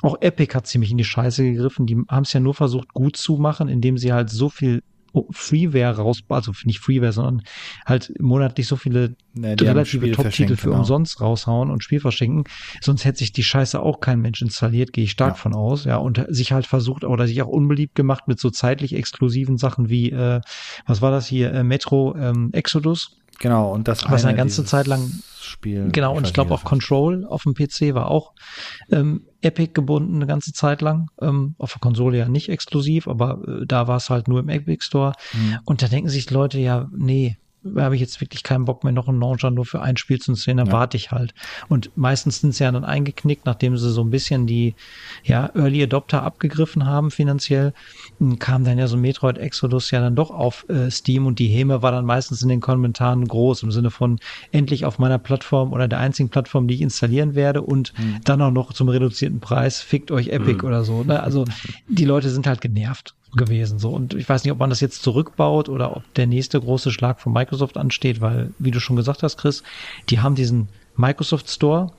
[0.02, 1.86] Auch Epic hat ziemlich in die Scheiße gegriffen.
[1.86, 4.82] Die haben es ja nur versucht, gut zu machen, indem sie halt so viel
[5.32, 7.42] Freeware raus, also nicht Freeware, sondern
[7.86, 10.80] halt monatlich so viele nee, relative Top-Titel für genau.
[10.80, 12.44] umsonst raushauen und Spiel verschenken.
[12.82, 15.36] Sonst hätte sich die Scheiße auch kein Mensch installiert, gehe ich stark ja.
[15.36, 15.86] von aus.
[15.86, 19.90] Ja, und sich halt versucht oder sich auch unbeliebt gemacht mit so zeitlich exklusiven Sachen
[19.90, 20.42] wie, äh,
[20.86, 23.18] was war das hier, äh, Metro ähm, Exodus.
[23.40, 25.12] Genau, und das was eine, eine ganze Zeit lang
[25.42, 25.90] Spiel.
[25.92, 28.34] Genau, und ich glaube auch Control auf dem PC war auch
[28.92, 31.10] ähm, Epic gebunden eine ganze Zeit lang.
[31.22, 34.50] Ähm, auf der Konsole ja nicht exklusiv, aber äh, da war es halt nur im
[34.50, 35.14] Epic Store.
[35.34, 35.60] Mhm.
[35.66, 37.38] Und da denken sich Leute ja, nee,
[37.76, 40.32] habe ich jetzt wirklich keinen Bock mehr, noch einen Launcher nur für ein Spiel zu
[40.32, 40.74] installieren, dann ja.
[40.74, 41.34] warte ich halt.
[41.68, 44.76] Und meistens sind sie ja dann eingeknickt, nachdem sie so ein bisschen die
[45.24, 47.74] ja, Early Adopter abgegriffen haben finanziell,
[48.40, 51.82] kam dann ja so Metroid Exodus ja dann doch auf äh, Steam und die Häme
[51.82, 54.20] war dann meistens in den Kommentaren groß im Sinne von
[54.52, 58.22] endlich auf meiner Plattform oder der einzigen Plattform, die ich installieren werde und mhm.
[58.24, 60.68] dann auch noch zum reduzierten Preis, fickt euch Epic mhm.
[60.68, 61.04] oder so.
[61.04, 61.22] Ne?
[61.22, 61.46] Also
[61.88, 63.80] die Leute sind halt genervt gewesen.
[63.80, 63.90] So.
[63.92, 67.20] Und ich weiß nicht, ob man das jetzt zurückbaut oder ob der nächste große Schlag
[67.20, 69.64] von Microsoft ansteht, weil, wie du schon gesagt hast, Chris,
[70.10, 71.92] die haben diesen Microsoft Store.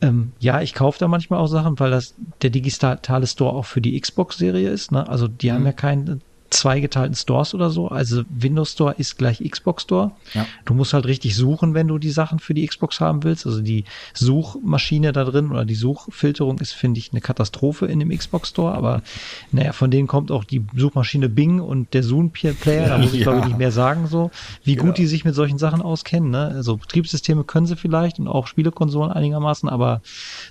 [0.00, 3.80] Ähm, ja, ich kaufe da manchmal auch Sachen, weil das der digitale Store auch für
[3.80, 4.92] die Xbox-Serie ist.
[4.92, 5.08] Ne?
[5.08, 5.54] Also die mhm.
[5.54, 6.22] haben ja keinen
[6.52, 7.88] zweigeteilten Stores oder so.
[7.88, 10.12] Also Windows Store ist gleich Xbox Store.
[10.34, 10.46] Ja.
[10.64, 13.46] Du musst halt richtig suchen, wenn du die Sachen für die Xbox haben willst.
[13.46, 13.84] Also die
[14.14, 18.74] Suchmaschine da drin oder die Suchfilterung ist, finde ich, eine Katastrophe in dem Xbox Store.
[18.74, 19.02] Aber
[19.50, 22.88] naja, von denen kommt auch die Suchmaschine Bing und der Zoom Player.
[22.88, 23.24] Da muss ich ja.
[23.24, 24.30] glaube ich nicht mehr sagen, so
[24.64, 24.94] wie gut ja.
[24.94, 26.30] die sich mit solchen Sachen auskennen.
[26.30, 26.48] Ne?
[26.48, 30.02] Also Betriebssysteme können sie vielleicht und auch Spielekonsolen einigermaßen, aber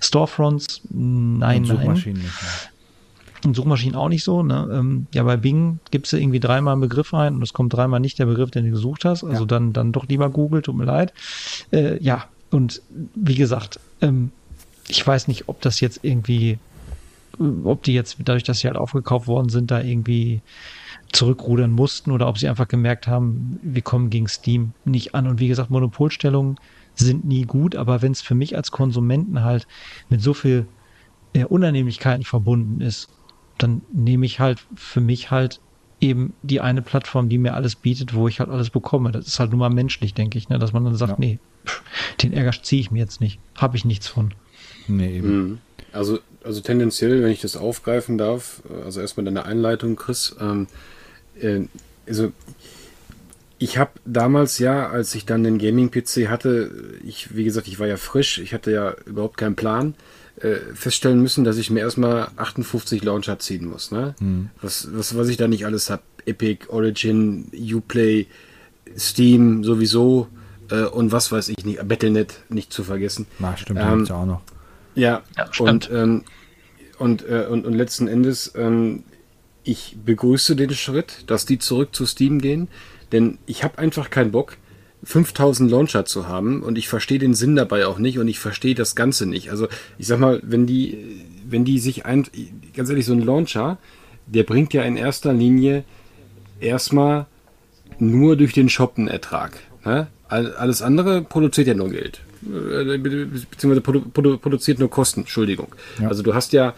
[0.01, 2.21] Storefronts, nein, nein.
[3.43, 4.43] Und Suchmaschinen auch nicht so.
[4.43, 4.69] Ne?
[4.71, 7.99] Ähm, ja, bei Bing gibst du irgendwie dreimal einen Begriff ein und es kommt dreimal
[7.99, 9.23] nicht der Begriff, den du gesucht hast.
[9.23, 9.45] Also ja.
[9.45, 11.13] dann, dann doch lieber Google, tut mir leid.
[11.71, 12.81] Äh, ja, und
[13.15, 14.31] wie gesagt, ähm,
[14.87, 16.59] ich weiß nicht, ob das jetzt irgendwie,
[17.63, 20.41] ob die jetzt dadurch, dass sie halt aufgekauft worden sind, da irgendwie
[21.11, 25.27] zurückrudern mussten oder ob sie einfach gemerkt haben, wir kommen gegen Steam nicht an.
[25.27, 26.57] Und wie gesagt, Monopolstellungen
[26.95, 29.67] sind nie gut, aber wenn es für mich als Konsumenten halt
[30.09, 30.67] mit so viel
[31.33, 33.09] äh, Unannehmlichkeiten verbunden ist,
[33.61, 35.59] dann nehme ich halt für mich halt
[35.99, 39.11] eben die eine Plattform, die mir alles bietet, wo ich halt alles bekomme.
[39.11, 40.57] Das ist halt nur mal menschlich, denke ich, ne?
[40.57, 41.17] dass man dann sagt, ja.
[41.19, 41.83] nee, pff,
[42.21, 43.39] den Ärger ziehe ich mir jetzt nicht.
[43.55, 44.33] Habe ich nichts von.
[44.87, 45.37] Nee, eben.
[45.37, 45.57] Mhm.
[45.93, 50.67] Also, also tendenziell, wenn ich das aufgreifen darf, also erstmal deine Einleitung, Chris, ähm,
[51.39, 51.61] äh,
[52.07, 52.31] also
[53.59, 56.71] ich habe damals ja, als ich dann den Gaming-PC hatte,
[57.03, 59.93] ich, wie gesagt, ich war ja frisch, ich hatte ja überhaupt keinen Plan
[60.41, 63.91] äh, feststellen müssen, dass ich mir erstmal 58 Launcher ziehen muss.
[63.91, 64.15] Ne?
[64.19, 64.49] Mhm.
[64.61, 66.03] Was, was, was ich da nicht alles habe.
[66.25, 68.27] Epic, Origin, Uplay,
[68.97, 70.27] Steam sowieso
[70.69, 73.25] äh, und was weiß ich nicht, Battlenet nicht zu vergessen.
[73.39, 74.41] Na, stimmt, ähm, auch noch.
[74.95, 76.23] Ja, ja und, ähm,
[76.97, 79.03] und, äh, und, und letzten Endes, ähm,
[79.63, 82.67] ich begrüße den Schritt, dass die zurück zu Steam gehen,
[83.11, 84.57] denn ich habe einfach keinen Bock,
[85.03, 88.75] 5000 Launcher zu haben und ich verstehe den Sinn dabei auch nicht und ich verstehe
[88.75, 89.49] das Ganze nicht.
[89.49, 92.27] Also ich sag mal, wenn die, wenn die sich ein,
[92.75, 93.77] ganz ehrlich, so ein Launcher,
[94.27, 95.83] der bringt ja in erster Linie
[96.59, 97.25] erstmal
[97.99, 99.59] nur durch den Shop einen Ertrag.
[99.83, 100.07] Ne?
[100.27, 102.21] Alles andere produziert ja nur Geld.
[102.43, 105.75] Äh, beziehungsweise produ produ produziert nur Kosten, Entschuldigung.
[105.99, 106.07] Ja.
[106.07, 106.73] Also du hast ja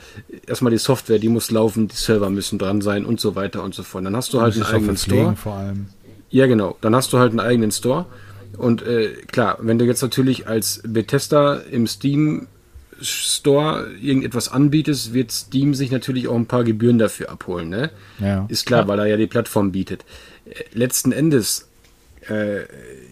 [0.45, 3.73] erstmal die Software, die muss laufen, die Server müssen dran sein und so weiter und
[3.73, 4.05] so fort.
[4.05, 5.35] Dann hast du halt einen eigenen Store.
[5.35, 5.87] Vor allem.
[6.33, 6.77] Ja, genau.
[6.81, 8.07] Dann hast du halt einen eigenen Store.
[8.57, 12.47] Und äh, klar, wenn du jetzt natürlich als Bethesda im Steam
[12.99, 17.69] Store irgendetwas anbietest, wird Steam sich natürlich auch ein paar Gebühren dafür abholen.
[17.69, 17.91] Ne?
[18.19, 18.47] Ja.
[18.49, 18.87] Ist klar, ja.
[18.87, 20.05] weil er ja die Plattform bietet.
[20.45, 21.69] Äh, letzten Endes
[22.21, 22.61] äh,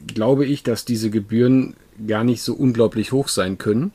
[0.08, 1.76] glaube ich, dass diese Gebühren
[2.08, 3.92] gar nicht so unglaublich hoch sein können.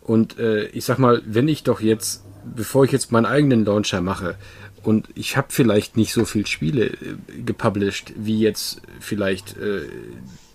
[0.00, 2.24] Und äh, ich sag mal, wenn ich doch jetzt,
[2.56, 4.36] bevor ich jetzt meinen eigenen Launcher mache,
[4.82, 6.96] und ich habe vielleicht nicht so viel Spiele äh,
[7.44, 9.82] gepublished, wie jetzt vielleicht äh,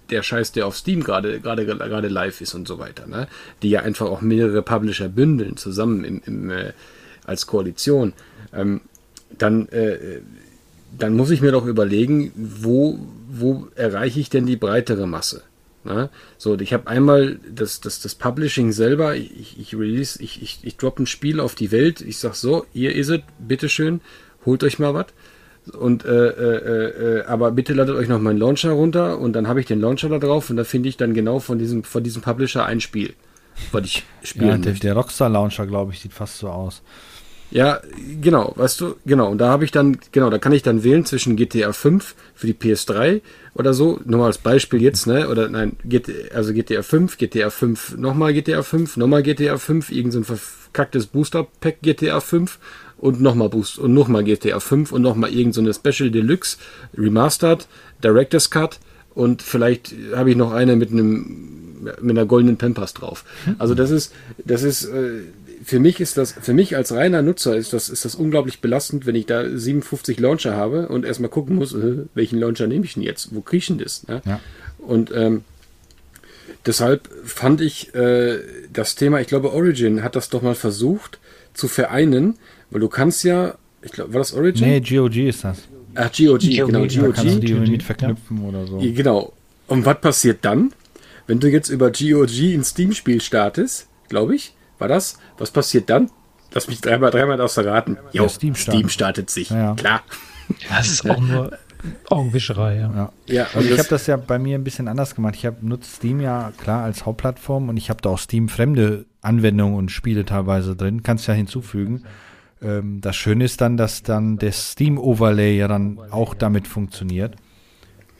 [0.10, 3.28] der Scheiß, der auf Steam gerade gerade gerade live ist und so weiter, ne?
[3.62, 6.74] Die ja einfach auch mehrere Publisher bündeln zusammen im, im äh,
[7.26, 8.14] als Koalition.
[8.54, 8.82] Ähm,
[9.38, 10.22] dann äh,
[10.98, 13.00] dann muss ich mir doch überlegen, wo
[13.30, 15.44] wo erreiche ich denn die breitere Masse?
[15.88, 16.10] Ne?
[16.38, 20.78] So, ich habe einmal das, das, das Publishing selber, ich, ich release, ich, ich, ich
[20.78, 24.02] drop ein Spiel auf die Welt, ich sag so, ihr ist es, bitteschön,
[24.46, 25.08] holt euch mal was.
[25.78, 29.60] Und äh, äh, äh, aber bitte ladet euch noch meinen Launcher runter und dann habe
[29.60, 32.22] ich den Launcher da drauf und da finde ich dann genau von diesem, von diesem
[32.22, 33.16] Publisher ein Spiel,
[33.74, 36.82] was ich spielen ja, der, der Rockstar Launcher, glaube ich, sieht fast so aus.
[37.50, 37.80] Ja,
[38.22, 39.30] genau, weißt du, genau.
[39.32, 42.48] Und da habe ich dann, genau, da kann ich dann wählen zwischen GTA 5 für
[42.48, 43.22] die PS3
[43.54, 45.30] oder so, nur mal als Beispiel jetzt, ne?
[45.30, 50.14] Oder nein, GT, also GTA 5, GTA 5, nochmal GTA 5, nochmal GTA 5, irgend
[50.14, 52.60] so ein verkacktes Booster-Pack GTA 5
[52.98, 56.58] und nochmal Boost und nochmal GTA 5 und nochmal irgend so eine Special Deluxe,
[56.98, 57.68] Remastered,
[58.04, 58.80] Director's Cut
[59.16, 61.58] und vielleicht habe ich noch eine mit einem
[62.02, 63.24] mit einer goldenen Pampers drauf.
[63.60, 65.22] Also das ist, das ist, äh,
[65.68, 69.06] für mich ist das, für mich als reiner Nutzer ist das, ist das unglaublich belastend,
[69.06, 72.94] wenn ich da 57 Launcher habe und erstmal gucken muss, äh, welchen Launcher nehme ich
[72.94, 73.36] denn jetzt?
[73.36, 74.08] Wo kriege ich denn das?
[74.08, 74.22] Ne?
[74.26, 74.40] Ja.
[74.78, 75.44] Und ähm,
[76.66, 78.40] deshalb fand ich äh,
[78.72, 81.20] das Thema, ich glaube, Origin hat das doch mal versucht
[81.54, 82.38] zu vereinen,
[82.72, 84.70] weil du kannst ja, ich glaube, war das Origin?
[84.70, 85.64] Nee, GOG ist das.
[85.96, 86.96] Ach, GOG, GOG genau, GOG.
[86.96, 88.48] Da kannst du die mit verknüpfen ja.
[88.48, 88.78] oder so.
[88.78, 89.34] Genau.
[89.68, 90.72] Und was passiert dann,
[91.26, 95.18] wenn du jetzt über GOG ein Steam-Spiel startest, glaube ich, war das?
[95.38, 96.10] Was passiert dann?
[96.54, 97.98] Lass mich dreimal, dreimal aus raten.
[98.14, 99.50] Jo, ja, Steam, Steam, startet sich.
[99.50, 99.76] Ja.
[99.76, 100.02] Klar.
[100.70, 101.58] Das ist auch nur
[102.10, 102.92] Augenwischerei, ja.
[102.96, 103.12] ja.
[103.28, 105.36] ja also ich habe das ja bei mir ein bisschen anders gemacht.
[105.36, 109.06] Ich habe nutze Steam ja klar als Hauptplattform und ich habe da auch Steam fremde
[109.22, 111.04] Anwendungen und Spiele teilweise drin.
[111.04, 112.04] Kannst ja hinzufügen.
[112.62, 117.36] Ähm, das Schöne ist dann, dass dann der Steam Overlay ja dann auch damit funktioniert.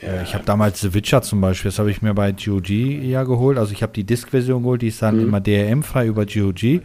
[0.02, 0.22] Ja.
[0.22, 3.58] Ich habe damals The Witcher zum Beispiel, das habe ich mir bei GOG ja geholt.
[3.58, 5.24] Also ich habe die Disk-Version geholt, die ist dann mhm.
[5.24, 6.82] immer DRM-frei über GOG.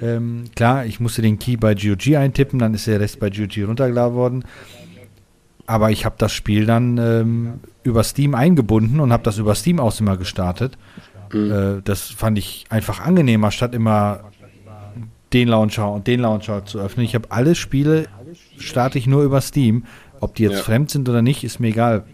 [0.00, 3.66] Ähm, klar, ich musste den Key bei GOG eintippen, dann ist der Rest bei GOG
[3.66, 4.44] runtergeladen worden.
[5.66, 9.80] Aber ich habe das Spiel dann ähm, über Steam eingebunden und habe das über Steam
[9.80, 10.78] aus immer gestartet.
[11.32, 11.50] Mhm.
[11.50, 14.30] Äh, das fand ich einfach angenehmer, statt immer
[15.32, 17.04] den Launcher und den Launcher zu öffnen.
[17.04, 18.06] Ich habe alle Spiele,
[18.58, 19.84] starte ich nur über Steam.
[20.20, 20.62] Ob die jetzt ja.
[20.62, 22.04] fremd sind oder nicht, ist mir egal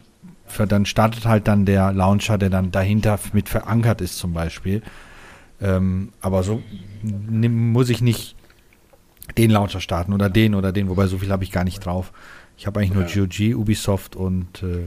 [0.58, 4.82] dann startet halt dann der Launcher, der dann dahinter mit verankert ist zum Beispiel.
[5.60, 6.62] Ähm, aber so
[7.02, 8.36] muss ich nicht
[9.36, 12.12] den Launcher starten oder den oder den, wobei so viel habe ich gar nicht drauf.
[12.58, 13.26] Ich habe eigentlich nur ja.
[13.26, 14.86] GOG, Ubisoft und äh,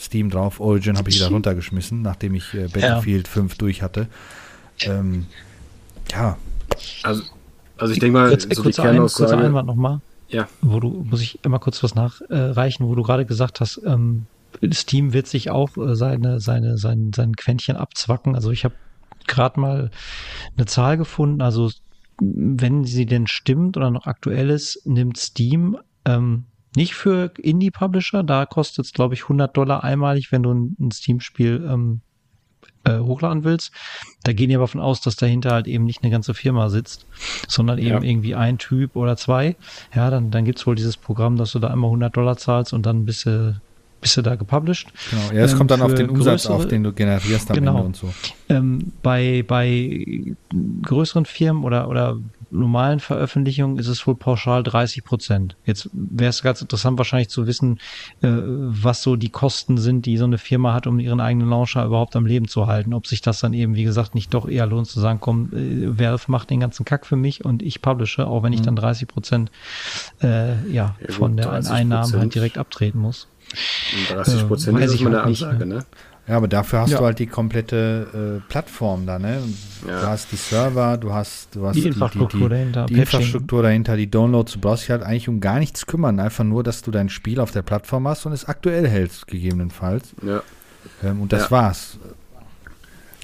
[0.00, 0.60] Steam drauf.
[0.60, 3.32] Origin habe ich wieder runtergeschmissen, nachdem ich äh, Battlefield ja.
[3.32, 4.08] 5 durch hatte.
[4.80, 5.26] Ähm,
[6.10, 6.36] ja.
[7.02, 7.22] Also,
[7.76, 9.36] also ich denke mal, Jetzt, so kurze die Kernaussage...
[9.36, 10.00] Ein, Einwand nochmal.
[10.28, 10.48] Ja.
[10.62, 14.26] Wo du, muss ich immer kurz was nachreichen, wo du gerade gesagt hast, ähm,
[14.72, 18.34] Steam wird sich auch äh, seine, seine, sein, sein Quäntchen abzwacken.
[18.34, 18.74] Also ich habe
[19.26, 19.90] gerade mal
[20.56, 21.42] eine Zahl gefunden.
[21.42, 21.70] Also
[22.20, 26.44] wenn sie denn stimmt oder noch aktuell ist, nimmt Steam ähm,
[26.76, 28.22] nicht für Indie-Publisher.
[28.22, 32.00] Da kostet es, glaube ich, 100 Dollar einmalig, wenn du ein, ein Steam-Spiel ähm,
[32.84, 33.72] äh, hochladen willst.
[34.24, 37.06] Da gehen die aber von aus, dass dahinter halt eben nicht eine ganze Firma sitzt,
[37.48, 38.02] sondern eben ja.
[38.02, 39.56] irgendwie ein Typ oder zwei.
[39.94, 42.86] Ja, dann, dann gibt's wohl dieses Programm, dass du da einmal 100 Dollar zahlst und
[42.86, 43.60] dann bist du
[44.04, 44.92] bist du da gepublished.
[45.10, 47.76] Genau, ja, es ähm, kommt dann auf den Umsatz auf, den du generierst am genau.
[47.76, 48.12] Ende und so.
[48.50, 50.34] Ähm, bei, bei
[50.82, 52.18] größeren Firmen oder, oder
[52.50, 55.56] normalen Veröffentlichungen ist es wohl pauschal 30 Prozent.
[55.64, 57.78] Jetzt wäre es ganz interessant wahrscheinlich zu wissen,
[58.20, 61.84] äh, was so die Kosten sind, die so eine Firma hat, um ihren eigenen Launcher
[61.84, 62.92] überhaupt am Leben zu halten.
[62.92, 65.98] Ob sich das dann eben, wie gesagt, nicht doch eher lohnt zu sagen, komm, äh,
[65.98, 68.66] Valve macht den ganzen Kack für mich und ich publische, auch wenn ich mhm.
[68.66, 69.50] dann 30 Prozent
[70.22, 73.28] äh, ja, ja, von der Einnahmen halt direkt abtreten muss.
[74.08, 75.84] 30 Prozent äh, ist mal eine Ansage, ne?
[76.26, 76.98] Ja, aber dafür hast ja.
[76.98, 79.42] du halt die komplette äh, Plattform da, ne?
[79.86, 80.00] Ja.
[80.00, 83.62] Du hast die Server, du hast, du hast die, Infrastruktur die, die, dahinter, die Infrastruktur
[83.62, 84.52] dahinter, die Downloads.
[84.52, 87.40] Du brauchst dich halt eigentlich um gar nichts kümmern, einfach nur, dass du dein Spiel
[87.40, 90.14] auf der Plattform hast und es aktuell hältst, gegebenenfalls.
[90.22, 90.42] Ja.
[91.02, 91.50] Ähm, und das ja.
[91.50, 91.98] war's.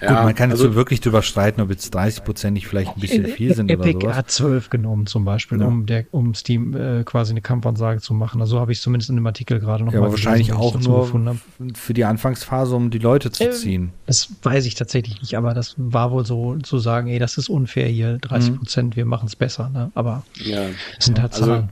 [0.01, 2.67] Ja, Gut, man kann also, jetzt so wirklich drüber streiten, ob jetzt 30 Prozent nicht
[2.67, 4.17] vielleicht ein bisschen viel sind Epic oder sowas.
[4.17, 5.67] hat 12 genommen zum Beispiel, ja.
[5.67, 8.41] um, der, um Steam äh, quasi eine Kampfansage zu machen.
[8.41, 11.37] Also habe ich zumindest in dem Artikel gerade noch ja, mal aber wahrscheinlich auch nur
[11.75, 13.93] für die Anfangsphase, um die Leute zu äh, ziehen.
[14.07, 17.49] Das weiß ich tatsächlich nicht, aber das war wohl so zu sagen, ey, das ist
[17.49, 18.97] unfair hier, 30 Prozent, mhm.
[18.97, 19.69] wir machen es besser.
[19.69, 19.91] Ne?
[19.95, 20.63] Aber ja.
[20.99, 21.69] es sind halt also Zahlen.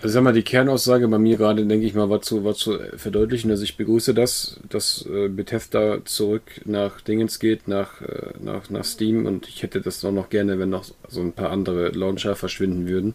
[0.00, 2.78] Also, sag mal, die Kernaussage bei mir gerade, denke ich mal, war zu, war zu
[2.96, 3.50] verdeutlichen.
[3.50, 8.84] Also ich begrüße das, dass äh, Bethesda zurück nach Dingens geht, nach, äh, nach, nach
[8.84, 12.36] Steam und ich hätte das auch noch gerne, wenn noch so ein paar andere Launcher
[12.36, 13.14] verschwinden würden.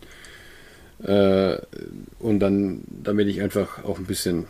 [1.04, 1.58] Äh,
[2.20, 4.46] und dann, damit ich einfach auch ein bisschen,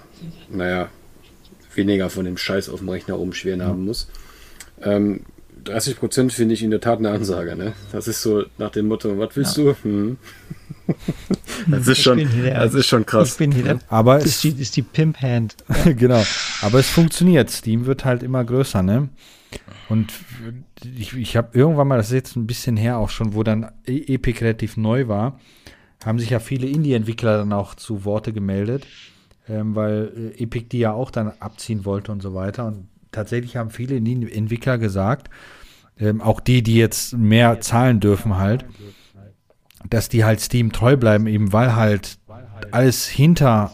[0.50, 0.90] naja,
[1.76, 3.66] weniger von dem Scheiß auf dem Rechner rumschweren mhm.
[3.66, 4.08] haben muss.
[4.82, 5.22] Ähm,
[5.64, 7.56] 30 Prozent finde ich in der Tat eine Ansage.
[7.56, 7.74] Ne?
[7.92, 9.64] Das ist so nach dem Motto, was willst ja.
[9.64, 9.76] du?
[9.84, 10.18] Hm.
[11.68, 13.32] das, ist schon, das ist schon krass.
[13.32, 15.56] Ich bin hier der, Aber ist, die, ist die Pimp Hand.
[15.86, 16.24] genau.
[16.62, 17.50] Aber es funktioniert.
[17.50, 19.10] Steam wird halt immer größer, ne?
[19.90, 20.14] Und
[20.98, 23.72] ich, ich habe irgendwann mal, das ist jetzt ein bisschen her auch schon, wo dann
[23.86, 25.40] e- Epic relativ neu war,
[26.04, 28.88] haben sich ja viele Indie-Entwickler dann auch zu Worte gemeldet,
[29.48, 32.66] ähm, weil äh, Epic die ja auch dann abziehen wollte und so weiter.
[32.66, 35.30] Und tatsächlich haben viele Entwickler gesagt,
[36.00, 38.66] ähm, auch die, die jetzt mehr zahlen dürfen halt,
[39.90, 42.18] dass die halt Steam treu bleiben, eben weil halt
[42.72, 43.72] alles hinter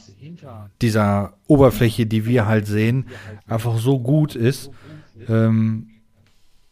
[0.82, 3.08] dieser Oberfläche, die wir halt sehen,
[3.48, 4.72] einfach so gut ist,
[5.28, 5.88] ähm,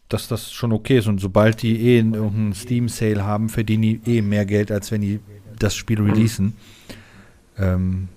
[0.08, 1.06] dass das schon okay ist.
[1.06, 5.20] Und sobald die eh irgendeinen Steam-Sale haben, verdienen die eh mehr Geld, als wenn die
[5.58, 6.56] das Spiel releasen.
[7.58, 8.08] Ähm,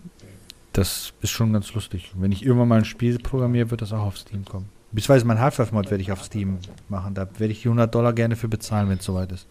[0.73, 2.13] das ist schon ganz lustig.
[2.15, 4.69] Wenn ich irgendwann mal ein Spiel programmiere, wird das auch auf Steam kommen.
[4.91, 7.13] Beziehungsweise mein Half-Life-Mod werde ich auf Steam machen.
[7.13, 9.47] Da werde ich die 100 Dollar gerne für bezahlen, wenn es soweit ist.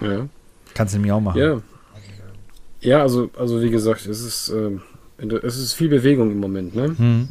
[0.00, 0.28] Ja.
[0.74, 1.40] Kannst du mir auch machen.
[1.40, 1.62] Ja.
[2.82, 4.78] Ja, also, also wie gesagt, es ist, äh,
[5.42, 6.94] es ist viel Bewegung im Moment, ne?
[6.96, 7.28] Mhm.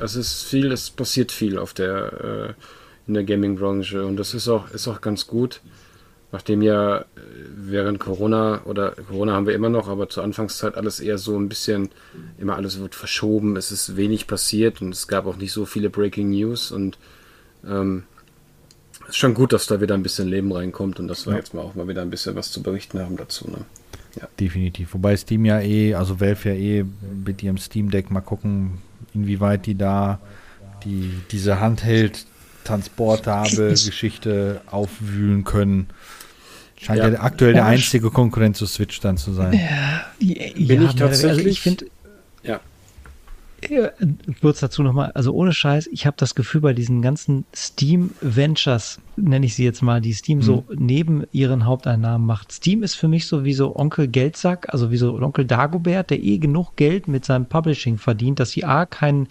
[0.00, 2.62] Es ist viel, es passiert viel auf der, äh,
[3.06, 5.60] in der Gaming-Branche und das ist auch, ist auch ganz gut.
[6.32, 7.04] nachdem ja äh,
[7.56, 11.48] während Corona oder Corona haben wir immer noch, aber zur Anfangszeit alles eher so ein
[11.48, 11.90] bisschen,
[12.38, 15.90] immer alles wird verschoben, es ist wenig passiert und es gab auch nicht so viele
[15.90, 16.98] Breaking News und
[17.66, 18.04] ähm,
[19.08, 21.38] ist schon gut, dass da wieder ein bisschen Leben reinkommt und dass wir ja.
[21.38, 23.50] jetzt mal auch mal wieder ein bisschen was zu berichten haben dazu.
[23.50, 23.64] Ne?
[24.20, 24.28] Ja.
[24.38, 24.94] Definitiv.
[24.94, 26.84] Wobei Steam ja eh, also Valve ja eh
[27.24, 28.78] mit ihrem Steam Deck mal gucken,
[29.14, 30.20] inwieweit die da
[30.84, 35.88] die, diese Handheld-Transportable-Geschichte aufwühlen können.
[36.76, 39.52] Scheint ja, ja aktuell der einzige Konkurrent zu Switch dann zu sein.
[39.52, 40.06] Ja,
[40.54, 41.38] Bin ich tatsächlich.
[41.38, 41.86] Also ich finde.
[44.40, 49.00] Kurz dazu nochmal, also ohne Scheiß, ich habe das Gefühl, bei diesen ganzen Steam Ventures,
[49.16, 50.42] nenne ich sie jetzt mal, die Steam mhm.
[50.42, 52.52] so neben ihren Haupteinnahmen macht.
[52.52, 56.22] Steam ist für mich so wie so Onkel Geldsack, also wie so Onkel Dagobert, der
[56.22, 59.26] eh genug Geld mit seinem Publishing verdient, dass sie A keinen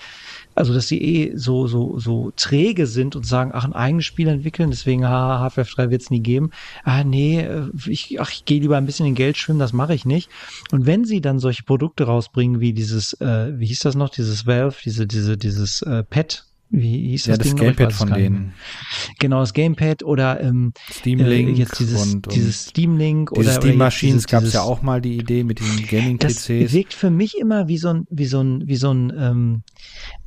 [0.57, 4.27] also dass sie eh so, so, so träge sind und sagen, ach, ein eigenes Spiel
[4.27, 6.49] entwickeln, deswegen Half-Life 3 wird es nie geben.
[6.83, 9.93] Ah, nee, äh, ich, ach, ich gehe lieber ein bisschen in Geld schwimmen, das mache
[9.93, 10.29] ich nicht.
[10.71, 14.47] Und wenn sie dann solche Produkte rausbringen, wie dieses, äh, wie hieß das noch, dieses
[14.47, 17.55] Valve, diese, diese, dieses äh, Pad, wie hieß das, ja, das Ding?
[17.57, 18.53] Gamepad von denen.
[19.19, 23.31] Genau, das Gamepad oder ähm, Steam Link äh, jetzt dieses, und, und dieses Steam Link
[23.31, 26.47] oder Steam Machines gab es ja auch mal die Idee mit den Gaming PCs.
[26.47, 29.63] Das wirkt für mich immer wie so ein wie so ein wie so ein ähm,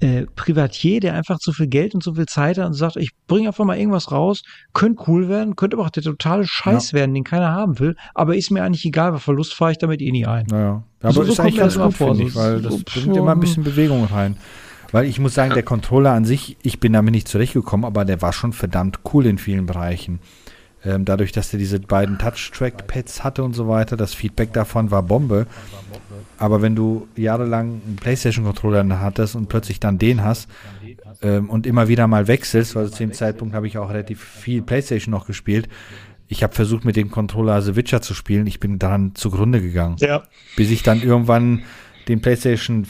[0.00, 3.10] äh, Privatier, der einfach zu viel Geld und zu viel Zeit hat und sagt, ich
[3.26, 4.42] bringe einfach mal irgendwas raus,
[4.72, 6.98] könnte cool werden, könnte aber auch der totale Scheiß ja.
[6.98, 10.00] werden, den keiner haben will, aber ist mir eigentlich egal, weil Verlust fahre ich damit
[10.00, 10.46] eh nie ein.
[10.46, 10.84] Naja.
[11.02, 13.40] Ja, aber so, so ist eigentlich ganz gut, finde ich, weil das bringt immer ein
[13.40, 14.36] bisschen Bewegung rein.
[14.92, 18.22] Weil ich muss sagen, der Controller an sich, ich bin damit nicht zurechtgekommen, aber der
[18.22, 20.20] war schon verdammt cool in vielen Bereichen.
[20.84, 25.02] Ähm, dadurch, dass er diese beiden Touch-Track-Pads hatte und so weiter, das Feedback davon war
[25.02, 25.46] Bombe.
[26.38, 30.48] Aber wenn du jahrelang einen PlayStation-Controller hattest und plötzlich dann den hast
[31.20, 34.62] ähm, und immer wieder mal wechselst, weil zu dem Zeitpunkt habe ich auch relativ viel
[34.62, 35.68] PlayStation noch gespielt,
[36.28, 38.46] ich habe versucht, mit dem Controller The Witcher zu spielen.
[38.46, 39.96] Ich bin daran zugrunde gegangen.
[39.98, 40.22] Ja.
[40.54, 41.64] Bis ich dann irgendwann
[42.06, 42.86] den PlayStation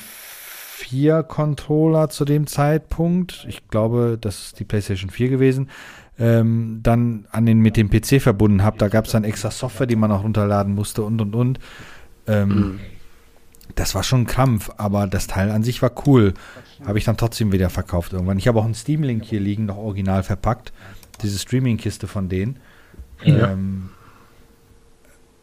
[0.81, 5.69] vier Controller zu dem Zeitpunkt, ich glaube, das ist die PlayStation 4 gewesen,
[6.19, 8.79] ähm, dann an den mit dem PC verbunden habe.
[8.79, 11.59] Da gab es dann extra Software, die man auch runterladen musste und und und.
[12.27, 12.81] Ähm, mhm.
[13.75, 16.35] Das war schon ein Krampf, aber das Teil an sich war cool.
[16.85, 18.39] Habe ich dann trotzdem wieder verkauft irgendwann.
[18.39, 20.73] Ich habe auch einen Steam-Link hier liegen, noch original verpackt.
[21.23, 22.59] Diese Streaming-Kiste von denen.
[23.23, 23.53] Ja.
[23.53, 23.91] Ähm,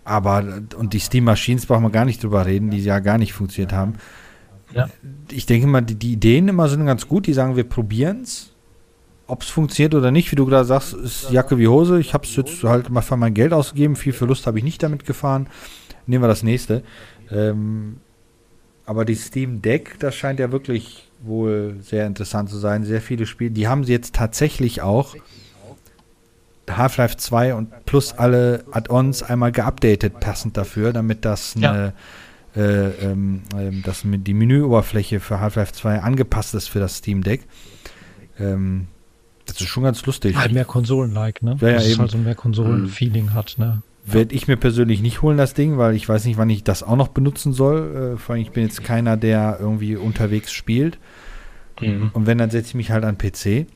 [0.03, 3.33] aber, und die Steam Machines brauchen wir gar nicht drüber reden, die ja gar nicht
[3.33, 3.95] funktioniert haben.
[4.73, 4.89] Ja.
[5.31, 7.27] Ich denke mal, die, die, Ideen immer sind ganz gut.
[7.27, 8.51] Die sagen, wir probieren es.
[9.27, 11.99] Ob es funktioniert oder nicht, wie du gerade sagst, ist Jacke wie Hose.
[11.99, 13.95] Ich habe es jetzt halt mal für mein Geld ausgegeben.
[13.95, 15.47] Viel Verlust habe ich nicht damit gefahren.
[16.05, 16.83] Nehmen wir das nächste.
[17.29, 17.97] Ähm,
[18.85, 22.85] aber die Steam Deck, das scheint ja wirklich wohl sehr interessant zu sein.
[22.85, 23.51] Sehr viele Spiele.
[23.51, 25.15] Die haben sie jetzt tatsächlich auch
[26.69, 31.93] Half-Life 2 und plus alle Add-ons einmal geupdatet, passend dafür, damit das eine ja
[32.57, 37.41] äh, ähm, ähm, dass die Menüoberfläche für Half-Life 2 angepasst ist für das Steam Deck.
[38.39, 38.87] Ähm,
[39.45, 40.35] das ist schon ganz lustig.
[40.35, 41.57] Halt mehr Konsolen-like, ne?
[41.61, 41.93] Ja, ja, Dass eben.
[41.93, 43.83] es halt so mehr Konsolen-Feeling hat, ne?
[44.05, 46.81] Werde ich mir persönlich nicht holen, das Ding, weil ich weiß nicht, wann ich das
[46.81, 48.13] auch noch benutzen soll.
[48.15, 50.97] Äh, vor allem, ich bin jetzt keiner, der irgendwie unterwegs spielt.
[51.79, 52.09] Mhm.
[52.13, 53.67] Und wenn, dann setze ich mich halt an PC.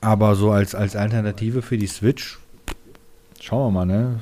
[0.00, 2.38] Aber so als, als Alternative für die Switch,
[3.40, 4.20] schauen wir mal, ne?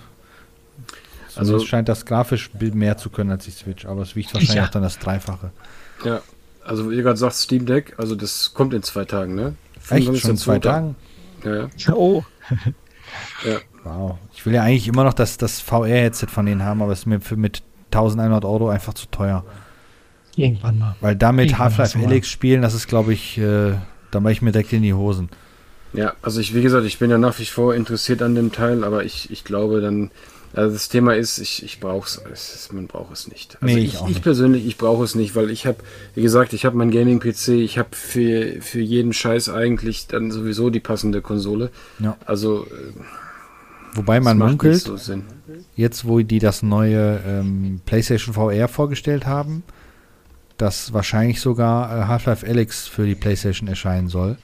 [1.37, 4.57] Also es scheint das grafisch mehr zu können als die Switch, aber es wiegt wahrscheinlich
[4.57, 4.65] ja.
[4.65, 5.51] auch dann das Dreifache.
[6.05, 6.21] Ja,
[6.65, 9.55] also wie ihr gerade sagt, Steam Deck, also das kommt in zwei Tagen, ne?
[9.91, 10.05] Echt?
[10.19, 10.97] Schon in zwei Tagen?
[11.45, 11.95] Ja, ja.
[11.95, 12.25] Oh.
[13.45, 13.59] ja.
[13.85, 14.19] Wow.
[14.33, 17.07] Ich will ja eigentlich immer noch das, das VR-Headset von denen haben, aber es ist
[17.07, 17.63] mir für mit
[17.93, 19.45] 1100 Euro einfach zu teuer.
[20.37, 20.97] Irgendwann mal.
[21.01, 23.75] Weil damit Half-Life Helix spielen, das ist, glaube ich, äh,
[24.11, 25.29] da mache ich mir direkt in die Hosen.
[25.93, 28.83] Ja, also ich, wie gesagt, ich bin ja nach wie vor interessiert an dem Teil,
[28.83, 30.11] aber ich, ich glaube dann,
[30.55, 33.59] also das Thema ist, ich, ich brauche es, man braucht es nicht.
[33.61, 35.79] Also nee, ich, ich, ich persönlich, ich brauche es nicht, weil ich habe,
[36.15, 40.71] wie gesagt, ich habe mein Gaming-PC, ich habe für, für jeden Scheiß eigentlich dann sowieso
[40.71, 41.71] die passende Konsole.
[41.99, 42.17] Ja.
[42.25, 44.97] Also äh, Wobei man munkelt, so
[45.75, 49.65] jetzt wo die das neue ähm, PlayStation VR vorgestellt haben,
[50.57, 54.37] dass wahrscheinlich sogar äh, Half-Life Alyx für die PlayStation erscheinen soll.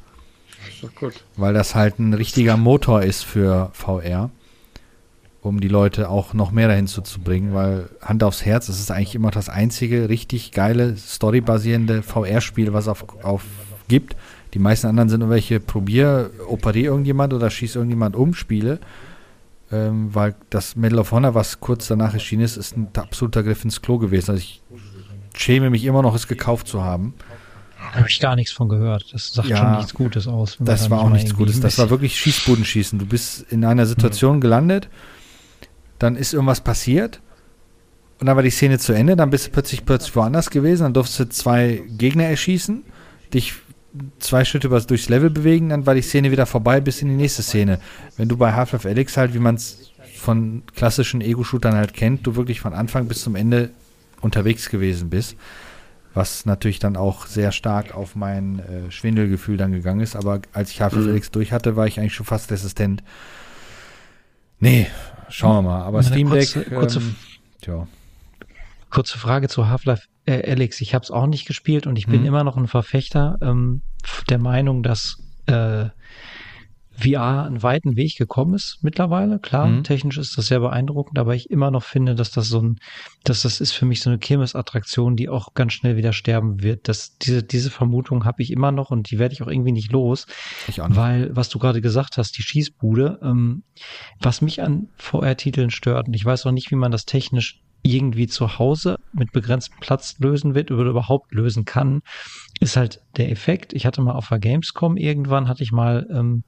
[0.49, 1.25] Das ist doch gut.
[1.37, 4.31] Weil das halt ein richtiger Motor ist für VR
[5.43, 8.79] um die Leute auch noch mehr dahin zu, zu bringen, weil Hand aufs Herz, es
[8.79, 13.45] ist eigentlich immer das einzige richtig geile, storybasierende VR-Spiel, was auf, auf
[13.89, 14.17] gibt.
[14.55, 18.81] Die meisten anderen sind irgendwelche Probier, operier irgendjemand oder schieß irgendjemand um Spiele.
[19.73, 23.65] Ähm, weil das Medal of Honor, was kurz danach erschienen ist, ist ein absoluter Griff
[23.65, 24.33] ins Klo gewesen.
[24.33, 24.63] Also ich
[25.37, 27.15] schäme mich immer noch, es gekauft zu haben.
[27.93, 29.07] Habe ich gar nichts von gehört.
[29.13, 30.57] Das sagt Ja, schon nichts Gutes aus.
[30.59, 31.61] Das da war auch nichts Gutes.
[31.61, 32.99] Das war wirklich Schießbudenschießen.
[32.99, 34.89] Du bist in einer Situation gelandet,
[36.01, 37.21] dann ist irgendwas passiert
[38.19, 40.95] und dann war die Szene zu Ende, dann bist du plötzlich plötzlich woanders gewesen, dann
[40.95, 42.83] durfst du zwei Gegner erschießen,
[43.33, 43.55] dich
[44.19, 47.43] zwei Schritte durchs Level bewegen, dann war die Szene wieder vorbei bis in die nächste
[47.43, 47.79] Szene.
[48.17, 52.37] Wenn du bei Half-Life Alyx halt, wie man es von klassischen Ego-Shootern halt kennt, du
[52.37, 53.71] wirklich von Anfang bis zum Ende
[54.21, 55.37] unterwegs gewesen bist,
[56.15, 60.71] was natürlich dann auch sehr stark auf mein äh, Schwindelgefühl dann gegangen ist, aber als
[60.71, 61.13] ich Half-Life Mhm.
[61.13, 63.03] Alyx durch hatte, war ich eigentlich schon fast resistent.
[64.61, 64.87] Nee,
[65.31, 65.83] schauen wir mal.
[65.83, 67.17] Aber Steam Deck, kurze- kurze ähm,
[67.63, 67.87] tja.
[68.91, 70.81] Kurze Frage zu Half-Life äh, Alyx.
[70.81, 72.27] Ich habe es auch nicht gespielt und ich bin Mhm.
[72.27, 73.83] immer noch ein Verfechter ähm,
[74.29, 75.17] der Meinung, dass
[75.47, 75.87] äh,
[77.03, 79.39] VR einen weiten Weg gekommen ist mittlerweile.
[79.39, 79.85] Klar, Mhm.
[79.85, 82.79] technisch ist das sehr beeindruckend, aber ich immer noch finde, dass das so ein,
[83.25, 86.89] dass das ist für mich so eine Kirmesattraktion, die auch ganz schnell wieder sterben wird.
[86.89, 89.93] Das, diese, diese Vermutung habe ich immer noch und die werde ich auch irgendwie nicht
[89.93, 90.27] los.
[90.69, 90.97] Ich auch nicht.
[90.97, 93.63] Weil, was du gerade gesagt hast, die Schießbude, ähm,
[94.21, 98.27] was mich an VR-Titeln stört, und ich weiß auch nicht, wie man das technisch irgendwie
[98.27, 102.03] zu Hause mit begrenztem Platz lösen wird oder überhaupt lösen kann,
[102.61, 103.73] ist halt der Effekt.
[103.73, 106.45] Ich hatte mal auf der Gamescom irgendwann, hatte ich mal ähm,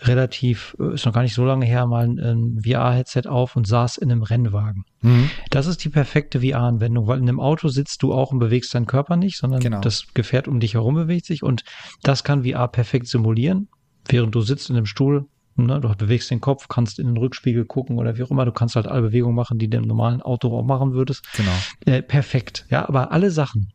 [0.00, 3.66] relativ, äh, ist noch gar nicht so lange her, mal ein, ein VR-Headset auf und
[3.66, 4.84] saß in einem Rennwagen.
[5.02, 5.30] Mhm.
[5.50, 8.86] Das ist die perfekte VR-Anwendung, weil in einem Auto sitzt du auch und bewegst deinen
[8.86, 9.80] Körper nicht, sondern Genau.
[9.80, 11.62] das Gefährt um dich herum bewegt sich und
[12.02, 13.68] das kann VR perfekt simulieren,
[14.08, 17.64] während du sitzt in einem Stuhl, ne, du bewegst den Kopf, kannst in den Rückspiegel
[17.64, 20.22] gucken oder wie auch immer, du kannst halt alle Bewegungen machen, die du im normalen
[20.22, 21.24] Auto auch machen würdest.
[21.36, 21.52] Genau.
[21.86, 23.72] Äh, perfekt, ja, aber alle Sachen,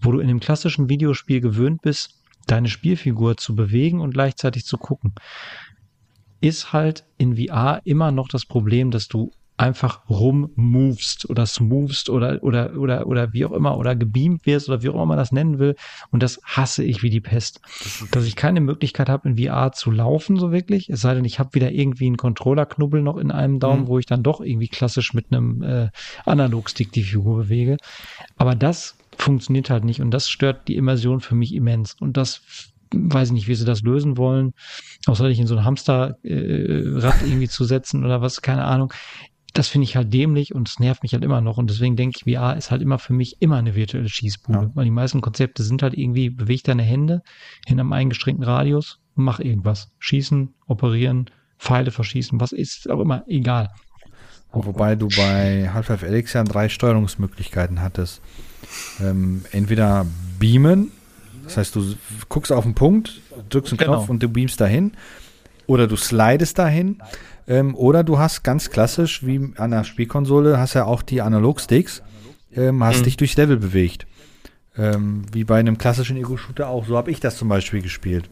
[0.00, 4.78] wo du in dem klassischen Videospiel gewöhnt bist, deine Spielfigur zu bewegen und gleichzeitig zu
[4.78, 5.14] gucken,
[6.40, 12.42] ist halt in VR immer noch das Problem, dass du einfach rummovest oder smoothst oder,
[12.42, 15.32] oder, oder, oder wie auch immer oder gebeamt wirst oder wie auch immer man das
[15.32, 15.74] nennen will.
[16.10, 17.60] Und das hasse ich wie die Pest.
[18.12, 20.88] Dass ich keine Möglichkeit habe, in VR zu laufen, so wirklich.
[20.88, 23.86] Es sei denn, ich habe wieder irgendwie einen Controllerknubbel noch in einem Daumen, Mhm.
[23.88, 25.88] wo ich dann doch irgendwie klassisch mit einem äh,
[26.24, 27.76] Analogstick die Figur bewege.
[28.36, 31.96] Aber das funktioniert halt nicht und das stört die Immersion für mich immens.
[32.00, 32.42] Und das
[32.94, 34.52] weiß ich nicht, wie sie das lösen wollen.
[35.06, 38.92] Außer sich in so ein Hamsterrad äh, irgendwie zu setzen oder was, keine Ahnung.
[39.58, 41.58] Das finde ich halt dämlich und es nervt mich halt immer noch.
[41.58, 44.58] Und deswegen denke ich, VR ist halt immer für mich immer eine virtuelle Schießbude.
[44.58, 44.70] Ja.
[44.74, 47.22] Weil die meisten Konzepte sind halt irgendwie, beweg deine Hände
[47.66, 49.90] in einem eingeschränkten Radius und mach irgendwas.
[49.98, 51.28] Schießen, operieren,
[51.58, 53.70] Pfeile verschießen, was ist auch immer, egal.
[54.52, 58.22] Wobei du bei Half-Life Alyx ja drei Steuerungsmöglichkeiten hattest.
[59.00, 60.06] Ähm, entweder
[60.38, 60.92] beamen,
[61.42, 61.94] das heißt, du
[62.28, 63.96] guckst auf den Punkt, drückst einen Genau.
[63.96, 64.92] Knopf und du beamst dahin.
[65.68, 67.00] Oder du slidest dahin.
[67.46, 72.02] Ähm, oder du hast ganz klassisch, wie an der Spielkonsole, hast ja auch die Analogsticks,
[72.56, 73.04] ähm, hast Mhm.
[73.04, 74.06] dich durchs Level bewegt.
[74.76, 76.86] Ähm, wie bei einem klassischen Ego-Shooter auch.
[76.86, 78.30] So habe ich das zum Beispiel gespielt.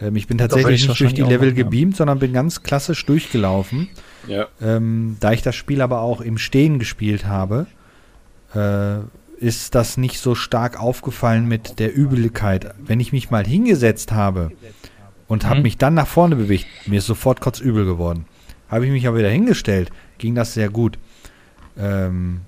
[0.00, 3.88] Ähm, ich bin tatsächlich ich nicht durch die Level gebeamt, sondern bin ganz klassisch durchgelaufen.
[4.26, 4.46] Ja.
[4.62, 7.66] Ähm, da ich das Spiel aber auch im Stehen gespielt habe,
[8.54, 8.98] äh,
[9.38, 12.74] ist das nicht so stark aufgefallen mit der Übelkeit.
[12.78, 14.52] Wenn ich mich mal hingesetzt habe
[15.30, 15.62] und habe Mhm.
[15.62, 18.26] mich dann nach vorne bewegt, mir ist sofort kotzübel geworden.
[18.68, 20.98] Habe ich mich aber wieder hingestellt, ging das sehr gut.
[21.78, 22.40] Ähm,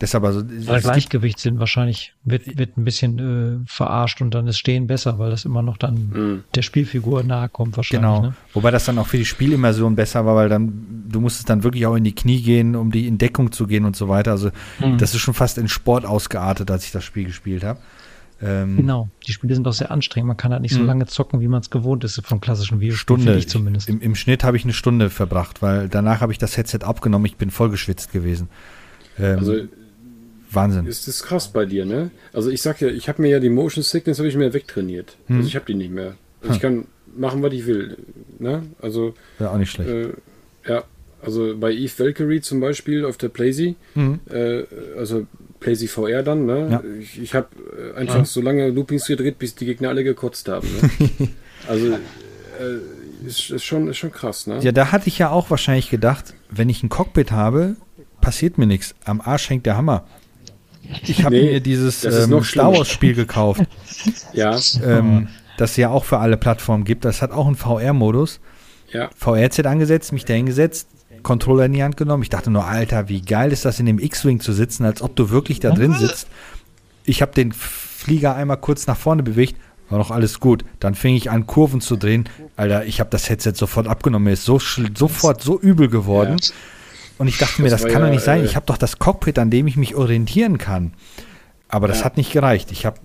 [0.00, 3.18] deshalb also Weil gibt- Gleichgewichtssinn wahrscheinlich wird, wird ein bisschen
[3.64, 6.44] äh, verarscht und dann ist Stehen besser, weil das immer noch dann Mhm.
[6.54, 8.08] der Spielfigur nahe kommt wahrscheinlich.
[8.08, 8.22] Genau.
[8.22, 8.34] Ne?
[8.52, 11.86] Wobei das dann auch für die Spielimmersion besser war, weil dann, du musstest dann wirklich
[11.86, 14.32] auch in die Knie gehen, um die in Deckung zu gehen und so weiter.
[14.32, 14.50] Also
[14.80, 14.98] Mhm.
[14.98, 17.80] das ist schon fast in Sport ausgeartet, als ich das Spiel gespielt habe.
[18.40, 20.28] Ähm, Genau, die Spiele sind auch sehr anstrengend.
[20.28, 20.86] Man kann halt nicht so Mhm.
[20.86, 23.22] lange zocken, wie man es gewohnt ist vom klassischen Videospiel, Stunde.
[23.24, 23.88] finde ich zumindest.
[23.88, 27.26] Im, Im Schnitt habe ich eine Stunde verbracht, weil danach habe ich das Headset abgenommen.
[27.26, 28.48] Ich bin voll geschwitzt gewesen.
[29.18, 29.54] Ähm, Also
[30.50, 30.86] Wahnsinn.
[30.86, 32.10] ist das krass bei dir, ne?
[32.32, 35.16] Also ich sag ja, ich habe mir ja die Motion Sickness habe ich mir wegtrainiert.
[35.26, 35.36] Hm.
[35.36, 36.14] Also ich habe die nicht mehr.
[36.40, 36.86] Also ich kann
[37.16, 37.98] machen, was ich will,
[38.38, 38.62] ne?
[38.80, 39.90] Also Ja, auch nicht schlecht.
[39.90, 40.12] äh,
[40.66, 40.84] ja,
[41.22, 44.20] also bei Eve Valkyrie zum Beispiel auf der Playsee, Mhm.
[44.30, 44.62] äh,
[44.96, 45.26] also
[45.60, 46.68] Playsee VR dann, ne?
[46.70, 46.82] Ja.
[47.00, 47.48] Ich, ich habe
[47.94, 50.68] äh, einfach so lange Loopings gedreht, bis die Gegner alle gekotzt haben.
[51.18, 51.28] Ne?
[51.68, 54.58] also äh, ist, ist, schon, ist schon krass, ne?
[54.60, 57.76] Ja, da hatte ich ja auch wahrscheinlich gedacht, wenn ich ein Cockpit habe,
[58.20, 58.94] passiert mir nichts.
[59.04, 60.04] Am Arsch hängt der Hammer.
[61.02, 62.72] Ich habe Nee, mir dieses ähm, Star.
[62.72, 63.62] Wars Spiel gekauft.
[64.32, 67.04] Ja, ähm, das es ja auch für alle Plattformen gibt.
[67.04, 68.40] Das hat auch einen VR-Modus.
[68.92, 69.10] ja.
[69.16, 70.88] VR-Set angesetzt, mich da hingesetzt,
[71.28, 72.22] Controller in die Hand genommen.
[72.22, 75.14] Ich dachte nur, Alter, wie geil ist das, in dem X-Wing zu sitzen, als ob
[75.14, 76.26] du wirklich da drin sitzt.
[77.04, 79.56] Ich habe den Flieger einmal kurz nach vorne bewegt,
[79.90, 80.64] war noch alles gut.
[80.80, 82.24] Dann fing ich an, Kurven zu drehen.
[82.56, 84.24] Alter, ich habe das Headset sofort abgenommen.
[84.24, 86.36] Mir ist so sofort so übel geworden.
[86.40, 86.52] Ja.
[87.18, 88.40] Und ich dachte mir, Das das kann ja, doch nicht sein.
[88.40, 90.94] äh, Ich habe doch das Cockpit, an dem ich mich orientieren kann.
[91.68, 92.04] Aber das Ja.
[92.06, 92.72] hat nicht gereicht.
[92.72, 92.98] Ich habe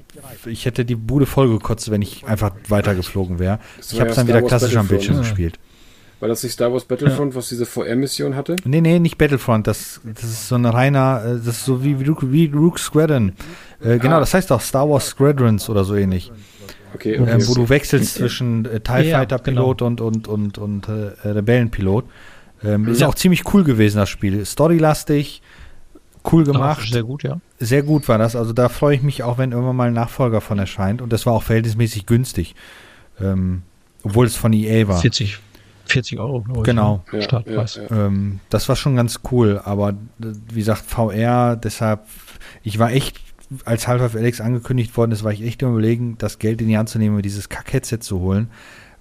[0.46, 3.60] ich hätte die Bude vollgekotzt, wenn ich einfach weitergeflogen wäre.
[3.92, 4.88] Ich habe es dann wieder klassisch am.
[4.88, 5.60] Bildschirm gespielt.
[6.24, 8.56] War das nicht Star Wars Battlefront, was diese VR-Mission hatte?
[8.64, 9.68] Nee, nee, nicht Battlefront.
[9.68, 13.34] Das, das ist so ein reiner, äh, das ist so wie, wie, Rook- Squadron.
[13.84, 14.20] Äh, genau, Ah.
[14.22, 16.32] das heißt doch Star Wars Squadrons oder so ähnlich.
[16.96, 17.30] Okay, okay.
[17.30, 21.28] ähm, wo du wechselst zwischen äh, TIE Ja, Fighter Pilot und, und, und, und äh,
[21.28, 22.06] Rebellenpilot.
[22.64, 23.10] Ähm, ist Ja.
[23.10, 24.46] auch ziemlich cool gewesen, das Spiel.
[24.46, 25.42] Storylastig,
[26.32, 26.88] cool gemacht.
[26.90, 27.42] Sehr gut, ja.
[27.60, 28.38] Sehr gut war das.
[28.38, 31.02] Also da freue ich mich auch, wenn irgendwann mal ein Nachfolger von erscheint.
[31.02, 32.56] Und das war auch verhältnismäßig günstig.
[33.20, 33.64] Ähm,
[34.04, 35.02] obwohl es von EA war.
[35.02, 35.40] 40,
[35.86, 36.66] 40 Euro, glaube ich.
[36.66, 37.04] Genau.
[37.12, 37.20] ne?
[37.20, 37.76] Ja, Startpreis.
[37.76, 38.08] ja, ja.
[38.08, 42.02] Ähm, das war schon ganz cool, aber wie gesagt, VR, deshalb,
[42.64, 43.20] ich war echt,
[43.66, 46.78] als Half-Life Alex angekündigt worden ist, war ich echt am überlegen, das Geld in die
[46.78, 48.50] Hand zu nehmen, und dieses Kack-Headset zu holen.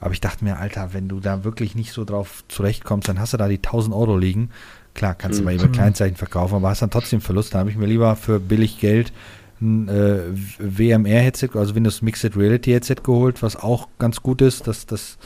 [0.01, 3.35] Aber ich dachte mir, Alter, wenn du da wirklich nicht so drauf zurechtkommst, dann hast
[3.35, 4.51] du da die 1000 Euro liegen.
[4.95, 7.55] Klar, kannst du mal über Kleinzeichen verkaufen, aber hast dann trotzdem Verlust.
[7.55, 9.13] Da habe ich mir lieber für billig Geld
[9.61, 10.23] ein äh,
[10.59, 14.67] WMR-Headset, also Windows Mixed Reality Headset geholt, was auch ganz gut ist.
[14.67, 15.19] Das, das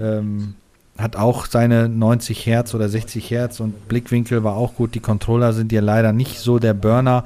[0.00, 0.54] ähm,
[0.98, 4.94] hat auch seine 90 Hertz oder 60 Hertz und Blickwinkel war auch gut.
[4.94, 7.24] Die Controller sind ja leider nicht so der Burner,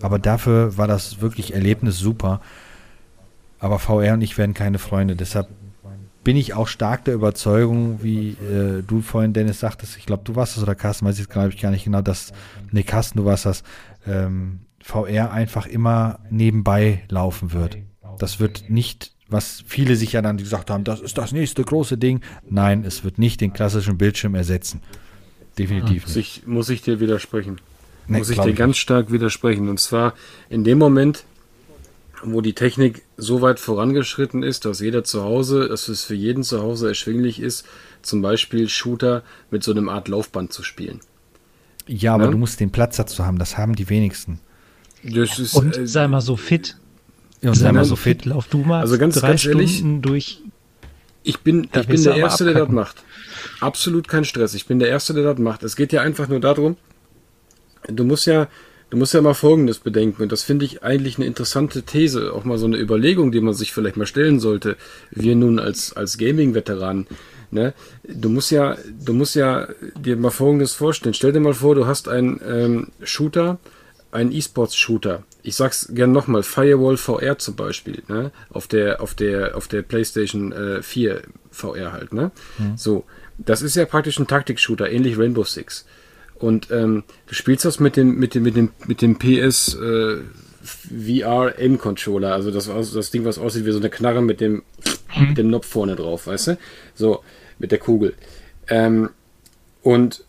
[0.00, 2.40] aber dafür war das wirklich Erlebnis super.
[3.58, 5.16] Aber VR und ich werden keine Freunde.
[5.16, 5.48] Deshalb
[6.22, 10.36] bin ich auch stark der Überzeugung, wie äh, du vorhin, Dennis, sagtest, ich glaube, du
[10.36, 12.32] warst es oder Carsten, weiß ich glaube ich gar nicht genau, dass,
[12.70, 13.62] nee, Carsten, du warst das,
[14.06, 17.78] ähm, VR einfach immer nebenbei laufen wird.
[18.18, 21.98] Das wird nicht, was viele sich ja dann gesagt haben, das ist das nächste große
[21.98, 22.20] Ding.
[22.48, 24.80] Nein, es wird nicht den klassischen Bildschirm ersetzen.
[25.58, 26.38] Definitiv Muss nicht.
[26.38, 27.60] ich, muss ich dir widersprechen.
[28.06, 29.68] Nee, muss ich dir ich ganz stark widersprechen.
[29.68, 30.14] Und zwar
[30.48, 31.24] in dem Moment,
[32.22, 36.42] wo die Technik so weit vorangeschritten ist, dass jeder zu Hause, dass es für jeden
[36.42, 37.66] zu Hause erschwinglich ist,
[38.02, 41.00] zum Beispiel Shooter mit so einem Art Laufband zu spielen.
[41.86, 42.32] Ja, aber Ne?
[42.32, 44.40] du musst den Platz dazu haben, das haben die wenigsten.
[45.04, 46.76] Das ist, Und äh, sei mal so fit.
[47.42, 48.24] Und Sei mal so fit.
[48.24, 50.42] Lauf du mal Also ganz- drei ganz ehrlich, Stunden durch.
[51.22, 52.74] Ich bin, ich bin der Erste, der das abkacken.
[52.74, 52.96] macht.
[53.60, 54.54] Absolut kein Stress.
[54.54, 55.62] Ich bin der Erste, der das macht.
[55.62, 56.76] Es geht ja einfach nur darum,
[57.88, 58.48] du musst ja,
[58.90, 60.22] du musst ja mal Folgendes bedenken.
[60.22, 63.54] Und das finde ich eigentlich eine interessante These, auch mal so eine Überlegung, die man
[63.54, 64.76] sich vielleicht mal stellen sollte.
[65.10, 67.06] Wir nun als, als Gaming-Veteranen.
[67.50, 67.74] Ne?
[68.08, 69.68] Du musst ja, du musst ja
[70.00, 71.14] dir mal Folgendes vorstellen.
[71.14, 73.58] Stell dir mal vor, du hast einen ähm, Shooter,
[74.12, 75.24] einen E-Sports-Shooter.
[75.42, 78.32] Ich sag's gern nochmal, Firewall VR zum Beispiel, ne?
[78.50, 82.30] Auf der, auf der, auf der PlayStation äh, 4 VR halt, ne?
[82.76, 83.04] So,
[83.38, 85.86] das ist ja praktisch ein Taktik-Shooter, ähnlich Rainbow Six.
[86.34, 90.18] Und ähm, du spielst das mit dem, mit dem, mit dem, mit dem PS äh,
[90.62, 94.62] VR Aim Controller, also das, das Ding, was aussieht wie so eine Knarre mit dem,
[95.18, 96.58] mit dem Knopf vorne drauf, weißt du?
[96.94, 97.22] So,
[97.58, 98.14] mit der Kugel.
[98.68, 99.10] Ähm,
[99.82, 100.24] und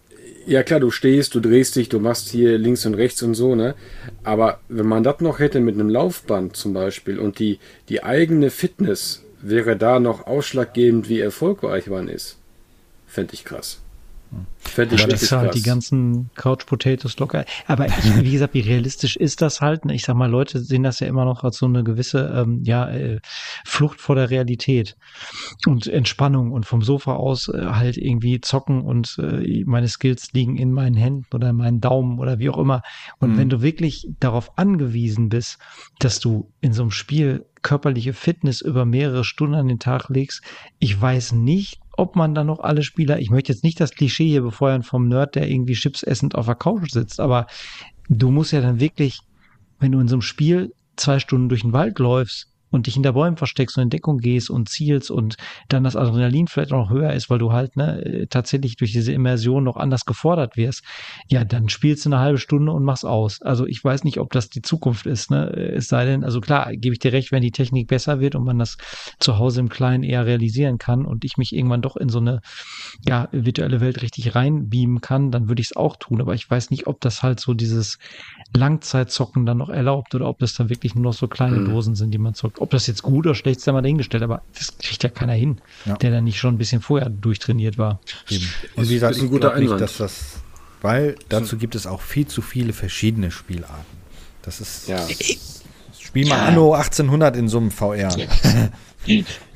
[0.50, 3.56] ja klar, du stehst, du drehst dich, du machst hier links und rechts und so,
[3.56, 3.76] ne?
[4.24, 8.50] Aber wenn man das noch hätte mit einem Laufband zum Beispiel und die, die eigene
[8.50, 12.38] Fitness wäre da noch ausschlaggebend, wie erfolgreich man ist,
[13.08, 13.80] fände ich krass.
[14.78, 15.56] Ich Aber das ist halt krass.
[15.56, 17.46] die ganzen Couch Potatoes locker.
[17.66, 17.94] Aber ich,
[18.24, 19.82] wie gesagt, wie realistisch ist das halt?
[19.90, 22.88] Ich sag mal, Leute sehen das ja immer noch als so eine gewisse ähm, ja,
[22.90, 23.20] äh,
[23.66, 24.96] Flucht vor der Realität
[25.66, 30.58] und Entspannung und vom Sofa aus äh, halt irgendwie zocken und äh, meine Skills liegen
[30.58, 32.82] in meinen Händen oder in meinen Daumen oder wie auch immer.
[33.20, 33.38] Und Mhm.
[33.38, 35.58] wenn du wirklich darauf angewiesen bist,
[35.98, 40.42] dass du in so einem Spiel körperliche Fitness über mehrere Stunden an den Tag legst,
[40.78, 44.28] ich weiß nicht, ob man dann noch alle Spieler, ich möchte jetzt nicht das Klischee
[44.28, 47.48] hier befeuern vom Nerd, der irgendwie Chips essend auf der Couch sitzt, aber
[48.08, 49.20] du musst ja dann wirklich,
[49.80, 53.14] wenn du in so einem Spiel zwei Stunden durch den Wald läufst und dich hinter
[53.14, 55.36] Bäumen versteckst und in Deckung gehst und zielst und
[55.68, 59.12] dann das Adrenalin vielleicht noch höher ist, weil du halt ne, äh, tatsächlich durch diese
[59.12, 60.84] Immersion noch anders gefordert wirst,
[61.28, 63.42] ja, dann spielst du eine halbe Stunde und machst aus.
[63.42, 65.32] Also ich weiß nicht, ob das die Zukunft ist.
[65.32, 65.48] Ne?
[65.50, 68.44] Es sei denn, also klar, gebe ich dir recht, wenn die Technik besser wird und
[68.44, 68.78] man das
[69.20, 72.42] zu Hause im Kleinen eher realisieren kann und ich mich irgendwann doch in so eine
[73.06, 76.22] ja, virtuelle Welt richtig reinbeamen kann, dann würde ich es auch tun.
[76.22, 77.98] Aber ich weiß nicht, ob das halt so dieses
[78.56, 81.66] Langzeitzocken dann noch erlaubt oder ob das dann wirklich nur noch so kleine Mhm.
[81.66, 82.59] Dosen sind, die man zockt.
[82.60, 85.34] Ob das jetzt gut oder schlecht ist, sei mal dahingestellt, aber das kriegt ja keiner
[85.34, 85.96] hin, Ja.
[85.98, 88.00] der dann nicht schon ein bisschen vorher durchtrainiert war.
[88.30, 88.48] Eben.
[88.76, 89.82] Und wie gesagt, ist ein ich guter glaube nicht, Einwand.
[89.82, 90.20] dass das,
[90.82, 93.86] weil dazu gibt es auch viel zu viele verschiedene Spielarten.
[94.42, 95.06] Das ist, Ja.
[96.00, 98.10] spiel mal Anno 1800 in so einem VR.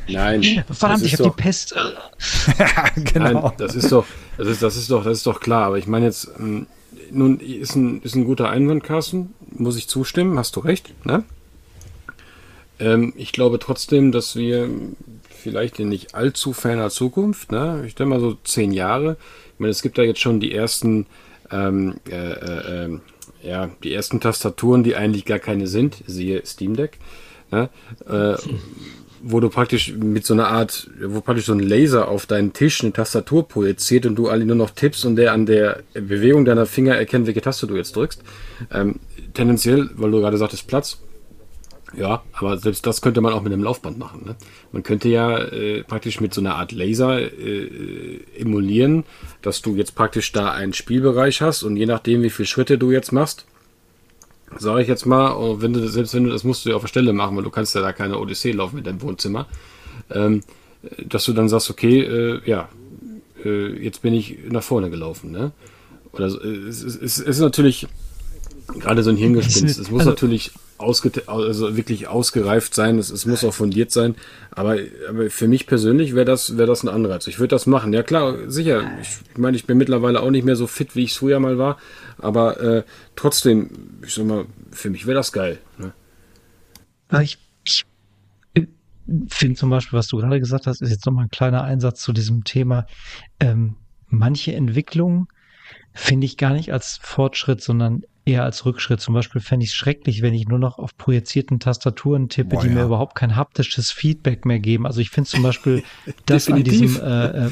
[0.08, 0.64] Nein.
[0.70, 1.74] Verdammt, ich habe die Pest.
[3.14, 3.42] genau.
[3.48, 4.06] Nein, das ist doch,
[4.38, 5.66] das ist, das ist doch, das ist doch klar.
[5.68, 6.68] Aber ich meine jetzt, ähm,
[7.12, 9.34] nun ist ein, ist ein guter Einwand, Carsten.
[9.52, 10.94] Muss ich zustimmen, hast du recht.
[11.06, 11.24] Ne?
[12.84, 14.70] Ähm, ich glaube trotzdem, dass wir
[15.30, 17.84] vielleicht in nicht allzu ferner Zukunft, ne?
[17.88, 19.18] ich denke mal so zehn Jahre,
[19.54, 21.06] ich meine, es gibt da jetzt schon die ersten,
[21.52, 23.02] ähm, äh, äh, ähm,
[23.42, 26.98] ja, die ersten Tastaturen, die eigentlich gar keine sind, siehe Steam Deck.
[27.52, 27.70] ja,
[28.08, 28.38] äh,
[29.26, 32.84] wo du praktisch mit so einer Art, wo praktisch so ein Laser auf deinen Tisch
[32.84, 36.66] eine Tastatur projiziert und du alle nur noch tippst und der an der Bewegung deiner
[36.66, 38.22] Finger erkennt, welche Taste du jetzt drückst.
[38.74, 39.00] Ähm,
[39.34, 40.98] tendenziell, weil du gerade sagtest, Platz.
[41.96, 44.24] Ja, aber selbst das könnte man auch mit einem Laufband machen.
[44.26, 44.36] Ne?
[44.72, 49.04] Man könnte ja äh, praktisch mit so einer Art Laser äh, emulieren,
[49.42, 52.92] dass du jetzt praktisch da einen Spielbereich hast und je nachdem, wie viele Schritte du
[52.92, 53.46] jetzt machst,
[54.58, 56.82] sage ich jetzt mal, oh, wenn du, selbst wenn du das musst du ja auf
[56.82, 59.48] der Stelle machen, weil du kannst ja da keine Odyssee laufen mit deinem Wohnzimmer,
[60.10, 60.42] ähm,
[61.06, 62.70] dass du dann sagst, okay, äh, ja,
[63.44, 65.52] äh, jetzt bin ich nach vorne gelaufen, ne?
[66.12, 67.88] Oder so, es, es, es ist natürlich
[68.80, 69.80] gerade so ein Hirngespinst.
[69.80, 74.16] Es muss also, natürlich also wirklich ausgereift sein, es, es muss auch fundiert sein.
[74.52, 74.78] Aber,
[75.10, 77.28] aber für mich persönlich wäre das, wäre das ein Anreiz.
[77.28, 77.94] Ich würde das machen.
[77.94, 78.84] Ja klar, sicher.
[79.02, 81.58] Ich meine, ich bin mittlerweile auch nicht mehr so fit, wie ich es früher mal
[81.58, 81.78] war.
[82.18, 82.84] Aber äh,
[83.16, 83.70] trotzdem,
[84.06, 85.60] ich sag mal, für mich wäre das geil.
[85.78, 85.94] Ne?
[87.24, 87.86] Ich, ich
[89.28, 92.14] finde zum Beispiel, was du gerade gesagt hast, ist jetzt nochmal ein kleiner Einsatz zu
[92.14, 92.86] diesem Thema.
[93.40, 93.76] Ähm,
[94.08, 95.28] manche Entwicklungen
[95.94, 99.02] finde ich gar nicht als Fortschritt, sondern eher als Rückschritt.
[99.02, 102.62] Zum Beispiel fände ich es schrecklich, wenn ich nur noch auf projizierten Tastaturen tippe, Boah,
[102.62, 102.74] die ja.
[102.74, 104.86] mir überhaupt kein haptisches Feedback mehr geben.
[104.86, 105.84] Also ich finde zum Beispiel,
[106.26, 107.50] dass an diesem äh,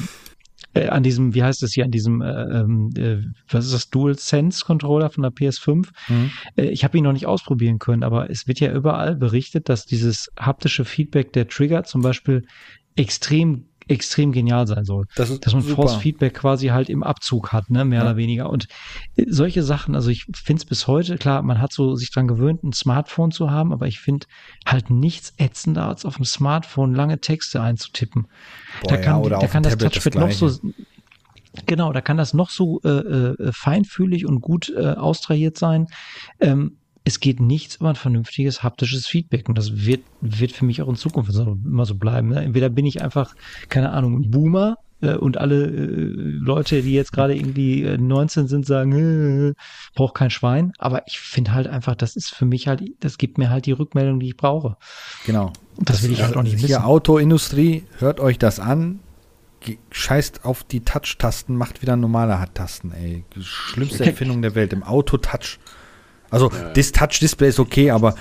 [0.74, 3.18] äh, an diesem, wie heißt es hier, an diesem, äh, ähm, äh,
[3.48, 5.88] was ist das, Dual Sense Controller von der PS5.
[6.08, 6.30] Mhm.
[6.56, 9.84] Äh, ich habe ihn noch nicht ausprobieren können, aber es wird ja überall berichtet, dass
[9.84, 12.46] dieses haptische Feedback der Trigger zum Beispiel
[12.96, 15.06] extrem extrem genial sein soll.
[15.16, 15.62] Das dass man.
[15.62, 18.04] Force Feedback quasi halt im Abzug hat, ne, mehr ja.
[18.04, 18.50] oder weniger.
[18.50, 18.68] Und
[19.16, 22.28] äh, solche Sachen, also ich finde es bis heute, klar, man hat so sich dran
[22.28, 24.26] gewöhnt, ein Smartphone zu haben, aber ich finde
[24.66, 28.28] halt nichts ätzender, als auf dem Smartphone lange Texte einzutippen.
[28.82, 30.50] Boah, da kann, ja, da kann das Touchpad noch so
[31.66, 35.86] Genau, da kann das noch so äh, äh, feinfühlig und gut äh, austrahiert sein.
[36.40, 39.48] Ähm, es geht nichts über ein vernünftiges haptisches Feedback.
[39.48, 42.28] Und das wird, wird für mich auch in Zukunft immer so bleiben.
[42.28, 42.42] Ne?
[42.42, 43.34] Entweder bin ich einfach,
[43.68, 48.48] keine Ahnung, ein Boomer äh, und alle äh, Leute, die jetzt gerade irgendwie 19 äh,
[48.48, 49.54] sind, sagen,
[49.94, 50.72] braucht kein Schwein.
[50.78, 53.72] Aber ich finde halt einfach, das ist für mich halt, das gibt mir halt die
[53.72, 54.76] Rückmeldung, die ich brauche.
[55.26, 55.52] Genau.
[55.76, 56.82] Und das, das will ich halt auch nicht wissen.
[56.82, 59.00] Autoindustrie, hört euch das an.
[59.92, 63.24] Scheißt auf die Touch-Tasten, macht wieder normale Tasten, ey.
[63.40, 64.72] Schlimmste Erfindung der Welt.
[64.72, 65.58] Im Auto Touch.
[66.32, 66.70] Also ja.
[66.70, 68.16] das Touch-Display ist okay, aber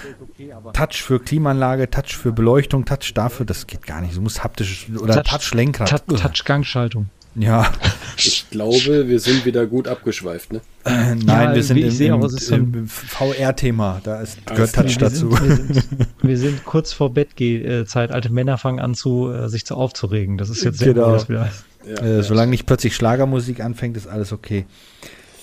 [0.74, 4.16] Touch für Klimaanlage, Touch für Beleuchtung, Touch dafür, das geht gar nicht.
[4.16, 5.90] Du musst haptisch oder Touch-Lenkrad.
[5.90, 7.10] Touch, Touch-Gangschaltung.
[7.36, 7.72] Ja.
[8.18, 10.60] Ich glaube, wir sind wieder gut abgeschweift, ne?
[10.84, 14.02] Äh, nein, ja, wir sind im, im, im VR-Thema.
[14.04, 15.32] Da ist, gehört Touch wir dazu.
[15.32, 18.12] Sind, wir, sind, wir, sind, kurz vor Bettgehzeit.
[18.12, 20.38] Alte Männer fangen an, zu, äh, sich zu aufzuregen.
[20.38, 21.18] Das ist jetzt sehr genau.
[21.18, 21.30] gut.
[21.30, 21.50] Ja,
[21.86, 22.24] äh, ja.
[22.24, 24.66] Solange nicht plötzlich Schlagermusik anfängt, ist alles okay.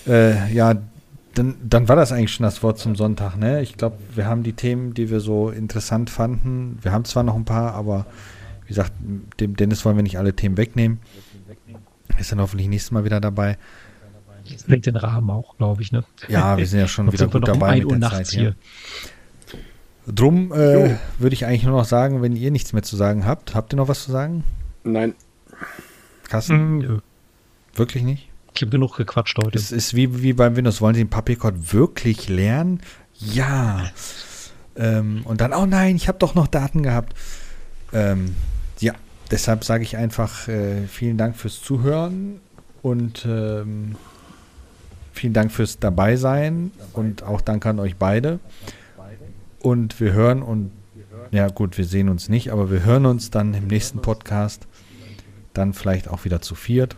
[0.07, 0.75] Äh, ja,
[1.39, 3.37] dann, dann war das eigentlich schon das Wort zum Sonntag.
[3.37, 3.61] Ne?
[3.61, 6.77] Ich glaube, wir haben die Themen, die wir so interessant fanden.
[6.81, 8.05] Wir haben zwar noch ein paar, aber
[8.65, 8.91] wie gesagt,
[9.39, 10.99] dem Dennis wollen wir nicht alle Themen wegnehmen.
[12.17, 13.57] Ist dann hoffentlich nächstes Mal wieder dabei.
[14.43, 15.93] Jetzt bringt den Rahmen auch, glaube ich.
[15.93, 16.03] Ne?
[16.27, 18.55] Ja, wir sind ja schon wieder gut dabei um mit der Zeit hier.
[20.05, 23.55] Drum äh, würde ich eigentlich nur noch sagen, wenn ihr nichts mehr zu sagen habt,
[23.55, 24.43] habt ihr noch was zu sagen?
[24.83, 25.13] Nein.
[26.27, 26.79] Kassen?
[26.79, 27.01] Mm,
[27.75, 28.28] Wirklich nicht?
[28.59, 29.57] Ich habe genug gequatscht heute.
[29.57, 30.81] Es ist wie, wie beim Windows.
[30.81, 32.81] Wollen Sie den Papiercode wirklich lernen?
[33.17, 33.89] Ja.
[34.75, 37.15] Ähm, und dann, oh nein, ich habe doch noch Daten gehabt.
[37.93, 38.35] Ähm,
[38.81, 38.95] ja,
[39.31, 42.41] deshalb sage ich einfach äh, vielen Dank fürs Zuhören
[42.81, 43.95] und ähm,
[45.13, 48.39] vielen Dank fürs Dabeisein und auch danke an euch beide.
[49.61, 50.71] Und wir hören und
[51.31, 54.67] ja gut, wir sehen uns nicht, aber wir hören uns dann im nächsten Podcast.
[55.53, 56.97] Dann vielleicht auch wieder zu viert.